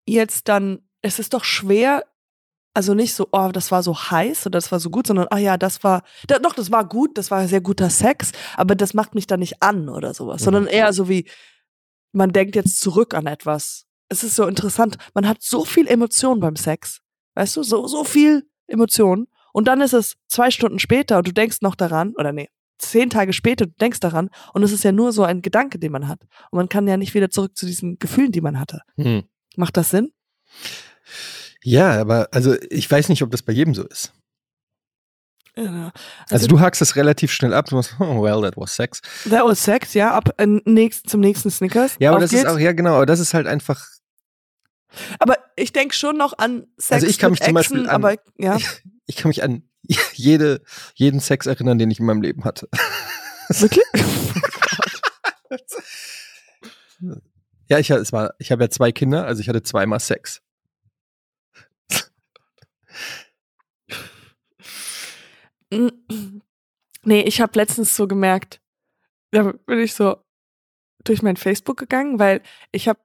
jetzt 0.08 0.48
dann, 0.48 0.88
es 1.02 1.20
ist 1.20 1.34
doch 1.34 1.44
schwer, 1.44 2.06
also 2.74 2.94
nicht 2.94 3.14
so, 3.14 3.28
oh, 3.34 3.50
das 3.52 3.72
war 3.72 3.84
so 3.84 3.94
heiß 3.94 4.46
oder 4.46 4.58
das 4.58 4.72
war 4.72 4.80
so 4.80 4.90
gut, 4.90 5.06
sondern, 5.08 5.28
ah 5.32 5.38
ja, 5.38 5.58
das 5.58 5.84
war, 5.84 6.04
da, 6.28 6.40
doch, 6.40 6.54
das 6.54 6.72
war 6.72 6.88
gut, 6.88 7.18
das 7.18 7.30
war 7.30 7.46
sehr 7.50 7.60
guter 7.62 7.90
Sex, 7.90 8.32
aber 8.56 8.76
das 8.76 8.94
macht 8.94 9.16
mich 9.16 9.28
dann 9.28 9.42
nicht 9.42 9.62
an 9.62 9.90
oder 9.90 10.14
sowas, 10.14 10.42
Mhm. 10.42 10.46
sondern 10.46 10.68
eher 10.68 10.94
so 10.94 11.10
wie, 11.10 11.30
man 12.14 12.32
denkt 12.32 12.56
jetzt 12.56 12.80
zurück 12.80 13.14
an 13.14 13.28
etwas. 13.28 13.86
Es 14.08 14.24
ist 14.24 14.36
so 14.38 14.48
interessant, 14.48 14.98
man 15.14 15.28
hat 15.28 15.42
so 15.42 15.66
viel 15.66 15.88
Emotion 15.88 16.40
beim 16.40 16.56
Sex, 16.56 17.02
weißt 17.34 17.58
du, 17.58 17.64
so, 17.64 17.86
so 17.88 18.06
viel 18.06 18.50
Emotion 18.68 19.28
und 19.56 19.70
dann 19.70 19.80
ist 19.80 19.94
es 19.94 20.18
zwei 20.28 20.52
Stunden 20.52 20.80
später 20.80 21.18
und 21.18 21.28
du 21.28 21.32
denkst 21.32 21.62
noch 21.62 21.76
daran, 21.76 22.14
oder 22.18 22.34
nee, 22.34 22.50
zehn 22.78 23.10
Tage 23.10 23.32
später, 23.32 23.68
du 23.68 23.72
denkst 23.80 24.02
daran 24.02 24.30
und 24.54 24.64
es 24.64 24.74
ist 24.74 24.84
ja 24.84 24.92
nur 24.92 25.14
so 25.14 25.24
ein 25.24 25.42
Gedanke, 25.42 25.80
den 25.80 25.94
man 25.94 26.10
hat. 26.10 26.24
Und 26.52 26.58
man 26.58 26.68
kann 26.68 26.86
ja 26.90 26.98
nicht 26.98 27.14
wieder 27.14 27.30
zurück 27.30 27.56
zu 27.56 27.66
diesen 27.66 27.98
Gefühlen, 27.98 28.34
die 28.34 28.42
man 28.42 28.60
hatte. 28.60 28.82
Hm. 28.98 29.24
Macht 29.56 29.78
das 29.78 29.92
Sinn? 29.92 30.12
Ja, 31.64 32.02
aber 32.02 32.28
also 32.34 32.54
ich 32.70 32.92
weiß 32.92 33.08
nicht, 33.08 33.24
ob 33.24 33.32
das 33.32 33.44
bei 33.44 33.54
jedem 33.54 33.74
so 33.74 33.88
ist. 33.88 34.12
Ja. 35.56 35.94
Also, 36.30 36.48
du 36.48 36.60
hakst 36.60 36.82
es 36.82 36.98
relativ 36.98 37.32
schnell 37.32 37.54
ab. 37.54 37.68
Du 37.68 37.78
machst, 37.78 37.96
oh, 38.02 38.22
well, 38.22 38.42
that 38.42 38.58
was 38.58 38.76
sex. 38.76 39.02
That 39.30 39.46
was 39.46 39.64
Sex, 39.64 39.94
ja, 39.94 40.12
ab 40.12 40.32
äh, 40.38 40.46
nächst, 40.66 41.10
zum 41.10 41.22
nächsten 41.22 41.50
Snickers. 41.50 41.96
Ja, 42.00 42.12
aber 42.12 42.20
das 42.20 42.32
geht's. 42.32 42.44
ist 42.44 42.50
auch, 42.50 42.60
ja 42.60 42.74
genau, 42.74 42.96
aber 42.96 43.06
das 43.06 43.22
ist 43.22 43.34
halt 43.34 43.48
einfach, 43.48 43.82
Aber 45.20 45.38
ich 45.56 45.72
denke 45.72 45.96
schon 45.96 46.18
noch 46.18 46.38
an 46.38 46.68
Sex 46.78 46.92
Also 46.92 47.08
ich 47.08 47.20
kann 47.20 47.32
mich 47.32 47.40
zum 47.40 47.56
Exen, 47.56 47.78
Beispiel 47.78 47.90
an- 47.90 47.96
aber 47.96 48.16
ja, 48.38 48.58
ich 48.58 48.68
kann 49.16 49.30
mich 49.30 49.44
an 49.44 49.64
jede, 50.14 50.62
jeden 50.96 51.20
Sex 51.20 51.46
erinnern, 51.46 51.78
den 51.78 51.92
ich 51.92 52.00
in 52.00 52.06
meinem 52.06 52.22
Leben 52.22 52.44
hatte. 52.44 52.68
wirklich? 53.50 53.86
Ja, 57.68 57.80
ich, 57.80 57.90
es 57.90 58.14
war, 58.14 58.36
ich 58.38 58.52
habe 58.52 58.64
ja 58.64 58.70
zwei 58.70 58.92
Kinder, 58.92 59.26
also 59.26 59.42
ich 59.42 59.50
hatte 59.50 59.64
zweimal 59.64 60.00
Sex. 60.00 60.44
nee, 67.04 67.22
ich 67.22 67.42
habe 67.42 67.58
letztens 67.58 67.96
so 67.96 68.08
gemerkt, 68.08 68.62
da 69.32 69.54
bin 69.66 69.80
ich 69.80 69.96
so 69.96 70.18
durch 71.04 71.24
mein 71.24 71.38
Facebook 71.38 71.78
gegangen, 71.78 72.20
weil 72.20 72.44
ich 72.72 72.88
habe 72.88 73.00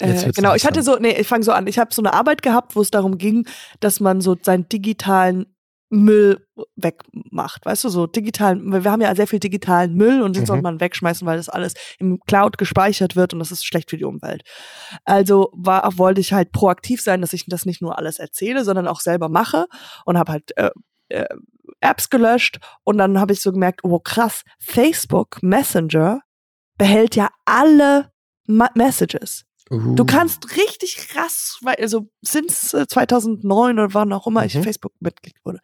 Äh, 0.00 0.30
genau, 0.34 0.54
ich 0.54 0.66
hatte 0.66 0.82
so, 0.82 0.96
nee, 0.96 1.18
ich 1.18 1.26
fange 1.26 1.44
so 1.44 1.52
an. 1.52 1.66
Ich 1.66 1.78
habe 1.78 1.94
so 1.94 2.02
eine 2.02 2.12
Arbeit 2.12 2.42
gehabt, 2.42 2.76
wo 2.76 2.80
es 2.82 2.90
darum 2.90 3.18
ging, 3.18 3.46
dass 3.80 4.00
man 4.00 4.20
so 4.20 4.36
seinen 4.40 4.68
digitalen 4.68 5.46
Müll 5.88 6.44
wegmacht. 6.74 7.64
Weißt 7.64 7.84
du, 7.84 7.88
so 7.88 8.06
digitalen, 8.08 8.72
wir 8.72 8.90
haben 8.90 9.00
ja 9.00 9.14
sehr 9.14 9.28
viel 9.28 9.38
digitalen 9.38 9.94
Müll 9.94 10.20
und 10.20 10.34
den 10.34 10.42
Mhm. 10.42 10.46
soll 10.46 10.62
man 10.62 10.80
wegschmeißen, 10.80 11.24
weil 11.26 11.36
das 11.36 11.48
alles 11.48 11.74
im 11.98 12.18
Cloud 12.26 12.58
gespeichert 12.58 13.14
wird 13.14 13.32
und 13.32 13.38
das 13.38 13.52
ist 13.52 13.64
schlecht 13.64 13.90
für 13.90 13.96
die 13.96 14.04
Umwelt. 14.04 14.42
Also 15.04 15.50
war, 15.54 15.96
wollte 15.96 16.20
ich 16.20 16.32
halt 16.32 16.50
proaktiv 16.50 17.00
sein, 17.00 17.20
dass 17.20 17.32
ich 17.32 17.46
das 17.46 17.66
nicht 17.66 17.82
nur 17.82 17.98
alles 17.98 18.18
erzähle, 18.18 18.64
sondern 18.64 18.88
auch 18.88 19.00
selber 19.00 19.28
mache 19.28 19.66
und 20.04 20.18
habe 20.18 20.32
halt 20.32 20.56
äh, 20.56 20.70
äh, 21.08 21.26
Apps 21.80 22.10
gelöscht 22.10 22.58
und 22.82 22.98
dann 22.98 23.20
habe 23.20 23.32
ich 23.32 23.40
so 23.40 23.52
gemerkt, 23.52 23.80
oh 23.84 24.00
krass, 24.00 24.42
Facebook 24.58 25.40
Messenger 25.42 26.20
behält 26.78 27.14
ja 27.14 27.28
alle 27.44 28.10
Ma 28.46 28.70
Messages. 28.74 29.44
Uh. 29.70 29.94
Du 29.96 30.04
kannst 30.04 30.56
richtig 30.56 30.96
krass, 30.96 31.58
weil- 31.62 31.76
also 31.80 32.08
since 32.22 32.72
äh, 32.78 32.86
2009 32.86 33.78
oder 33.78 33.94
wann 33.94 34.12
auch 34.12 34.26
immer 34.28 34.44
ich 34.44 34.54
Mhm. 34.54 34.62
Facebook-Mitglied 34.62 35.34
wurde. 35.44 35.58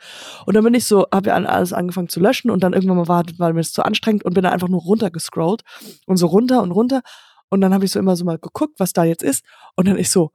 Und 0.44 0.54
dann 0.54 0.64
bin 0.64 0.74
ich 0.74 0.86
so, 0.86 1.06
habe 1.12 1.28
ja 1.28 1.36
alles 1.36 1.72
angefangen 1.72 2.08
zu 2.08 2.18
löschen 2.18 2.50
und 2.50 2.62
dann 2.64 2.72
irgendwann 2.72 2.96
mal 2.96 3.06
war, 3.08 3.22
war 3.38 3.52
mir 3.52 3.60
das 3.60 3.72
zu 3.72 3.84
anstrengend 3.84 4.24
und 4.24 4.34
bin 4.34 4.42
dann 4.42 4.52
einfach 4.52 4.68
nur 4.68 4.80
runtergescrollt 4.82 5.62
und 6.06 6.16
so 6.16 6.26
runter 6.26 6.62
und 6.62 6.72
runter. 6.72 7.02
Und 7.48 7.60
dann 7.60 7.72
habe 7.72 7.84
ich 7.84 7.92
so 7.92 7.98
immer 8.00 8.16
so 8.16 8.24
mal 8.24 8.38
geguckt, 8.38 8.80
was 8.80 8.92
da 8.92 9.04
jetzt 9.04 9.22
ist. 9.22 9.44
Und 9.76 9.86
dann 9.86 9.96
ich 9.98 10.10
so, 10.10 10.32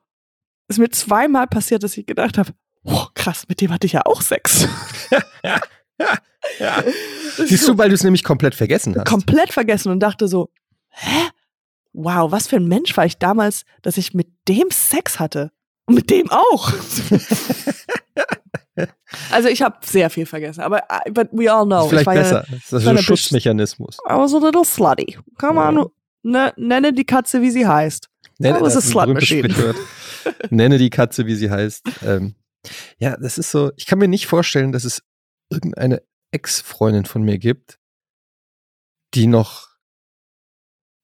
ist 0.69 0.79
mir 0.79 0.89
zweimal 0.89 1.47
passiert, 1.47 1.83
dass 1.83 1.97
ich 1.97 2.05
gedacht 2.05 2.37
habe, 2.37 2.51
oh, 2.83 3.05
krass, 3.15 3.43
mit 3.49 3.59
dem 3.59 3.73
hatte 3.73 3.85
ich 3.87 3.93
ja 3.93 4.01
auch 4.05 4.21
Sex. 4.21 4.67
ja. 5.43 5.59
Das 6.59 7.39
ist 7.39 7.49
Siehst 7.49 7.67
du, 7.67 7.77
weil 7.77 7.89
du 7.89 7.95
es 7.95 8.03
nämlich 8.03 8.23
komplett 8.23 8.55
vergessen 8.55 8.95
hast. 8.95 9.05
komplett 9.07 9.51
vergessen 9.51 9.91
und 9.91 9.99
dachte 9.99 10.27
so, 10.27 10.49
hä? 10.89 11.27
Wow, 11.99 12.31
was 12.31 12.47
für 12.47 12.57
ein 12.57 12.67
Mensch 12.67 12.95
war 12.95 13.05
ich 13.05 13.17
damals, 13.17 13.63
dass 13.81 13.97
ich 13.97 14.13
mit 14.13 14.27
dem 14.47 14.69
Sex 14.69 15.19
hatte. 15.19 15.51
Und 15.85 15.95
mit 15.95 16.09
dem 16.11 16.29
auch. 16.29 16.71
also 19.31 19.47
ich 19.49 19.61
habe 19.61 19.77
sehr 19.83 20.09
viel 20.09 20.25
vergessen, 20.25 20.61
aber 20.61 20.83
I- 21.07 21.11
but 21.11 21.29
we 21.31 21.51
all 21.51 21.65
know. 21.65 21.87
vielleicht 21.87 22.01
ich 22.03 22.05
war 22.07 22.15
ja- 22.15 22.21
besser. 22.21 22.45
das 22.49 22.59
ist 22.59 22.69
so 22.69 22.77
ein 22.77 22.87
eine 22.89 23.01
Schutzmechanismus. 23.03 23.97
I 24.07 24.13
was 24.13 24.33
a 24.33 24.37
little 24.37 24.65
slutty. 24.65 25.17
Come 25.39 25.59
Ja. 25.59 25.69
on, 25.69 25.89
ne, 26.23 26.53
nenne 26.57 26.93
die 26.93 27.05
Katze, 27.05 27.41
wie 27.41 27.51
sie 27.51 27.65
heißt. 27.65 28.09
Nenne, 28.39 28.59
das 28.59 28.75
ist 28.75 28.89
Slut 28.89 29.07
Machine. 29.07 29.73
Nenne 30.51 30.77
die 30.77 30.89
Katze, 30.91 31.25
wie 31.25 31.35
sie 31.35 31.49
heißt. 31.49 31.83
Ähm, 32.05 32.35
ja, 32.99 33.17
das 33.17 33.37
ist 33.39 33.49
so. 33.49 33.71
Ich 33.77 33.87
kann 33.87 33.97
mir 33.97 34.07
nicht 34.07 34.27
vorstellen, 34.27 34.71
dass 34.71 34.83
es 34.83 35.01
irgendeine 35.49 36.03
Ex-Freundin 36.31 37.05
von 37.05 37.23
mir 37.23 37.39
gibt, 37.39 37.79
die 39.15 39.25
noch, 39.25 39.66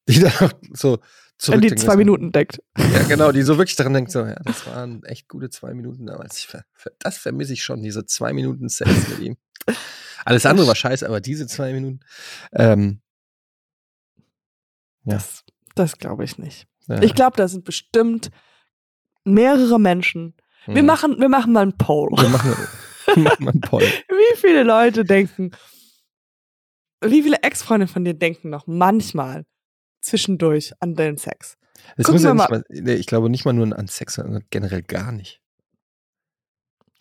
die 0.07 0.19
da 0.19 0.31
noch 0.39 0.53
so 0.73 0.99
zurückdenkt. 1.37 1.79
die 1.79 1.85
zwei 1.85 1.95
Minuten 1.95 2.31
deckt. 2.31 2.61
Ja, 2.77 3.03
genau, 3.07 3.31
die 3.31 3.41
so 3.41 3.57
wirklich 3.57 3.75
daran 3.75 3.93
denkt, 3.93 4.11
so, 4.11 4.19
ja, 4.19 4.39
das 4.43 4.65
waren 4.67 5.03
echt 5.03 5.27
gute 5.27 5.49
zwei 5.49 5.73
Minuten 5.73 6.05
damals. 6.05 6.43
Ver, 6.43 6.63
das 6.99 7.17
vermisse 7.17 7.53
ich 7.53 7.63
schon, 7.63 7.81
diese 7.81 8.05
zwei 8.05 8.33
Minuten 8.33 8.69
Sex 8.69 8.91
mit 9.09 9.19
ihm. 9.19 9.37
Alles 10.25 10.45
andere 10.45 10.67
war 10.67 10.75
scheiße, 10.75 11.05
aber 11.07 11.21
diese 11.21 11.47
zwei 11.47 11.73
Minuten. 11.73 11.99
Ähm, 12.53 13.01
Ja. 15.05 15.15
Das, 15.15 15.43
das 15.75 15.97
glaube 15.97 16.23
ich 16.23 16.37
nicht. 16.37 16.67
ja, 16.87 17.01
Ich 17.01 17.13
glaube, 17.13 17.35
da 17.37 17.47
sind 17.47 17.65
bestimmt 17.65 18.29
mehrere 19.25 19.79
Menschen. 19.79 20.35
Wir 20.65 20.77
hm. 20.77 20.85
machen, 20.85 21.19
wir 21.19 21.29
machen 21.29 21.51
mal 21.51 21.61
einen 21.61 21.77
Poll. 21.77 22.11
wir 22.11 22.29
machen, 22.29 22.55
wir 23.05 23.23
machen 23.23 23.43
mal 23.43 23.51
einen 23.51 23.61
Poll. 23.61 23.81
Wie 24.07 24.37
viele 24.37 24.63
Leute 24.63 25.03
denken, 25.03 25.51
wie 27.05 27.21
viele 27.21 27.41
Ex-Freunde 27.41 27.87
von 27.87 28.05
dir 28.05 28.13
denken 28.13 28.49
noch 28.49 28.65
manchmal 28.65 29.45
zwischendurch 30.03 30.73
an 30.79 30.95
den 30.95 31.17
Sex? 31.17 31.57
Es 31.95 32.05
Gucken 32.05 32.13
muss 32.13 32.23
ja 32.23 32.33
nicht 32.33 32.49
mal, 32.49 32.63
nee, 32.69 32.93
ich 32.93 33.07
glaube 33.07 33.29
nicht 33.29 33.45
mal 33.45 33.53
nur 33.53 33.77
an 33.77 33.87
Sex, 33.87 34.15
sondern 34.15 34.43
generell 34.49 34.81
gar 34.83 35.11
nicht. 35.11 35.41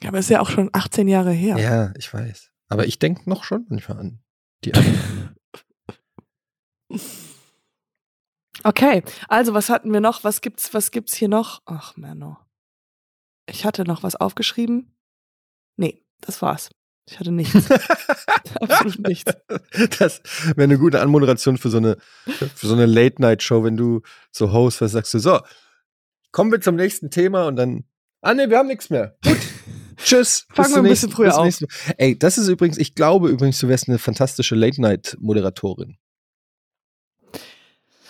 Aber 0.05 0.19
ist 0.19 0.31
ja 0.31 0.41
auch 0.41 0.51
schon 0.51 0.71
18 0.73 1.07
Jahre 1.07 1.31
her. 1.31 1.59
Ja, 1.59 1.93
ich 1.97 2.13
weiß. 2.13 2.51
Aber 2.69 2.87
ich 2.87 2.99
denke 2.99 3.29
noch 3.29 3.45
schon 3.45 3.67
manchmal 3.69 3.99
an 3.99 4.19
die 4.65 4.75
anderen. 4.75 5.37
Okay, 8.65 9.03
also 9.29 9.55
was 9.55 9.71
hatten 9.71 9.93
wir 9.93 10.01
noch? 10.01 10.25
Was 10.25 10.41
gibt's, 10.41 10.73
was 10.73 10.91
gibt's 10.91 11.15
hier 11.15 11.29
noch? 11.29 11.63
Ach, 11.65 11.97
Menno. 11.97 12.37
Ich 13.47 13.65
hatte 13.65 13.83
noch 13.85 14.03
was 14.03 14.15
aufgeschrieben. 14.15 14.95
Nee, 15.77 16.05
das 16.21 16.43
war's. 16.43 16.71
Ich 17.09 17.19
hatte 17.19 17.33
nichts. 17.33 17.71
Absolut 18.61 19.09
nichts. 19.09 19.33
Das 19.99 20.23
wäre 20.55 20.63
eine 20.63 20.79
gute 20.79 21.01
Anmoderation 21.01 21.59
für 21.59 21.69
so 21.69 21.79
eine, 21.79 21.97
für 22.27 22.67
so 22.67 22.75
eine 22.75 22.87
Late-Night-Show, 22.87 23.65
wenn 23.65 23.77
du 23.77 24.03
so 24.31 24.53
Host 24.53 24.81
was 24.81 24.93
sagst 24.93 25.13
du, 25.15 25.19
so, 25.19 25.41
kommen 26.31 26.53
wir 26.53 26.61
zum 26.61 26.77
nächsten 26.77 27.11
Thema 27.11 27.47
und 27.47 27.57
dann, 27.57 27.85
ah 28.21 28.35
nee, 28.35 28.49
wir 28.49 28.59
haben 28.59 28.69
nichts 28.69 28.91
mehr. 28.91 29.17
Gut. 29.25 29.39
Tschüss. 29.97 30.47
Fangen 30.53 30.73
wir 30.73 30.79
ein 30.79 30.85
bisschen 30.85 31.11
früher 31.11 31.37
auf. 31.37 31.59
Ey, 31.97 32.19
das 32.19 32.39
ist 32.39 32.49
übrigens, 32.49 32.79
ich 32.79 32.95
glaube 32.95 33.29
übrigens, 33.29 33.59
du 33.59 33.69
wärst 33.69 33.89
eine 33.89 33.99
fantastische 33.99 34.55
Late-Night-Moderatorin. 34.55 35.99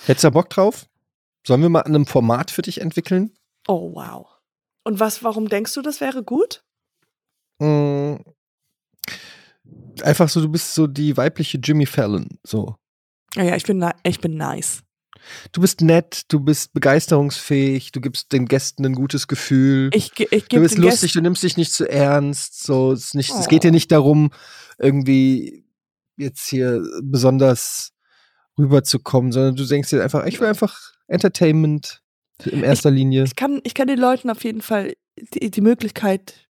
Hättest 0.05 0.25
du 0.25 0.29
da 0.29 0.31
Bock 0.31 0.51
drauf? 0.51 0.87
Sollen 1.47 1.63
wir 1.63 1.69
mal 1.69 1.81
an 1.81 1.95
einem 1.95 2.07
Format 2.07 2.51
für 2.51 2.63
dich 2.63 2.81
entwickeln? 2.81 3.33
Oh, 3.67 3.95
wow. 3.95 4.27
Und 4.85 5.01
was, 5.01 5.23
warum 5.23 5.49
denkst 5.49 5.75
du, 5.75 5.83
das 5.83 6.01
wäre 6.01 6.23
gut? 6.23 6.65
Mm, 7.59 8.17
Einfach 10.03 10.29
so, 10.29 10.41
du 10.41 10.49
bist 10.49 10.75
so 10.75 10.87
die 10.87 11.17
weibliche 11.17 11.59
Jimmy 11.59 11.87
Fallon. 11.87 12.29
So. 12.45 12.77
Ja, 13.35 13.45
ja, 13.45 13.57
ich 13.57 13.65
bin, 13.65 13.85
ich 14.03 14.21
bin 14.21 14.37
nice. 14.37 14.83
Du 15.53 15.61
bist 15.61 15.81
nett, 15.81 16.23
du 16.29 16.41
bist 16.41 16.73
begeisterungsfähig, 16.73 17.93
du 17.93 18.01
gibst 18.01 18.33
den 18.33 18.47
Gästen 18.47 18.85
ein 18.85 18.95
gutes 18.95 19.29
Gefühl. 19.29 19.91
Ich, 19.95 20.11
ich 20.19 20.49
du 20.49 20.61
bist 20.61 20.79
lustig, 20.79 21.01
Gästen, 21.03 21.19
du 21.19 21.23
nimmst 21.23 21.43
dich 21.43 21.57
nicht 21.57 21.73
zu 21.73 21.89
ernst. 21.89 22.65
So, 22.65 22.93
es, 22.93 23.15
nicht, 23.15 23.31
es 23.31 23.47
Oh. 23.47 23.49
geht 23.49 23.63
dir 23.65 23.71
nicht 23.71 23.93
darum, 23.93 24.31
irgendwie 24.79 25.65
jetzt 26.17 26.49
hier 26.49 26.83
besonders 27.03 27.93
rüberzukommen, 28.59 29.33
sondern 29.33 29.57
du 29.57 29.65
denkst 29.65 29.91
dir 29.91 30.03
einfach, 30.03 30.27
ich 30.27 30.41
will 30.41 30.49
einfach 30.49 30.79
Entertainment 31.07 32.03
in 32.45 32.63
erster 32.63 32.91
Linie. 32.91 33.25
ich 33.25 33.37
kann, 33.37 33.61
ich 33.65 33.75
kann 33.75 33.87
den 33.87 33.99
Leuten 33.99 34.29
auf 34.31 34.43
jeden 34.45 34.63
Fall 34.63 34.95
die, 35.35 35.51
die 35.51 35.61
Möglichkeit 35.61 36.49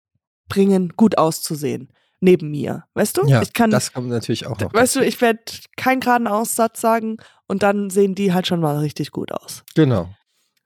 bringen, 0.48 0.92
gut 0.96 1.18
auszusehen. 1.18 1.88
Neben 2.20 2.50
mir. 2.50 2.84
Weißt 2.94 3.16
du? 3.16 3.26
Ja, 3.26 3.42
ich 3.42 3.52
kann, 3.52 3.70
das 3.70 3.92
kommt 3.92 4.08
natürlich 4.08 4.46
auch 4.46 4.58
noch. 4.58 4.72
weißt 4.74 4.96
du, 4.96 5.00
dazu. 5.00 5.08
ich 5.08 5.20
werde 5.20 5.40
keinen 5.76 6.00
geraden 6.00 6.26
Aussatz 6.26 6.80
sagen 6.80 7.18
und 7.46 7.62
dann 7.62 7.90
sehen 7.90 8.14
die 8.16 8.32
halt 8.32 8.46
schon 8.48 8.60
mal 8.60 8.78
richtig 8.78 9.12
gut 9.12 9.30
aus. 9.32 9.62
Genau. 9.76 10.08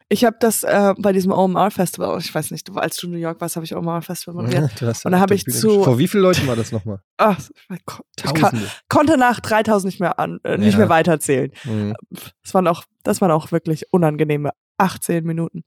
Ich 0.08 0.24
habe 0.26 0.36
das 0.40 0.62
äh, 0.62 0.92
bei 0.98 1.12
diesem 1.12 1.32
OMR 1.32 1.70
Festival, 1.70 2.18
ich 2.18 2.34
weiß 2.34 2.50
nicht, 2.50 2.68
als 2.76 2.96
du 2.98 3.06
in 3.06 3.12
New 3.14 3.18
York 3.18 3.40
warst, 3.40 3.56
habe 3.56 3.64
ich 3.64 3.74
OMR 3.74 4.02
Festival 4.02 4.34
moderiert. 4.42 4.80
Ja, 4.80 4.92
du 4.92 5.08
Und 5.08 5.12
da 5.12 5.16
auf 5.16 5.20
hab 5.22 5.28
der 5.28 5.36
ich 5.36 5.44
Bühne 5.44 5.56
zu-. 5.56 5.82
Vor 5.84 5.98
wie 5.98 6.06
vielen 6.08 6.22
Leuten 6.22 6.46
war 6.46 6.56
das 6.56 6.70
nochmal? 6.72 7.00
Ach, 7.18 7.38
ich, 7.70 7.84
kon- 7.86 8.04
ich 8.22 8.34
kann, 8.34 8.62
konnte 8.88 9.16
nach 9.16 9.40
3000 9.40 9.90
nicht 9.90 10.00
mehr 10.00 10.18
an, 10.18 10.38
äh, 10.44 10.58
nicht 10.58 10.72
Ja. 10.72 10.78
mehr 10.80 10.88
weiterzählen. 10.90 11.50
Mhm. 11.64 11.94
Das 12.42 12.52
waren 12.54 12.66
auch, 12.68 12.84
das 13.04 13.20
waren 13.22 13.30
auch 13.30 13.52
wirklich 13.52 13.84
unangenehme 13.90 14.50
18 14.78 15.24
Minuten. 15.24 15.64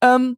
Ähm, 0.00 0.36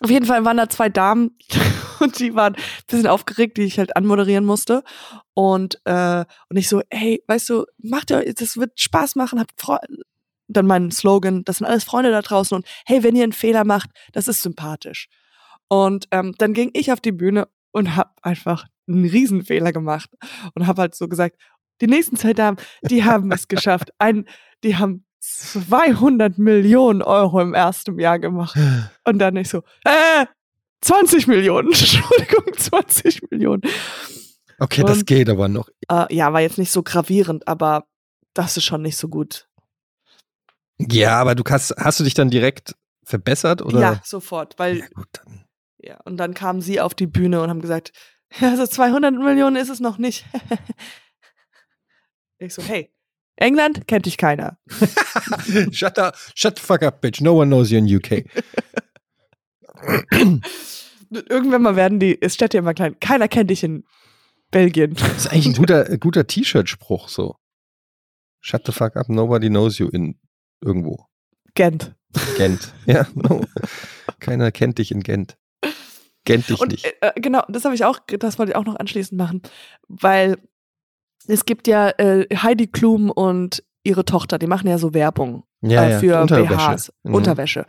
auf 0.00 0.10
jeden 0.10 0.26
Fall 0.26 0.44
waren 0.44 0.56
da 0.56 0.68
zwei 0.68 0.88
Damen 0.88 1.36
und 2.04 2.18
die 2.18 2.34
waren 2.34 2.54
ein 2.54 2.62
bisschen 2.86 3.06
aufgeregt, 3.06 3.56
die 3.56 3.62
ich 3.62 3.78
halt 3.78 3.96
anmoderieren 3.96 4.44
musste. 4.44 4.82
Und, 5.34 5.80
äh, 5.84 6.24
und 6.48 6.56
ich 6.56 6.68
so, 6.68 6.82
hey, 6.90 7.22
weißt 7.26 7.48
du, 7.50 7.64
macht 7.78 8.10
ihr, 8.10 8.32
das 8.34 8.56
wird 8.56 8.78
Spaß 8.80 9.16
machen, 9.16 9.40
habt 9.40 9.60
Freude. 9.60 10.02
Dann 10.46 10.66
mein 10.66 10.90
Slogan, 10.90 11.42
das 11.44 11.58
sind 11.58 11.66
alles 11.66 11.84
Freunde 11.84 12.10
da 12.10 12.20
draußen 12.20 12.54
und 12.54 12.66
hey, 12.84 13.02
wenn 13.02 13.16
ihr 13.16 13.22
einen 13.22 13.32
Fehler 13.32 13.64
macht, 13.64 13.90
das 14.12 14.28
ist 14.28 14.42
sympathisch. 14.42 15.08
Und 15.68 16.06
ähm, 16.10 16.34
dann 16.36 16.52
ging 16.52 16.70
ich 16.74 16.92
auf 16.92 17.00
die 17.00 17.12
Bühne 17.12 17.48
und 17.72 17.96
hab 17.96 18.18
einfach 18.22 18.66
einen 18.86 19.06
Riesenfehler 19.06 19.72
gemacht 19.72 20.10
und 20.54 20.66
hab 20.66 20.78
halt 20.78 20.94
so 20.94 21.08
gesagt, 21.08 21.36
die 21.80 21.86
nächsten 21.86 22.16
zwei 22.16 22.34
Damen, 22.34 22.58
die 22.82 23.04
haben 23.04 23.32
es 23.32 23.48
geschafft. 23.48 23.90
Ein, 23.98 24.26
die 24.62 24.76
haben 24.76 25.04
200 25.20 26.38
Millionen 26.38 27.02
Euro 27.02 27.40
im 27.40 27.54
ersten 27.54 27.98
Jahr 27.98 28.18
gemacht. 28.18 28.56
Und 29.04 29.18
dann 29.18 29.34
nicht 29.34 29.48
so, 29.48 29.62
äh, 29.84 30.26
20 30.84 31.26
Millionen, 31.28 31.68
Entschuldigung, 31.68 32.44
20 32.56 33.30
Millionen. 33.30 33.62
Okay, 34.58 34.82
das 34.82 34.98
Und- 34.98 35.06
geht 35.06 35.28
aber 35.30 35.48
noch. 35.48 35.68
Äh, 35.90 36.14
ja, 36.14 36.32
war 36.32 36.40
jetzt 36.40 36.58
nicht 36.58 36.70
so 36.70 36.82
gravierend, 36.82 37.48
aber 37.48 37.86
das 38.34 38.56
ist 38.56 38.64
schon 38.64 38.82
nicht 38.82 38.96
so 38.96 39.08
gut. 39.08 39.48
Ja, 40.78 41.20
aber 41.20 41.34
du 41.34 41.42
hast, 41.48 41.74
hast 41.78 42.00
du 42.00 42.04
dich 42.04 42.14
dann 42.14 42.30
direkt 42.30 42.74
verbessert 43.04 43.62
oder? 43.62 43.80
Ja, 43.80 44.00
sofort, 44.04 44.58
weil, 44.58 44.78
Ja, 44.78 44.86
gut, 44.94 45.08
dann. 45.12 45.44
ja, 45.78 45.98
und 46.04 46.16
dann 46.18 46.34
kamen 46.34 46.60
sie 46.60 46.80
auf 46.80 46.94
die 46.94 47.06
Bühne 47.06 47.40
und 47.42 47.48
haben 47.48 47.60
gesagt, 47.60 47.92
ja, 48.40 48.50
also 48.50 48.66
200 48.66 49.14
Millionen 49.14 49.56
ist 49.56 49.68
es 49.70 49.80
noch 49.80 49.98
nicht. 49.98 50.26
ich 52.38 52.52
so, 52.54 52.62
hey, 52.62 52.90
England 53.36 53.86
kennt 53.86 54.06
dich 54.06 54.16
keiner. 54.18 54.58
shut, 55.72 55.98
up, 55.98 56.16
shut 56.34 56.58
the 56.58 56.64
fuck 56.64 56.82
up, 56.82 57.00
bitch. 57.00 57.20
No 57.20 57.40
one 57.40 57.48
knows 57.48 57.70
you 57.70 57.78
in 57.78 57.96
UK. 57.96 58.24
Irgendwann 61.10 61.62
mal 61.62 61.76
werden 61.76 62.00
die, 62.00 62.18
ja 62.54 62.60
immer 62.60 62.74
klein, 62.74 62.98
keiner 63.00 63.28
kennt 63.28 63.50
dich 63.50 63.62
in 63.62 63.84
Belgien. 64.50 64.94
Das 64.94 65.16
ist 65.16 65.26
eigentlich 65.28 65.46
ein 65.46 65.54
guter, 65.54 65.84
guter 65.98 66.26
T-Shirt-Spruch 66.26 67.08
so. 67.08 67.36
Shut 68.40 68.62
the 68.66 68.72
fuck 68.72 68.96
up, 68.96 69.08
nobody 69.08 69.48
knows 69.48 69.78
you 69.78 69.88
in 69.88 70.18
irgendwo. 70.60 71.06
Gent. 71.54 71.94
Gent. 72.36 72.72
Ja, 72.86 73.06
no. 73.14 73.42
Keiner 74.20 74.52
kennt 74.52 74.78
dich 74.78 74.90
in 74.92 75.02
Gent. 75.02 75.36
Gent 76.24 76.48
dich 76.48 76.60
Und 76.60 76.72
nicht. 76.72 76.84
äh, 76.84 76.92
äh, 77.00 77.20
genau, 77.20 77.42
das 77.48 77.64
habe 77.64 77.74
ich 77.74 77.84
auch, 77.84 77.98
das 78.18 78.38
wollte 78.38 78.52
ich 78.52 78.56
auch 78.56 78.64
noch 78.64 78.76
anschließend 78.76 79.18
machen, 79.18 79.42
weil 79.88 80.38
es 81.26 81.44
gibt 81.44 81.66
ja 81.66 81.90
äh, 81.90 82.26
Heidi 82.34 82.66
Klum 82.66 83.10
und 83.10 83.62
ihre 83.82 84.04
Tochter, 84.04 84.38
die 84.38 84.46
machen 84.46 84.66
ja 84.68 84.78
so 84.78 84.94
Werbung 84.94 85.44
Ja, 85.60 85.84
äh, 85.84 85.90
ja. 85.92 85.98
für 86.00 86.20
Unterwäsche. 86.22 86.56
BHs, 86.56 86.92
Mhm. 87.02 87.14
Unterwäsche. 87.14 87.66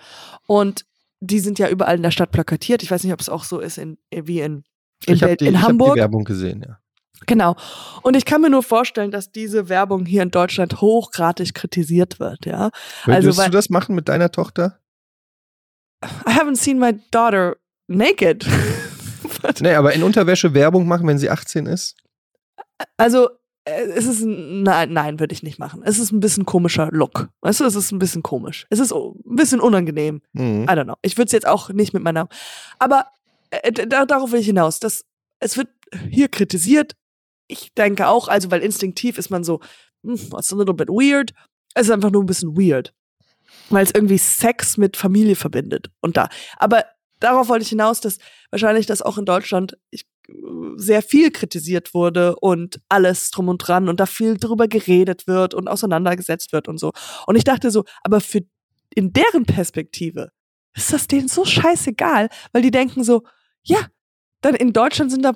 Und 0.48 0.86
die 1.22 1.40
sind 1.40 1.60
ja 1.60 1.70
überall 1.70 1.96
in 1.96 2.04
der 2.04 2.12
Stadt 2.12 2.32
plakatiert. 2.32 2.84
Ich 2.84 2.92
weiß 2.92 3.04
nicht, 3.04 3.14
ob 3.14 3.20
es 3.22 3.30
auch 3.30 3.44
so 3.44 3.60
ist 3.60 3.78
in, 3.78 3.98
wie 4.12 4.42
in, 4.42 4.64
in, 5.06 5.16
Ich 5.16 5.24
habe 5.24 5.36
die, 5.38 5.48
in 5.48 5.56
ich 5.56 5.62
hab 5.62 5.70
Hamburg. 5.70 5.94
die 5.96 6.00
Werbung 6.00 6.24
gesehen, 6.24 6.64
ja. 6.68 6.80
Genau. 7.28 7.56
Und 8.04 8.16
ich 8.18 8.26
kann 8.26 8.42
mir 8.42 8.50
nur 8.50 8.62
vorstellen, 8.64 9.10
dass 9.10 9.32
diese 9.32 9.70
Werbung 9.70 10.06
hier 10.06 10.22
in 10.22 10.32
Deutschland 10.32 10.82
hochgradig 10.82 11.54
kritisiert 11.54 12.20
wird, 12.20 12.46
ja. 12.46 12.70
Also, 13.06 13.28
Würdest 13.28 13.38
weil- 13.40 13.46
du 13.46 13.52
das 13.58 13.70
machen 13.70 13.96
mit 13.96 14.10
deiner 14.10 14.32
Tochter? 14.32 14.80
I 16.04 16.32
haven't 16.32 16.58
seen 16.58 16.78
my 16.80 17.00
daughter 17.12 17.56
naked. 17.88 18.46
Nee, 19.60 19.76
aber 19.76 19.94
in 19.94 20.02
Unterwäsche 20.02 20.54
Werbung 20.56 20.88
machen, 20.88 21.08
wenn 21.08 21.20
sie 21.20 21.30
18 21.30 21.68
ist? 21.68 21.96
Also, 22.98 23.30
es 23.66 24.06
ist 24.06 24.22
ein, 24.22 24.64
nein, 24.64 24.94
nein, 24.94 25.20
würde 25.20 25.34
ich 25.34 25.42
nicht 25.42 25.58
machen. 25.58 25.82
Es 25.84 25.98
ist 25.98 26.12
ein 26.12 26.20
bisschen 26.20 26.46
komischer 26.46 26.90
Look. 26.92 27.30
Weißt 27.42 27.60
du, 27.60 27.66
es 27.66 27.76
ist 27.76 27.92
ein 27.92 28.00
bisschen 28.00 28.22
komisch. 28.22 28.68
Es 28.70 28.80
ist 28.80 28.94
ein 28.94 29.14
bisschen 29.24 29.60
unangenehm. 29.60 30.22
Mhm. 30.34 30.64
I 30.64 30.68
don't 30.68 30.84
know. 30.84 30.96
Ich 31.02 31.18
würde 31.18 31.26
es 31.26 31.32
jetzt 31.32 31.48
auch 31.48 31.70
nicht 31.70 31.94
mit 31.94 32.04
meiner. 32.04 32.28
Aber 32.78 33.08
äh, 33.50 33.72
da, 33.72 34.06
darauf 34.06 34.32
will 34.32 34.40
ich 34.40 34.46
hinaus. 34.46 34.80
Dass, 34.80 35.04
es 35.40 35.58
wird 35.58 35.70
hier 36.10 36.28
kritisiert. 36.28 36.94
Ich 37.48 37.74
denke 37.74 38.08
auch, 38.08 38.28
also, 38.28 38.52
weil 38.52 38.62
instinktiv 38.62 39.18
ist 39.18 39.30
man 39.30 39.44
so, 39.44 39.60
hm, 40.04 40.14
it's 40.14 40.54
a 40.54 40.56
little 40.56 40.74
bit 40.74 40.90
weird. 40.90 41.34
Es 41.74 41.88
ist 41.88 41.92
einfach 41.92 42.12
nur 42.12 42.24
ein 42.24 42.28
bisschen 42.28 42.56
weird. 42.56 42.94
Weil 43.70 43.84
es 43.84 43.92
irgendwie 43.96 44.20
Sex 44.20 44.78
mit 44.78 44.96
Familie 44.96 45.36
verbindet. 45.36 45.90
Und 46.02 46.18
da. 46.18 46.30
Aber 46.58 46.86
darauf 47.20 47.50
wollte 47.50 47.64
ich 47.64 47.70
hinaus, 47.70 48.02
dass 48.02 48.18
wahrscheinlich 48.52 48.86
das 48.86 49.02
auch 49.02 49.18
in 49.18 49.26
Deutschland 49.26 49.78
ich, 49.90 50.06
sehr 50.78 51.02
viel 51.02 51.32
kritisiert 51.32 51.94
wurde 51.94 52.36
und 52.38 52.82
alles 52.90 53.32
drum 53.32 53.50
und 53.50 53.60
dran 53.60 53.90
und 53.90 54.00
da 54.00 54.06
viel 54.06 54.38
drüber 54.38 54.68
geredet 54.68 55.28
wird 55.28 55.54
und 55.54 55.68
auseinandergesetzt 55.68 56.52
wird 56.52 56.68
und 56.68 56.80
so. 56.80 56.92
Und 57.28 57.36
ich 57.36 57.44
dachte 57.44 57.72
so, 57.72 57.84
aber 58.04 58.22
für 58.22 58.42
in 58.94 59.14
deren 59.14 59.46
Perspektive 59.46 60.32
ist 60.74 60.92
das 60.92 61.08
denen 61.08 61.28
so 61.28 61.46
scheißegal, 61.46 62.30
weil 62.52 62.62
die 62.62 62.72
denken 62.72 63.04
so, 63.04 63.24
ja, 63.64 63.80
dann 64.42 64.56
in 64.56 64.74
Deutschland 64.74 65.12
sind 65.12 65.24
da 65.24 65.34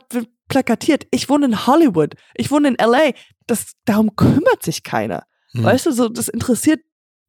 plakatiert. 0.47 1.07
Ich 1.11 1.29
wohne 1.29 1.45
in 1.45 1.67
Hollywood, 1.67 2.15
ich 2.35 2.51
wohne 2.51 2.69
in 2.69 2.75
LA. 2.75 3.11
Das, 3.47 3.73
darum 3.85 4.15
kümmert 4.15 4.63
sich 4.63 4.83
keiner. 4.83 5.25
Mhm. 5.53 5.63
Weißt 5.63 5.85
du, 5.85 5.91
so, 5.91 6.09
das 6.09 6.27
interessiert 6.27 6.81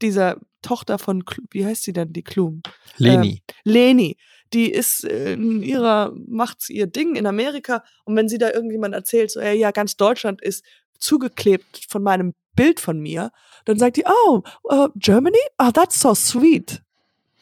dieser 0.03 0.39
Tochter 0.63 0.99
von, 0.99 1.25
wie 1.51 1.65
heißt 1.65 1.83
sie 1.83 1.93
denn, 1.93 2.13
die 2.13 2.23
Klum? 2.23 2.63
Leni. 2.97 3.43
Leni, 3.65 4.17
die 4.53 4.71
ist 4.71 5.05
äh, 5.05 5.35
in 5.35 5.63
ihrer, 5.63 6.13
macht 6.27 6.69
ihr 6.71 6.87
Ding 6.87 7.17
in 7.17 7.27
Amerika 7.27 7.85
und 8.05 8.17
wenn 8.17 8.29
sie 8.29 8.39
da 8.39 8.51
irgendjemand 8.51 8.95
erzählt, 8.95 9.31
so, 9.31 9.41
ey, 9.41 9.59
ja, 9.59 9.71
ganz 9.71 9.97
Deutschland 9.97 10.43
ist 10.43 10.65
zugeklebt 10.99 11.87
von 11.89 12.03
meinem 12.03 12.35
Bild 12.55 12.81
von 12.81 13.01
mir, 13.01 13.31
dann 13.65 13.79
sagt 13.79 13.97
die, 13.97 14.05
oh, 14.07 14.43
uh, 14.71 14.89
Germany? 14.97 15.39
Oh, 15.59 15.71
that's 15.71 16.01
so 16.01 16.15
sweet. 16.15 16.83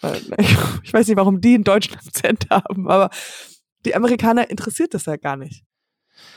Ich 0.85 0.93
weiß 0.93 1.09
nicht, 1.09 1.17
warum 1.17 1.41
die 1.41 1.55
einen 1.55 1.65
deutschen 1.65 1.95
Akzent 2.07 2.47
haben, 2.51 2.89
aber 2.89 3.11
die 3.85 3.97
Amerikaner 3.97 4.49
interessiert 4.49 4.95
das 4.95 5.07
ja 5.07 5.17
gar 5.17 5.37
nicht. 5.37 5.65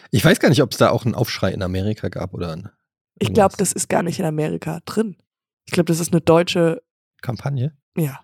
ich 0.10 0.26
weiß 0.26 0.40
gar 0.40 0.50
nicht, 0.50 0.64
ob 0.64 0.72
es 0.72 0.78
da 0.78 0.90
auch 0.90 1.06
einen 1.06 1.14
Aufschrei 1.16 1.52
in 1.52 1.62
Amerika 1.62 2.10
gab 2.10 2.34
oder 2.34 2.54
eine 2.54 2.72
Ich 3.20 3.34
glaube, 3.34 3.56
das 3.58 3.72
ist 3.72 3.88
gar 3.88 4.02
nicht 4.02 4.20
in 4.20 4.26
Amerika 4.26 4.80
drin. 4.86 5.18
Ich 5.66 5.74
glaube, 5.74 5.86
das 5.86 6.00
ist 6.00 6.12
eine 6.12 6.22
deutsche, 6.22 6.82
Kampagne. 7.22 7.78
ja. 7.96 8.20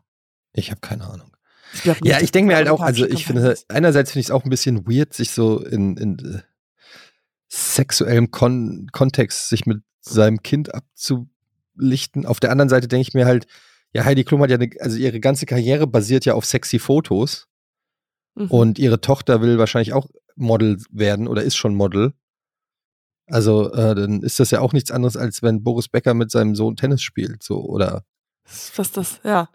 Ich 0.53 0.71
habe 0.71 0.81
keine 0.81 1.05
Ahnung. 1.05 1.36
Ich 1.73 1.83
glaub 1.83 2.03
Ja, 2.05 2.19
ich 2.21 2.31
denke 2.31 2.47
mir 2.51 2.55
halt 2.55 2.69
auch, 2.69 2.81
also 2.81 3.05
ich 3.05 3.25
finde, 3.25 3.49
ist. 3.49 3.69
einerseits 3.69 4.11
finde 4.11 4.21
ich 4.21 4.27
es 4.27 4.31
auch 4.31 4.43
ein 4.43 4.49
bisschen 4.49 4.87
weird, 4.87 5.13
sich 5.13 5.31
so 5.31 5.59
in, 5.63 5.97
in 5.97 6.19
äh, 6.19 6.41
sexuellem 7.49 8.31
Kon 8.31 8.87
Kontext 8.91 9.49
sich 9.49 9.65
mit 9.65 9.81
seinem 10.01 10.41
Kind 10.43 10.73
abzulichten. 10.73 12.25
Auf 12.25 12.39
der 12.39 12.51
anderen 12.51 12.69
Seite 12.69 12.87
denke 12.87 13.07
ich 13.07 13.13
mir 13.13 13.25
halt, 13.25 13.47
ja, 13.93 14.05
Heidi 14.05 14.23
Klum 14.23 14.41
hat 14.41 14.49
ja, 14.49 14.57
eine, 14.57 14.69
also 14.79 14.97
ihre 14.97 15.19
ganze 15.19 15.45
Karriere 15.45 15.87
basiert 15.87 16.25
ja 16.25 16.33
auf 16.33 16.45
sexy 16.45 16.79
Fotos 16.79 17.47
Mhm. 18.37 18.51
und 18.51 18.79
ihre 18.79 19.01
Tochter 19.01 19.41
will 19.41 19.57
wahrscheinlich 19.57 19.93
auch 19.93 20.07
Model 20.35 20.77
werden 20.91 21.27
oder 21.27 21.41
ist 21.41 21.55
schon 21.55 21.73
Model. 21.73 22.13
Also 23.25 23.73
äh, 23.73 23.95
dann 23.95 24.21
ist 24.21 24.39
das 24.39 24.51
ja 24.51 24.61
auch 24.61 24.73
nichts 24.73 24.91
anderes, 24.91 25.17
als 25.17 25.41
wenn 25.41 25.63
Boris 25.63 25.89
Becker 25.89 26.13
mit 26.13 26.29
seinem 26.29 26.53
Sohn 26.55 26.75
Tennis 26.75 27.01
spielt, 27.01 27.41
so 27.41 27.61
oder 27.65 28.03
Was 28.75 28.91
das, 28.91 29.19
ja. 29.23 29.49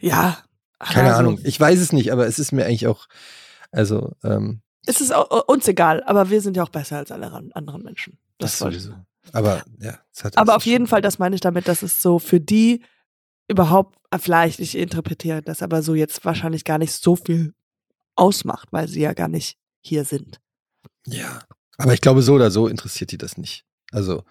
Ja. 0.00 0.38
keine 0.78 1.08
also, 1.08 1.18
Ahnung. 1.20 1.40
Ich 1.44 1.58
weiß 1.58 1.80
es 1.80 1.92
nicht, 1.92 2.12
aber 2.12 2.26
es 2.26 2.38
ist 2.38 2.52
mir 2.52 2.64
eigentlich 2.64 2.86
auch, 2.86 3.06
also 3.70 4.12
ähm, 4.24 4.62
Es 4.86 5.00
ist 5.00 5.12
auch, 5.12 5.48
uns 5.48 5.68
egal, 5.68 6.02
aber 6.04 6.30
wir 6.30 6.40
sind 6.40 6.56
ja 6.56 6.62
auch 6.62 6.70
besser 6.70 6.98
als 6.98 7.12
alle 7.12 7.32
anderen 7.54 7.82
Menschen. 7.82 8.18
Das, 8.38 8.52
ich 8.52 8.58
sowieso. 8.58 8.94
Aber 9.32 9.62
ja, 9.78 9.98
es 10.12 10.24
hat 10.24 10.36
Aber 10.36 10.56
auf 10.56 10.64
jeden 10.64 10.86
Fall, 10.86 11.02
das 11.02 11.18
meine 11.18 11.34
ich 11.34 11.40
damit, 11.40 11.68
dass 11.68 11.82
es 11.82 12.02
so 12.02 12.18
für 12.18 12.40
die 12.40 12.82
überhaupt, 13.48 13.98
äh, 14.10 14.18
vielleicht, 14.18 14.60
ich 14.60 14.76
interpretiere 14.76 15.42
das, 15.42 15.62
aber 15.62 15.82
so 15.82 15.94
jetzt 15.94 16.24
wahrscheinlich 16.24 16.64
gar 16.64 16.78
nicht 16.78 16.92
so 16.92 17.16
viel 17.16 17.54
ausmacht, 18.14 18.68
weil 18.70 18.88
sie 18.88 19.00
ja 19.00 19.12
gar 19.12 19.28
nicht 19.28 19.58
hier 19.80 20.04
sind. 20.04 20.40
Ja. 21.06 21.40
Aber 21.78 21.94
ich 21.94 22.00
glaube, 22.00 22.22
so 22.22 22.34
oder 22.34 22.50
so 22.50 22.68
interessiert 22.68 23.10
die 23.12 23.18
das 23.18 23.38
nicht. 23.38 23.64
Also, 23.92 24.24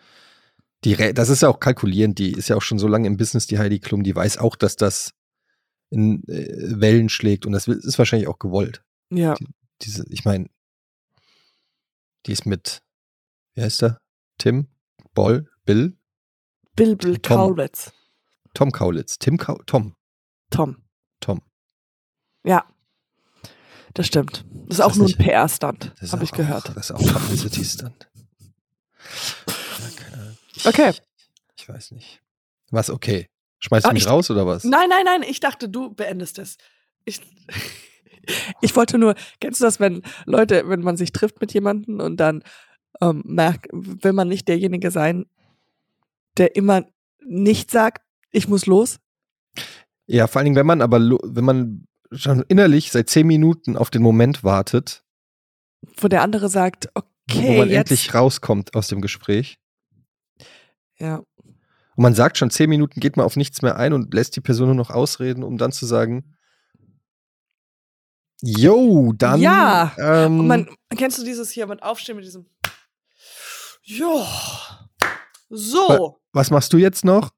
die, 0.84 0.96
das 1.14 1.30
ist 1.30 1.42
ja 1.42 1.50
auch 1.50 1.60
kalkulierend, 1.60 2.20
die 2.20 2.32
ist 2.32 2.48
ja 2.48 2.56
auch 2.56 2.62
schon 2.62 2.80
so 2.80 2.88
lange 2.88 3.08
im 3.08 3.18
Business, 3.18 3.48
die 3.48 3.60
Heidi 3.60 3.80
Klum, 3.80 4.04
die 4.04 4.16
weiß 4.16 4.38
auch, 4.38 4.56
dass 4.56 4.76
das 4.76 5.14
in 5.90 6.24
äh, 6.28 6.80
Wellen 6.80 7.10
schlägt 7.10 7.46
und 7.46 7.52
das 7.54 7.68
ist 7.68 7.98
wahrscheinlich 7.98 8.28
auch 8.28 8.40
gewollt. 8.40 8.84
Ja. 9.10 9.36
Diese, 9.82 10.06
ich 10.10 10.26
meine, 10.26 10.50
die 12.26 12.32
ist 12.34 12.46
mit, 12.46 12.82
wie 13.56 13.62
heißt 13.62 13.82
der? 13.82 14.00
Tim? 14.38 14.68
Boll? 15.14 15.50
Bill? 15.66 15.98
Bill, 16.76 16.96
Bill 16.96 17.18
Tom. 17.18 17.38
Kaulitz. 17.38 17.92
Tom 18.54 18.72
Kaulitz. 18.72 19.18
Tim 19.20 19.38
Kau 19.38 19.58
Tom. 19.66 19.96
Tom. 20.50 20.84
Tom. 21.20 21.42
Ja. 22.44 22.66
Das 23.94 24.08
stimmt. 24.08 24.46
Das 24.50 24.62
ist 24.64 24.70
Ist 24.76 24.82
auch 24.82 24.88
das 24.90 24.98
nur 24.98 25.08
ein 25.08 25.14
PR-Stunt, 25.18 25.94
habe 26.12 26.24
ich 26.24 26.32
auch- 26.34 26.38
gehört. 26.38 26.70
Das 26.76 26.90
ist 26.90 26.92
auch 26.92 27.00
Publicity-Stunt. 27.14 28.10
Ja. 30.64 30.70
Okay. 30.70 30.94
Ich 31.58 31.68
weiß 31.68 31.92
nicht. 31.92 32.22
Was 32.72 32.90
okay? 32.90 33.28
Schmeißt 33.60 33.86
du 33.86 33.90
Ah, 33.90 33.94
mich 33.94 34.04
ich- 34.04 34.10
raus 34.10 34.30
oder 34.32 34.46
was? 34.48 34.64
Nein, 34.64 34.90
nein, 34.90 35.04
nein, 35.06 35.24
ich 35.24 35.40
dachte, 35.40 35.68
du 35.70 35.90
beendest 35.94 36.40
es. 36.40 36.58
Ich, 37.06 37.22
ich 38.62 38.76
wollte 38.76 38.98
nur, 38.98 39.16
kennst 39.40 39.60
du 39.62 39.66
das, 39.66 39.80
wenn 39.80 40.02
Leute, 40.26 40.68
wenn 40.68 40.82
man 40.82 40.98
sich 40.98 41.12
trifft 41.12 41.42
mit 41.42 41.54
jemandem 41.54 42.00
und 42.00 42.18
dann 42.18 42.44
ähm, 43.02 43.22
merkt, 43.26 43.68
will 43.72 44.14
man 44.14 44.28
nicht 44.28 44.48
derjenige 44.48 44.92
sein, 44.92 45.26
der 46.38 46.56
immer 46.56 46.86
nicht 47.26 47.72
sagt, 47.72 48.04
ich 48.32 48.48
muss 48.48 48.66
los? 48.66 49.00
Ja, 50.08 50.28
vor 50.28 50.40
allen 50.40 50.46
Dingen, 50.46 50.56
wenn 50.56 50.66
man 50.66 50.82
aber, 50.82 51.00
wenn 51.00 51.46
man 51.46 51.86
schon 52.12 52.44
innerlich 52.48 52.92
seit 52.92 53.10
zehn 53.10 53.28
Minuten 53.28 53.78
auf 53.78 53.90
den 53.90 54.02
Moment 54.02 54.44
wartet, 54.44 55.04
Wo 55.98 56.08
der 56.08 56.22
andere 56.24 56.50
sagt, 56.50 56.90
wo 56.96 57.02
okay, 57.30 57.58
man 57.60 57.70
jetzt. 57.70 57.78
endlich 57.92 58.14
rauskommt 58.14 58.74
aus 58.76 58.88
dem 58.88 59.02
Gespräch. 59.02 59.60
ja. 60.98 61.22
Und 62.00 62.04
man 62.04 62.16
sagt 62.16 62.38
schon 62.38 62.50
zehn 62.50 62.70
Minuten, 62.70 63.02
geht 63.02 63.18
man 63.18 63.26
auf 63.26 63.36
nichts 63.36 63.62
mehr 63.62 63.76
ein 63.76 63.92
und 63.92 64.14
lässt 64.14 64.34
die 64.38 64.40
Person 64.40 64.68
nur 64.68 64.76
noch 64.76 64.90
ausreden, 64.90 65.44
um 65.44 65.58
dann 65.58 65.74
zu 65.74 65.86
sagen, 65.86 66.34
yo, 68.42 69.12
dann. 69.12 69.42
Ja. 69.42 69.92
Ähm, 69.98 70.40
Und 70.40 70.48
man, 70.48 70.70
kennst 70.96 71.18
du 71.18 71.26
dieses 71.26 71.52
hier 71.52 71.68
mit 71.68 71.84
Aufstehen 71.84 72.16
mit 72.16 72.24
diesem, 72.24 72.46
ja, 73.84 74.26
so. 75.50 76.22
was 76.32 76.52
machst 76.52 76.72
du 76.72 76.78
jetzt 76.78 77.04
noch? 77.04 77.32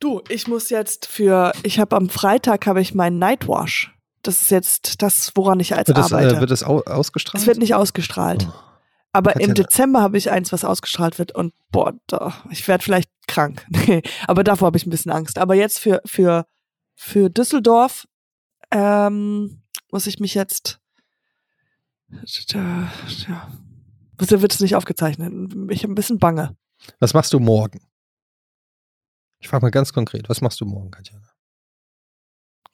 Du, 0.00 0.20
ich 0.28 0.46
muss 0.46 0.68
jetzt 0.68 1.06
für, 1.06 1.52
ich 1.62 1.80
habe 1.80 1.96
am 1.96 2.10
Freitag 2.10 2.66
habe 2.66 2.82
ich 2.82 2.94
meinen 2.94 3.18
Nightwash. 3.18 3.90
Das 4.20 4.42
ist 4.42 4.50
jetzt 4.50 5.00
das, 5.00 5.32
woran 5.34 5.60
ich 5.60 5.74
als 5.74 5.88
Wird 5.88 5.96
das, 5.96 6.12
arbeite. 6.12 6.36
äh, 6.36 6.40
wird 6.40 6.50
das 6.50 6.62
au 6.62 6.82
ausgestrahlt? 6.82 7.40
es 7.40 7.46
wird 7.46 7.56
nicht 7.56 7.74
ausgestrahlt. 7.74 8.48
Oh. 8.50 8.69
Aber 9.12 9.32
Katja, 9.32 9.48
im 9.48 9.54
Dezember 9.54 10.02
habe 10.02 10.18
ich 10.18 10.30
eins, 10.30 10.52
was 10.52 10.64
ausgestrahlt 10.64 11.18
wird 11.18 11.34
und 11.34 11.52
boah, 11.72 11.94
da, 12.06 12.34
ich 12.50 12.66
werde 12.68 12.84
vielleicht 12.84 13.10
krank. 13.26 13.66
Nee, 13.86 14.02
aber 14.26 14.44
davor 14.44 14.66
habe 14.66 14.76
ich 14.76 14.86
ein 14.86 14.90
bisschen 14.90 15.10
Angst. 15.10 15.38
Aber 15.38 15.54
jetzt 15.54 15.80
für, 15.80 16.00
für, 16.04 16.46
für 16.94 17.28
Düsseldorf 17.28 18.06
ähm, 18.70 19.62
muss 19.90 20.06
ich 20.06 20.20
mich 20.20 20.34
jetzt. 20.34 20.80
Ja, 23.30 23.50
da 24.18 24.42
wird 24.42 24.52
es 24.52 24.60
nicht 24.60 24.76
aufgezeichnet. 24.76 25.32
Ich 25.70 25.82
habe 25.82 25.92
ein 25.92 25.96
bisschen 25.96 26.18
Bange. 26.18 26.56
Was 26.98 27.14
machst 27.14 27.32
du 27.32 27.40
morgen? 27.40 27.80
Ich 29.38 29.48
frage 29.48 29.64
mal 29.64 29.70
ganz 29.70 29.92
konkret, 29.92 30.28
was 30.28 30.40
machst 30.40 30.60
du 30.60 30.66
morgen, 30.66 30.90
Katjana? 30.90 31.30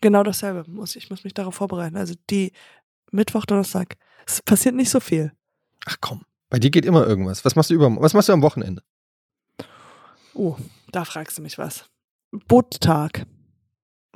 Genau 0.00 0.22
dasselbe. 0.22 0.68
Muss, 0.68 0.96
ich 0.96 1.08
muss 1.10 1.24
mich 1.24 1.34
darauf 1.34 1.54
vorbereiten. 1.54 1.96
Also 1.96 2.14
die 2.28 2.52
Mittwoch, 3.10 3.46
Donnerstag. 3.46 3.96
Es 4.26 4.42
passiert 4.42 4.74
nicht 4.74 4.90
so 4.90 5.00
viel. 5.00 5.32
Ach 5.84 5.96
komm, 6.00 6.24
bei 6.48 6.58
dir 6.58 6.70
geht 6.70 6.84
immer 6.84 7.06
irgendwas. 7.06 7.44
Was 7.44 7.56
machst 7.56 7.70
du 7.70 7.74
über, 7.74 7.94
was 8.00 8.14
machst 8.14 8.28
du 8.28 8.32
am 8.32 8.42
Wochenende? 8.42 8.82
Oh, 10.34 10.56
da 10.92 11.04
fragst 11.04 11.38
du 11.38 11.42
mich 11.42 11.58
was. 11.58 11.88
Boottag. 12.30 13.26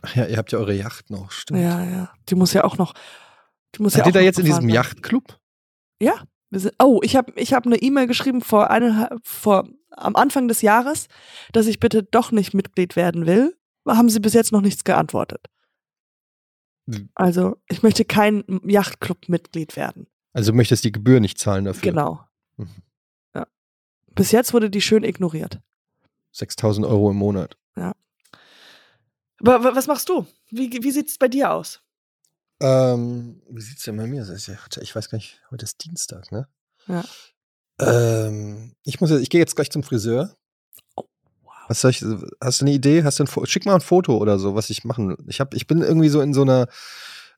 Ach 0.02 0.16
ja, 0.16 0.26
ihr 0.26 0.36
habt 0.36 0.52
ja 0.52 0.58
eure 0.58 0.74
Yacht 0.74 1.10
noch, 1.10 1.30
stimmt. 1.30 1.60
Ja, 1.60 1.84
ja. 1.84 2.12
Die 2.28 2.34
muss 2.34 2.52
ja 2.52 2.64
auch 2.64 2.78
noch. 2.78 2.94
Die 3.74 3.82
muss 3.82 3.92
Seid 3.92 4.02
ja 4.02 4.06
ihr 4.08 4.12
da 4.12 4.20
jetzt 4.20 4.38
in 4.38 4.44
diesem 4.44 4.62
werden. 4.62 4.74
Yachtclub? 4.74 5.38
Ja. 6.00 6.22
Sind, 6.50 6.74
oh, 6.82 7.00
ich 7.02 7.14
habe 7.14 7.32
ich 7.36 7.52
hab 7.52 7.66
eine 7.66 7.76
E-Mail 7.76 8.06
geschrieben 8.06 8.40
vor, 8.40 8.70
eine, 8.70 9.16
vor 9.22 9.68
am 9.90 10.16
Anfang 10.16 10.48
des 10.48 10.62
Jahres, 10.62 11.06
dass 11.52 11.66
ich 11.66 11.78
bitte 11.78 12.02
doch 12.02 12.32
nicht 12.32 12.54
Mitglied 12.54 12.96
werden 12.96 13.26
will. 13.26 13.56
Haben 13.86 14.08
sie 14.08 14.20
bis 14.20 14.34
jetzt 14.34 14.52
noch 14.52 14.60
nichts 14.60 14.84
geantwortet. 14.84 15.46
Hm. 16.88 17.10
Also, 17.14 17.56
ich 17.68 17.82
möchte 17.82 18.04
kein 18.04 18.44
Yachtclub-Mitglied 18.64 19.76
werden. 19.76 20.06
Also 20.32 20.52
du 20.52 20.56
möchtest 20.56 20.84
die 20.84 20.92
Gebühr 20.92 21.20
nicht 21.20 21.38
zahlen 21.38 21.64
dafür. 21.64 21.90
Genau. 21.90 22.20
Mhm. 22.56 22.68
Ja. 23.34 23.46
Bis 24.14 24.30
jetzt 24.32 24.52
wurde 24.52 24.70
die 24.70 24.80
schön 24.80 25.02
ignoriert. 25.04 25.60
6000 26.32 26.86
Euro 26.86 27.10
im 27.10 27.16
Monat. 27.16 27.56
Aber 29.42 29.64
wa- 29.64 29.74
was 29.74 29.86
machst 29.86 30.08
du? 30.08 30.26
Wie, 30.50 30.70
wie 30.70 30.90
sieht 30.90 31.08
es 31.08 31.16
bei 31.18 31.28
dir 31.28 31.50
aus? 31.52 31.80
Ähm, 32.60 33.40
wie 33.48 33.62
sieht's 33.62 33.84
denn 33.84 33.96
bei 33.96 34.06
mir 34.06 34.22
aus? 34.22 34.46
Ja, 34.46 34.54
Ich 34.82 34.94
weiß 34.94 35.08
gar 35.08 35.16
nicht, 35.16 35.40
heute 35.50 35.64
ist 35.64 35.82
Dienstag, 35.82 36.30
ne? 36.30 36.46
Ja. 36.86 37.02
Ähm, 37.80 38.74
ich 38.84 39.00
muss, 39.00 39.08
jetzt- 39.10 39.22
ich 39.22 39.30
gehe 39.30 39.40
jetzt 39.40 39.56
gleich 39.56 39.70
zum 39.70 39.82
Friseur. 39.82 40.36
Oh, 40.94 41.04
wow. 41.42 41.52
Was 41.68 41.80
soll 41.80 41.90
ich, 41.92 42.04
hast 42.42 42.60
du 42.60 42.64
eine 42.66 42.74
Idee? 42.74 43.02
Hast 43.02 43.18
du 43.18 43.24
ein 43.24 43.46
Schick 43.46 43.64
mal 43.64 43.74
ein 43.76 43.80
Foto 43.80 44.18
oder 44.18 44.38
so, 44.38 44.54
was 44.54 44.68
ich 44.68 44.84
machen. 44.84 45.16
Ich 45.26 45.40
hab, 45.40 45.54
ich 45.54 45.66
bin 45.66 45.80
irgendwie 45.80 46.10
so 46.10 46.20
in 46.20 46.34
so 46.34 46.42
einer. 46.42 46.66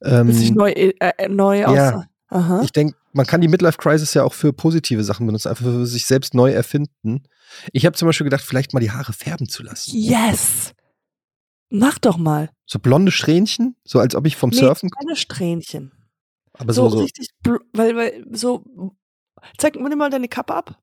Ähm, 0.02 0.26
Willst 0.26 0.40
dich 0.40 0.50
neu, 0.50 0.70
äh, 0.72 0.94
äh, 0.98 1.28
neu 1.28 1.60
ja. 1.60 2.08
Aha. 2.32 2.62
ich 2.62 2.72
denke, 2.72 2.96
man 3.12 3.26
kann 3.26 3.40
die 3.40 3.48
Midlife 3.48 3.78
Crisis 3.78 4.14
ja 4.14 4.24
auch 4.24 4.32
für 4.34 4.52
positive 4.52 5.04
Sachen 5.04 5.26
benutzen, 5.26 5.48
einfach 5.48 5.64
für 5.64 5.86
sich 5.86 6.06
selbst 6.06 6.34
neu 6.34 6.50
erfinden. 6.50 7.24
Ich 7.72 7.84
habe 7.84 7.96
zum 7.96 8.06
Beispiel 8.06 8.24
gedacht, 8.24 8.42
vielleicht 8.42 8.72
mal 8.72 8.80
die 8.80 8.90
Haare 8.90 9.12
färben 9.12 9.48
zu 9.48 9.62
lassen. 9.62 9.94
Yes! 9.94 10.72
Mach 11.70 11.98
doch 11.98 12.16
mal. 12.18 12.50
So 12.66 12.78
blonde 12.78 13.12
Strähnchen, 13.12 13.76
so 13.84 13.98
als 13.98 14.14
ob 14.14 14.26
ich 14.26 14.36
vom 14.36 14.50
Nee, 14.50 14.56
Surfen, 14.56 14.90
keine 14.90 15.16
Strähnchen. 15.16 15.92
aber 16.54 16.72
So, 16.72 16.88
so, 16.88 16.98
so 16.98 17.02
richtig, 17.04 17.28
weil, 17.72 17.96
weil, 17.96 18.24
so, 18.30 18.64
zeig 19.58 19.76
mir 19.76 19.96
mal 19.96 20.10
deine 20.10 20.28
Kappe 20.28 20.54
ab. 20.54 20.78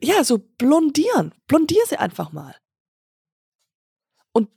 Ja, 0.00 0.24
so 0.24 0.38
blondieren. 0.38 1.34
Blondier 1.46 1.82
sie 1.86 1.98
einfach 1.98 2.32
mal. 2.32 2.54
Und, 4.32 4.48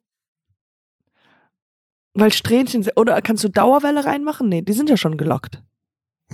weil 2.19 2.31
Strähnchen, 2.33 2.83
se- 2.83 2.93
oder 2.95 3.21
kannst 3.21 3.43
du 3.43 3.49
Dauerwelle 3.49 4.05
reinmachen? 4.05 4.49
Nee, 4.49 4.61
die 4.61 4.73
sind 4.73 4.89
ja 4.89 4.97
schon 4.97 5.17
gelockt. 5.17 5.63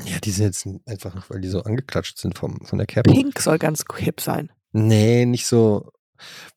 Ja, 0.05 0.17
die 0.19 0.31
sind 0.31 0.45
jetzt 0.45 0.67
einfach, 0.87 1.29
weil 1.29 1.41
die 1.41 1.47
so 1.49 1.61
angeklatscht 1.63 2.17
sind 2.17 2.37
vom, 2.37 2.59
von 2.65 2.77
der 2.79 2.87
Cappy. 2.87 3.11
Pink 3.11 3.39
soll 3.39 3.59
ganz 3.59 3.83
hip 3.97 4.21
sein. 4.21 4.51
Nee, 4.71 5.25
nicht 5.25 5.45
so. 5.45 5.91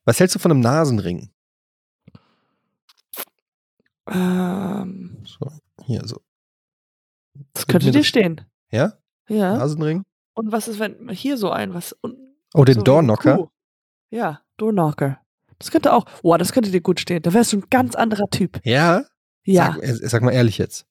Was 0.05 0.19
hältst 0.19 0.35
du 0.35 0.39
von 0.39 0.51
einem 0.51 0.61
Nasenring? 0.61 1.29
Ähm, 4.07 5.17
So, 5.25 5.51
hier 5.85 6.01
so. 6.07 6.21
das 7.53 7.67
könnte 7.67 7.91
dir 7.91 7.99
das- 7.99 8.07
stehen. 8.07 8.41
Ja? 8.71 8.93
Ja. 9.27 9.57
Nasenring? 9.57 10.03
Und 10.33 10.51
was 10.51 10.67
ist, 10.67 10.79
wenn 10.79 11.09
hier 11.09 11.37
so 11.37 11.49
ein, 11.51 11.73
was, 11.73 11.93
und, 12.01 12.17
Oh, 12.53 12.63
den 12.63 12.75
so 12.75 12.81
Doorknocker? 12.83 13.49
Ja, 14.09 14.41
Doorknocker. 14.57 15.19
Das 15.59 15.71
könnte 15.71 15.91
auch, 15.93 16.05
boah, 16.21 16.37
das 16.37 16.53
könnte 16.53 16.71
dir 16.71 16.81
gut 16.81 16.99
stehen. 16.99 17.21
Da 17.23 17.33
wärst 17.33 17.51
du 17.53 17.57
ein 17.57 17.65
ganz 17.69 17.95
anderer 17.95 18.29
Typ. 18.29 18.59
Ja? 18.63 19.03
Ja. 19.53 19.73
Sag, 19.73 19.83
äh, 19.83 20.07
sag 20.07 20.21
mal 20.23 20.31
ehrlich 20.31 20.57
jetzt. 20.57 20.85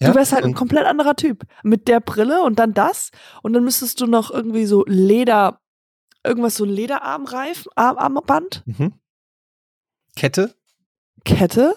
Ja? 0.00 0.08
Du 0.10 0.14
wärst 0.16 0.32
halt 0.32 0.44
ein 0.44 0.54
komplett 0.54 0.84
anderer 0.86 1.16
Typ. 1.16 1.44
Mit 1.62 1.88
der 1.88 2.00
Brille 2.00 2.42
und 2.42 2.58
dann 2.58 2.74
das. 2.74 3.10
Und 3.42 3.52
dann 3.52 3.64
müsstest 3.64 4.00
du 4.00 4.06
noch 4.06 4.30
irgendwie 4.30 4.66
so 4.66 4.84
Leder, 4.86 5.60
irgendwas 6.24 6.56
so 6.56 6.64
Lederarmreif, 6.64 7.66
Arm, 7.76 7.98
Armband, 7.98 8.62
Mhm. 8.66 8.94
Kette? 10.16 10.54
Kette. 11.24 11.74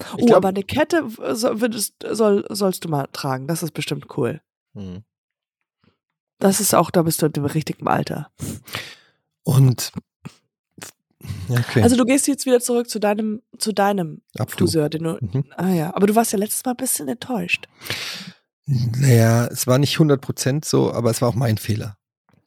Ich 0.00 0.22
oh, 0.22 0.26
glaub- 0.26 0.36
aber 0.38 0.48
eine 0.48 0.62
Kette 0.64 1.08
soll, 1.34 2.44
sollst 2.50 2.84
du 2.84 2.88
mal 2.88 3.06
tragen. 3.12 3.46
Das 3.46 3.62
ist 3.62 3.72
bestimmt 3.72 4.06
cool. 4.16 4.40
Mhm. 4.74 5.04
Das 6.40 6.60
ist 6.60 6.74
auch, 6.74 6.90
da 6.90 7.02
bist 7.02 7.20
du 7.22 7.26
im 7.26 7.44
richtigen 7.44 7.86
Alter. 7.86 8.30
Und. 9.44 9.92
Okay. 11.48 11.82
Also 11.82 11.96
du 11.96 12.04
gehst 12.04 12.26
jetzt 12.28 12.44
wieder 12.46 12.60
zurück 12.60 12.88
zu 12.90 12.98
deinem, 12.98 13.42
zu 13.58 13.72
deinem. 13.72 14.20
Friseur, 14.48 14.88
den 14.90 15.02
du. 15.04 15.18
Mhm. 15.20 15.44
Ah 15.56 15.72
ja, 15.72 15.94
aber 15.94 16.06
du 16.06 16.14
warst 16.14 16.32
ja 16.32 16.38
letztes 16.38 16.64
Mal 16.64 16.72
ein 16.72 16.76
bisschen 16.76 17.08
enttäuscht. 17.08 17.66
Naja, 18.66 19.46
es 19.46 19.66
war 19.66 19.78
nicht 19.78 19.96
100% 19.96 20.64
so, 20.64 20.92
aber 20.92 21.10
es 21.10 21.22
war 21.22 21.28
auch 21.30 21.34
mein 21.34 21.56
Fehler. 21.56 21.96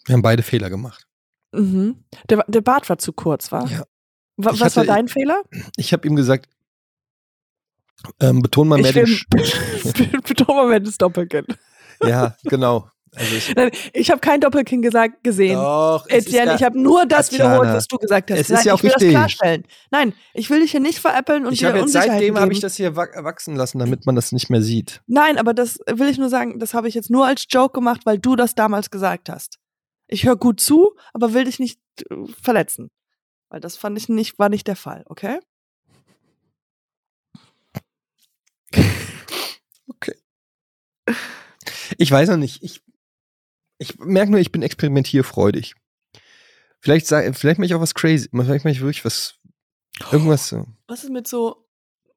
Wir 0.05 0.13
haben 0.13 0.21
beide 0.21 0.43
Fehler 0.43 0.69
gemacht. 0.69 1.07
Mhm. 1.51 2.03
Der, 2.29 2.43
der 2.47 2.61
Bart 2.61 2.87
war 2.89 2.97
zu 2.99 3.11
kurz, 3.11 3.51
war? 3.51 3.67
Ja. 3.67 3.85
Was 4.37 4.59
war 4.59 4.67
hatte- 4.67 4.85
dein 4.85 5.07
Fehler? 5.07 5.41
Ich 5.77 5.93
habe 5.93 6.07
ihm 6.07 6.15
gesagt, 6.15 6.47
ähm, 8.19 8.41
beton 8.41 8.67
mal 8.67 8.79
mehr 8.81 8.95
Ich 8.95 9.23
den. 9.93 10.11
will, 10.11 10.21
betone 10.21 10.67
mal 10.69 10.79
das 10.79 10.97
Doppelkinn. 10.97 11.45
ja, 12.03 12.35
genau. 12.43 12.89
Also 13.13 13.35
ich, 13.35 13.53
Nein, 13.55 13.71
ich 13.91 14.09
habe 14.09 14.21
kein 14.21 14.39
Doppelkinn 14.39 14.81
gesagt, 14.81 15.21
gesehen. 15.23 15.55
doch, 15.59 16.05
Etienne, 16.07 16.51
ja, 16.51 16.55
ich 16.55 16.63
habe 16.63 16.79
nur 16.79 17.05
das 17.05 17.29
Tatjana, 17.29 17.55
wiederholt, 17.55 17.73
was 17.75 17.87
du 17.87 17.97
gesagt 17.97 18.31
hast. 18.31 18.37
es 18.39 18.49
ist 18.49 18.55
Nein, 18.55 18.65
ja 18.67 18.73
auch 18.73 18.77
ich 18.77 18.83
will 18.83 18.89
richtig. 18.91 19.11
das 19.11 19.19
klarstellen. 19.19 19.63
Nein, 19.91 20.13
ich 20.33 20.49
will 20.49 20.61
dich 20.61 20.71
hier 20.71 20.79
nicht 20.79 20.99
veräppeln 20.99 21.45
und 21.45 21.51
ich 21.51 21.59
dir 21.59 21.75
jetzt 21.75 21.91
seitdem 21.91 22.39
habe 22.39 22.53
ich 22.53 22.61
das 22.61 22.75
hier 22.77 22.95
wa- 22.95 23.09
wachsen 23.23 23.55
lassen, 23.57 23.79
damit 23.79 24.05
man 24.05 24.15
das 24.15 24.31
nicht 24.31 24.49
mehr 24.49 24.61
sieht. 24.61 25.01
Nein, 25.07 25.37
aber 25.37 25.53
das 25.53 25.79
will 25.87 26.07
ich 26.07 26.17
nur 26.19 26.29
sagen, 26.29 26.57
das 26.59 26.73
habe 26.73 26.87
ich 26.87 26.93
jetzt 26.95 27.09
nur 27.09 27.25
als 27.25 27.45
Joke 27.49 27.73
gemacht, 27.73 28.01
weil 28.05 28.17
du 28.17 28.37
das 28.37 28.55
damals 28.55 28.89
gesagt 28.91 29.27
hast. 29.27 29.57
Ich 30.07 30.25
höre 30.25 30.37
gut 30.37 30.61
zu, 30.61 30.95
aber 31.13 31.33
will 31.33 31.43
dich 31.43 31.59
nicht 31.59 31.81
äh, 32.09 32.15
verletzen. 32.41 32.91
Weil 33.49 33.59
das 33.59 33.75
fand 33.75 33.97
ich 33.97 34.07
nicht, 34.07 34.39
war 34.39 34.47
nicht 34.47 34.67
der 34.67 34.77
Fall, 34.77 35.03
okay? 35.07 35.39
Ich 41.97 42.09
weiß 42.11 42.29
noch 42.29 42.37
nicht. 42.37 42.63
Ich, 42.63 42.81
ich 43.81 43.97
merke 43.99 44.31
nur, 44.31 44.39
ich 44.39 44.51
bin 44.51 44.61
experimentierfreudig. 44.61 45.73
Vielleicht, 46.79 47.07
vielleicht 47.07 47.59
mache 47.59 47.65
ich 47.65 47.73
auch 47.73 47.81
was 47.81 47.93
crazy. 47.95 48.29
Vielleicht 48.31 48.63
mache 48.65 48.71
ich 48.71 48.81
wirklich 48.81 49.03
was. 49.03 49.35
Irgendwas 50.11 50.47
so. 50.47 50.65
Was 50.87 51.03
ist 51.03 51.09
mit 51.09 51.27
so, 51.27 51.67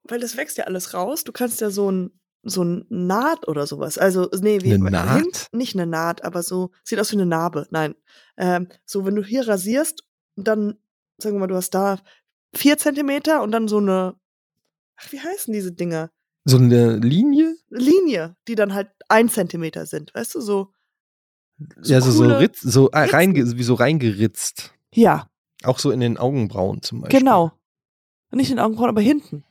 weil 0.03 0.19
das 0.19 0.37
wächst 0.37 0.57
ja 0.57 0.63
alles 0.65 0.93
raus, 0.93 1.23
du 1.23 1.31
kannst 1.31 1.61
ja 1.61 1.69
so 1.69 1.91
ein 1.91 2.19
so 2.47 2.63
ein 2.63 2.85
Naht 2.89 3.47
oder 3.47 3.65
sowas. 3.65 3.97
Also, 3.97 4.29
nee, 4.39 4.61
wie 4.61 4.71
Eine 4.75 4.91
Naht? 4.91 5.19
Hint- 5.19 5.47
Nicht 5.51 5.73
eine 5.75 5.87
Naht, 5.87 6.23
aber 6.23 6.43
so, 6.43 6.69
sieht 6.83 6.99
aus 6.99 7.11
wie 7.11 7.15
eine 7.15 7.25
Narbe. 7.25 7.65
Nein. 7.71 7.95
Ähm, 8.37 8.67
so, 8.85 9.03
wenn 9.03 9.15
du 9.15 9.23
hier 9.23 9.47
rasierst, 9.47 10.03
dann, 10.35 10.77
sagen 11.17 11.35
wir 11.35 11.39
mal, 11.39 11.47
du 11.47 11.55
hast 11.55 11.71
da 11.71 11.99
vier 12.53 12.77
Zentimeter 12.77 13.41
und 13.41 13.51
dann 13.51 13.67
so 13.67 13.79
eine, 13.79 14.13
ach, 14.95 15.11
wie 15.11 15.19
heißen 15.19 15.51
diese 15.53 15.71
Dinger? 15.71 16.11
So 16.43 16.57
eine 16.57 16.97
Linie? 16.97 17.55
Linie, 17.69 18.35
die 18.47 18.53
dann 18.53 18.75
halt 18.75 18.89
ein 19.09 19.27
Zentimeter 19.29 19.87
sind, 19.87 20.13
weißt 20.13 20.35
du, 20.35 20.41
so. 20.41 20.71
So 21.57 21.93
ja, 21.93 22.01
so, 22.01 22.11
so, 22.11 22.25
Ritz, 22.25 22.61
so 22.61 22.89
äh, 22.91 22.99
reinge, 23.05 23.57
wie 23.57 23.63
so 23.63 23.75
reingeritzt. 23.75 24.73
Ja, 24.93 25.29
Auch 25.63 25.79
so 25.79 25.91
in 25.91 25.99
den 25.99 26.17
Augenbrauen 26.17 26.81
zum 26.81 27.01
Beispiel. 27.01 27.19
genau. 27.19 27.51
Nicht 28.31 28.49
in 28.49 28.57
den 28.57 28.65
Augenbrauen, 28.65 28.89
aber 28.89 29.01
hinten. 29.01 29.45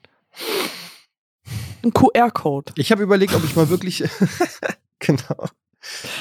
Ein 1.83 1.93
QR-Code 1.93 2.73
Ich 2.77 2.93
habe 2.93 3.03
überlegt, 3.03 3.35
ob 3.35 3.45
ich 3.45 3.57
mal 3.57 3.69
wirklich. 3.71 4.05
genau. 4.99 5.49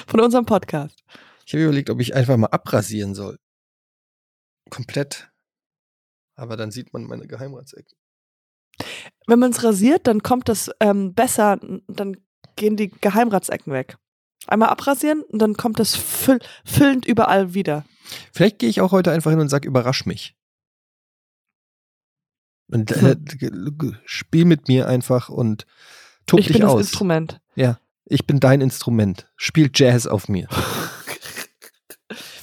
von 0.08 0.20
unserem 0.22 0.46
Podcast. 0.46 1.04
Ich 1.46 1.54
habe 1.54 1.64
überlegt, 1.64 1.90
ob 1.90 2.00
ich 2.00 2.16
einfach 2.16 2.38
mal 2.38 2.48
abrasieren 2.48 3.16
soll. 3.16 3.38
Komplett. 4.70 5.30
Aber 6.36 6.56
dann 6.58 6.72
sieht 6.72 6.94
man 6.94 7.04
meine 7.04 7.28
Geheimratsecken. 7.28 7.98
Wenn 9.28 9.40
man 9.40 9.52
es 9.52 9.64
rasiert, 9.64 10.08
dann 10.08 10.24
kommt 10.24 10.50
das 10.50 10.72
ähm, 10.80 11.14
besser, 11.14 11.60
dann 11.88 12.18
gehen 12.56 12.76
die 12.78 12.90
Geheimratsecken 12.90 13.74
weg. 13.74 13.98
Einmal 14.48 14.70
abrasieren 14.70 15.22
und 15.24 15.40
dann 15.40 15.56
kommt 15.56 15.80
das 15.80 15.96
füll 15.96 16.40
füllend 16.66 17.06
überall 17.06 17.54
wieder. 17.54 17.86
Vielleicht 18.32 18.60
gehe 18.60 18.70
ich 18.70 18.82
auch 18.82 18.92
heute 18.92 19.12
einfach 19.12 19.32
hin 19.32 19.40
und 19.40 19.50
sag, 19.50 19.66
überrasch 19.66 20.06
mich. 20.06 20.36
Und 22.68 22.92
äh, 22.92 23.16
g- 23.18 23.92
spiel 24.06 24.46
mit 24.46 24.68
mir 24.68 24.88
einfach 24.88 25.30
und 25.30 25.66
tob 26.26 26.40
ich 26.40 26.48
dich 26.48 26.56
bin 26.56 26.64
das 26.64 26.72
aus. 26.72 26.82
Instrument. 26.82 27.40
Ich 28.06 28.28
bin 28.28 28.42
dein 28.42 28.60
Instrument. 28.60 29.32
Spiel 29.38 29.72
Jazz 29.74 30.08
auf 30.08 30.28
mir. 30.28 30.50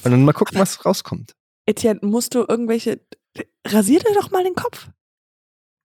Und 0.03 0.11
dann 0.11 0.25
mal 0.25 0.33
gucken, 0.33 0.59
was 0.59 0.87
rauskommt. 0.87 1.37
Etienne, 1.67 2.01
musst 2.03 2.35
du 2.35 2.47
irgendwelche. 2.49 3.01
Rasier 3.67 4.01
dir 4.01 4.15
doch 4.15 4.31
mal 4.31 4.43
den 4.43 4.55
Kopf. 4.55 4.89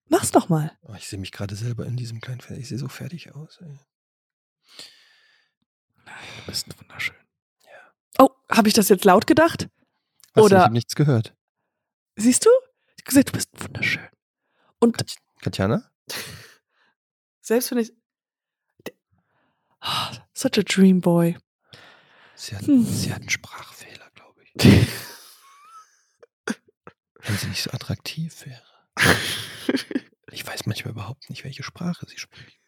Mach's 0.07 0.31
doch 0.31 0.47
mal. 0.47 0.71
Oh, 0.83 0.93
ich 0.97 1.09
sehe 1.09 1.19
mich 1.19 1.33
gerade 1.33 1.55
selber 1.55 1.85
in 1.85 1.97
diesem 1.97 2.21
kleinen 2.21 2.39
Feld. 2.39 2.61
Ich 2.61 2.69
sehe 2.69 2.77
so 2.77 2.87
fertig 2.87 3.35
aus. 3.35 3.59
Ey. 3.61 3.77
Du 6.05 6.45
bist 6.47 6.67
wunderschön. 6.79 7.15
Oh, 8.17 8.29
habe 8.51 8.67
ich 8.67 8.73
das 8.73 8.89
jetzt 8.89 9.05
laut 9.05 9.27
gedacht? 9.27 9.67
Was, 10.33 10.45
Oder- 10.45 10.57
Ich 10.57 10.63
habe 10.63 10.73
nichts 10.73 10.95
gehört. 10.95 11.35
Siehst 12.15 12.45
du? 12.45 12.49
Ich 12.95 13.01
hab 13.01 13.05
gesagt, 13.05 13.29
du 13.29 13.33
bist 13.33 13.49
wunderschön. 13.61 14.07
Und 14.79 14.97
Kat 14.97 15.15
Katjana? 15.41 15.89
selbst 17.41 17.71
wenn 17.71 17.79
ich. 17.79 17.93
Ah, 19.81 20.11
Such 20.33 20.57
a 20.57 20.63
dream 20.63 21.01
boy. 21.01 21.37
Sie 22.35 22.55
hat, 22.55 22.65
Hm. 22.65 22.83
sie 22.85 23.11
hat 23.13 23.21
einen 23.21 23.29
Sprachfehler, 23.29 24.09
glaube 24.15 24.41
ich. 24.43 24.53
wenn 27.21 27.37
sie 27.37 27.47
nicht 27.47 27.63
so 27.63 27.71
attraktiv 27.71 28.45
wäre. 28.45 28.63
ich 30.31 30.45
weiß 30.45 30.65
manchmal 30.65 30.91
überhaupt 30.93 31.29
nicht, 31.29 31.43
welche 31.43 31.63
Sprache 31.63 32.05
sie 32.07 32.17
spricht. 32.17 32.59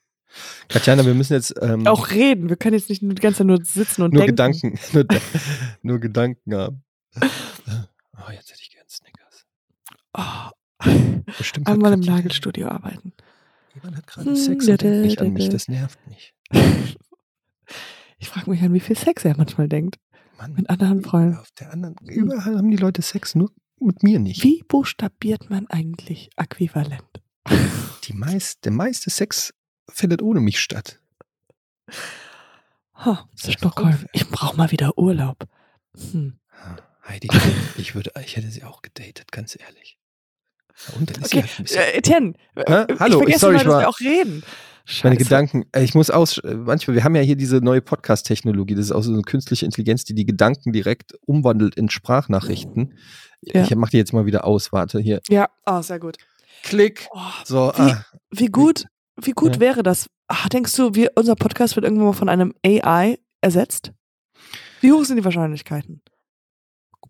Katjana, 0.69 1.05
wir 1.05 1.13
müssen 1.13 1.33
jetzt 1.33 1.53
ähm, 1.61 1.87
Auch 1.87 2.09
reden. 2.11 2.49
Wir 2.49 2.55
können 2.57 2.75
jetzt 2.75 2.89
nicht 2.89 3.01
die 3.01 3.07
ganze 3.15 3.39
Zeit 3.39 3.47
nur 3.47 3.63
sitzen 3.63 4.01
und 4.03 4.13
nur 4.13 4.25
denken. 4.25 4.35
Gedanken, 4.35 4.79
nur, 4.93 5.05
nur 5.81 5.99
Gedanken 5.99 6.53
haben. 6.55 6.83
Oh, 7.15 8.31
jetzt 8.31 8.51
hätte 8.51 8.61
ich 8.61 8.71
gern 8.71 8.85
Snickers. 8.87 9.45
Oh, 10.13 10.51
Bestimmt 11.37 11.67
einmal 11.67 11.93
im 11.93 12.01
Nagelstudio 12.01 12.67
arbeiten. 12.67 13.13
Jemand 13.73 13.97
hat 13.97 14.07
gerade 14.07 14.29
Hm, 14.29 14.35
Sex 14.35 14.65
da, 14.65 14.71
und 14.73 14.81
denkt 14.81 15.05
nicht 15.05 15.21
an 15.21 15.33
mich, 15.33 15.45
da. 15.45 15.51
das 15.53 15.67
nervt 15.67 15.99
mich. 16.07 16.33
Ich 18.19 18.29
frage 18.29 18.49
mich 18.49 18.63
an, 18.63 18.73
wie 18.73 18.79
viel 18.79 18.97
Sex 18.97 19.25
er 19.25 19.37
manchmal 19.37 19.67
denkt. 19.69 19.99
Mann, 20.39 20.53
Mit 20.53 20.71
anderen 20.71 21.03
Freunden. 21.03 21.37
auf 21.37 21.51
der 21.51 21.71
anderen, 21.71 21.95
überall 22.03 22.55
haben 22.57 22.71
die 22.71 22.77
Leute 22.77 23.03
Sex, 23.03 23.35
nur 23.35 23.51
mit 23.79 24.01
mir 24.01 24.17
nicht. 24.17 24.43
Wie 24.43 24.63
buchstabiert 24.67 25.51
man 25.51 25.67
eigentlich 25.67 26.31
äquivalent? 26.35 27.03
Die 28.05 28.13
meist, 28.13 28.65
der 28.65 28.71
meiste 28.71 29.11
Sex 29.11 29.53
findet 29.89 30.21
ohne 30.21 30.39
mich 30.39 30.59
statt. 30.59 30.99
Das 33.05 33.53
Stockholm. 33.53 34.05
Ich 34.13 34.27
brauche 34.29 34.57
mal 34.57 34.71
wieder 34.71 34.97
Urlaub. 34.97 35.47
Hm. 36.11 36.39
Heidi, 37.07 37.29
ich 37.77 37.95
würde, 37.95 38.11
ich 38.25 38.35
hätte 38.35 38.49
sie 38.49 38.63
auch 38.63 38.81
gedatet, 38.81 39.31
ganz 39.31 39.57
ehrlich. 39.59 39.97
Und 40.99 41.09
dann 41.15 41.23
ist 41.23 41.33
Okay, 41.33 41.45
sie 41.65 41.77
halt 41.77 41.93
äh, 41.93 41.97
Etienne, 41.97 42.33
Hä? 42.55 42.85
Hallo, 42.99 43.21
ich 43.23 43.35
ich- 43.35 43.39
vergesse 43.39 43.39
sorry, 43.39 43.55
mal, 43.57 43.63
dass 43.63 43.79
wir 43.79 43.89
auch 43.89 43.99
reden. 43.99 44.43
Scheiße. 44.85 45.07
meine 45.07 45.17
Gedanken, 45.17 45.65
ich 45.75 45.95
muss 45.95 46.09
aus, 46.09 46.37
äh, 46.37 46.53
manchmal, 46.55 46.95
wir 46.95 47.03
haben 47.03 47.15
ja 47.15 47.21
hier 47.21 47.35
diese 47.35 47.57
neue 47.57 47.81
Podcast-Technologie, 47.81 48.73
das 48.75 48.85
ist 48.85 48.91
auch 48.93 49.01
so 49.01 49.11
eine 49.11 49.21
künstliche 49.21 49.65
Intelligenz, 49.65 50.05
die 50.05 50.13
die 50.15 50.25
Gedanken 50.25 50.71
direkt 50.71 51.13
umwandelt 51.25 51.75
in 51.75 51.89
Sprachnachrichten. 51.89 52.97
Ja. 53.41 53.63
Ich 53.63 53.75
mach 53.75 53.89
die 53.89 53.97
jetzt 53.97 54.13
mal 54.13 54.25
wieder 54.25 54.45
aus, 54.45 54.71
warte, 54.71 54.99
hier. 54.99 55.19
Ja, 55.29 55.49
oh, 55.65 55.81
sehr 55.81 55.99
gut. 55.99 56.17
Klick. 56.63 57.07
Oh, 57.11 57.19
So, 57.43 57.73
Wie- 57.75 57.81
ah, 57.81 58.05
wie 58.31 58.47
gut, 58.47 58.85
wie 59.21 59.31
gut 59.31 59.55
Ja. 59.55 59.59
wäre 59.61 59.83
das? 59.83 60.07
Ach, 60.27 60.49
denkst 60.49 60.75
du, 60.75 60.93
wir, 60.95 61.11
unser 61.15 61.35
Podcast 61.35 61.75
wird 61.75 61.83
irgendwann 61.85 62.07
mal 62.07 62.13
von 62.13 62.29
einem 62.29 62.53
AI 62.65 63.17
ersetzt? 63.41 63.91
Wie 64.81 64.91
hoch 64.91 65.03
sind 65.05 65.17
die 65.17 65.25
Wahrscheinlichkeiten? 65.25 66.01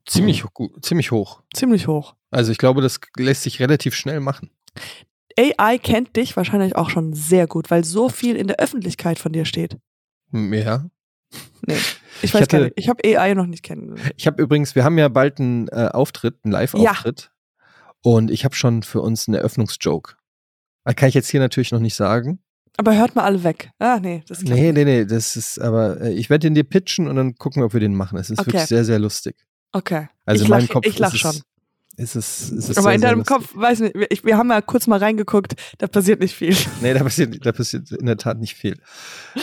ziemlich, 0.06 0.44
ziemlich 0.82 1.12
hoch. 1.12 1.42
Ziemlich 1.54 1.88
hoch. 1.88 2.16
Also 2.32 2.52
ich 2.52 2.58
glaube, 2.58 2.82
das 2.82 3.00
lässt 3.18 3.44
sich 3.44 3.60
relativ 3.60 3.94
schnell 3.94 4.22
machen. 4.22 4.52
AI 5.38 5.78
kennt 5.78 6.16
dich 6.16 6.38
wahrscheinlich 6.38 6.76
auch 6.78 6.90
schon 6.90 7.14
sehr 7.14 7.46
gut, 7.46 7.70
weil 7.70 7.84
so 7.84 8.08
viel 8.10 8.36
in 8.38 8.48
der 8.48 8.58
Öffentlichkeit 8.60 9.20
von 9.20 9.34
dir 9.34 9.44
steht. 9.46 9.78
Ja. 10.32 10.86
Nee, 11.66 11.74
ich 11.76 12.24
Ich 12.24 12.34
weiß 12.34 12.42
hatte- 12.44 12.58
gar 12.58 12.64
nicht. 12.66 12.74
Ich 12.78 12.88
habe 12.90 13.02
AI 13.04 13.34
noch 13.34 13.48
nicht 13.48 13.64
kennengelernt. 13.64 14.14
Ich 14.16 14.28
habe 14.28 14.42
übrigens, 14.42 14.76
wir 14.76 14.84
haben 14.86 14.98
ja 14.98 15.10
bald 15.10 15.40
einen 15.40 15.68
äh, 15.68 15.90
Auftritt, 15.92 16.38
einen 16.44 16.54
Live-Auftritt. 16.54 17.32
Und 18.02 18.32
ich 18.32 18.46
habe 18.46 18.56
schon 18.56 18.84
für 18.84 19.02
uns 19.02 19.28
einen 19.28 19.36
Eröffnungsjoke. 19.36 20.16
Äh, 20.88 20.94
Kann 20.94 21.10
ich 21.10 21.16
jetzt 21.16 21.30
hier 21.30 21.40
natürlich 21.40 21.72
noch 21.72 21.80
nicht 21.80 21.96
sagen. 21.96 22.40
Aber 22.78 22.96
hört 22.96 23.16
mal 23.16 23.24
alle 23.24 23.44
weg. 23.44 23.72
Ah, 23.80 24.00
nee, 24.00 24.24
das 24.28 24.40
klappt 24.44 24.54
Nee, 24.60 24.72
nee, 24.72 24.86
nee, 24.86 25.06
das 25.06 25.36
ist, 25.36 25.60
aber 25.60 26.00
äh, 26.02 26.14
ich 26.14 26.30
werde 26.30 26.48
den 26.48 26.54
dir 26.54 26.64
pitchen 26.64 27.08
und 27.08 27.16
dann 27.16 27.36
gucken, 27.36 27.64
ob 27.64 27.74
wir 27.74 27.80
den 27.80 27.96
machen. 27.96 28.18
Es 28.20 28.30
ist 28.30 28.40
Okay. 28.40 28.48
wirklich 28.54 28.66
sehr, 28.66 28.86
sehr 28.86 29.00
lustig. 29.00 29.36
Okay. 29.72 30.08
Also 30.26 30.44
ich 30.44 30.48
in 30.48 30.52
meinem 30.52 30.66
lach, 30.68 30.74
Kopf 30.74 30.86
ich 30.86 31.00
lach 31.00 31.12
ist 31.14 31.20
schon. 31.20 31.36
es, 31.98 32.16
ist 32.16 32.16
es, 32.16 32.52
ist 32.52 32.70
es 32.70 32.78
Aber 32.78 32.84
sehr, 32.90 32.94
in 32.96 33.02
sehr 33.02 33.10
deinem 33.10 33.18
lustig. 33.20 33.36
Kopf, 33.36 33.52
weiß 33.56 33.80
nicht, 33.80 33.96
ich, 34.12 34.24
wir 34.24 34.38
haben 34.38 34.52
ja 34.52 34.62
kurz 34.62 34.86
mal 34.86 35.00
reingeguckt, 35.00 35.56
da 35.80 35.88
passiert 35.88 36.20
nicht 36.20 36.36
viel. 36.36 36.56
Nee, 36.82 36.94
da 36.94 37.04
passiert, 37.04 37.44
da 37.44 37.52
passiert 37.52 37.92
in 37.92 38.06
der 38.06 38.18
Tat 38.18 38.40
nicht 38.40 38.54
viel. 38.56 38.78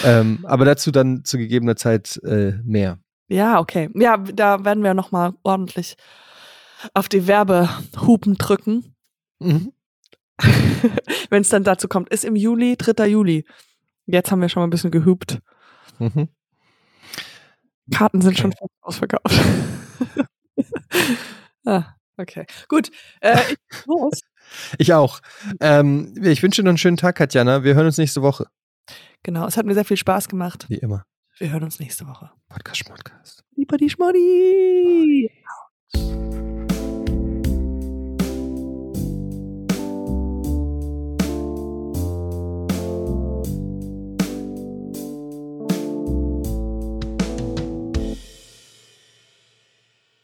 ähm, 0.05 0.39
aber 0.45 0.65
dazu 0.65 0.93
dann 0.93 1.25
zu 1.25 1.37
gegebener 1.37 1.75
Zeit 1.77 2.21
äh, 2.25 2.53
mehr. 2.65 2.99
Ja, 3.29 3.59
okay. 3.59 3.91
Ja, 3.95 4.17
da 4.19 4.65
werden 4.65 4.85
wir 4.85 4.95
nochmal 4.95 5.33
ordentlich 5.43 5.97
auf 6.93 7.09
die 7.09 7.27
Werbehupen 7.27 8.35
drücken. 8.37 8.95
Mhm. 9.41 9.73
Wenn 11.31 11.43
es 11.43 11.49
dann 11.49 11.65
dazu 11.65 11.89
kommt. 11.89 12.09
Ist 12.11 12.25
im 12.25 12.37
Juli, 12.37 12.77
3. 12.77 13.07
Juli. 13.07 13.45
Jetzt 14.07 14.31
haben 14.31 14.41
wir 14.41 14.49
schon 14.49 14.61
mal 14.61 14.67
ein 14.67 14.71
bisschen 14.71 14.91
gehupt. 14.91 15.41
Mhm. 15.99 16.29
Karten 17.93 18.21
sind 18.21 18.33
Okay. 18.33 18.43
schon 18.43 18.53
fast 18.53 18.73
ausverkauft. 18.81 19.41
ah, 21.67 21.85
okay. 22.17 22.47
Gut. 22.69 22.91
Äh, 23.21 23.41
ich 23.51 23.87
los. 23.87 24.21
Ich 24.77 24.93
auch. 24.93 25.21
Ähm, 25.61 26.15
ich 26.23 26.43
wünsche 26.43 26.61
dir 26.61 26.65
noch 26.67 26.73
einen 26.73 26.79
schönen 26.79 26.99
Tag, 26.99 27.17
Katjana. 27.17 27.65
Wir 27.65 27.75
hören 27.75 27.87
uns 27.87 27.97
nächste 27.97 28.21
Woche. 28.21 28.47
Genau, 29.23 29.47
es 29.47 29.57
hat 29.57 29.65
mir 29.65 29.73
sehr 29.73 29.87
viel 29.87 29.97
Spaß 29.97 30.29
gemacht. 30.29 30.67
Wie 30.69 30.77
immer. 30.77 31.05
Wir 31.39 31.51
hören 31.51 31.65
uns 31.65 31.81
nächste 31.81 32.07
Woche. 32.07 32.31
Podcast, 32.51 32.85
Podcast. 32.85 33.43
Lieber 33.57 33.79
die 33.79 33.89
Schmoddi. 33.89 35.31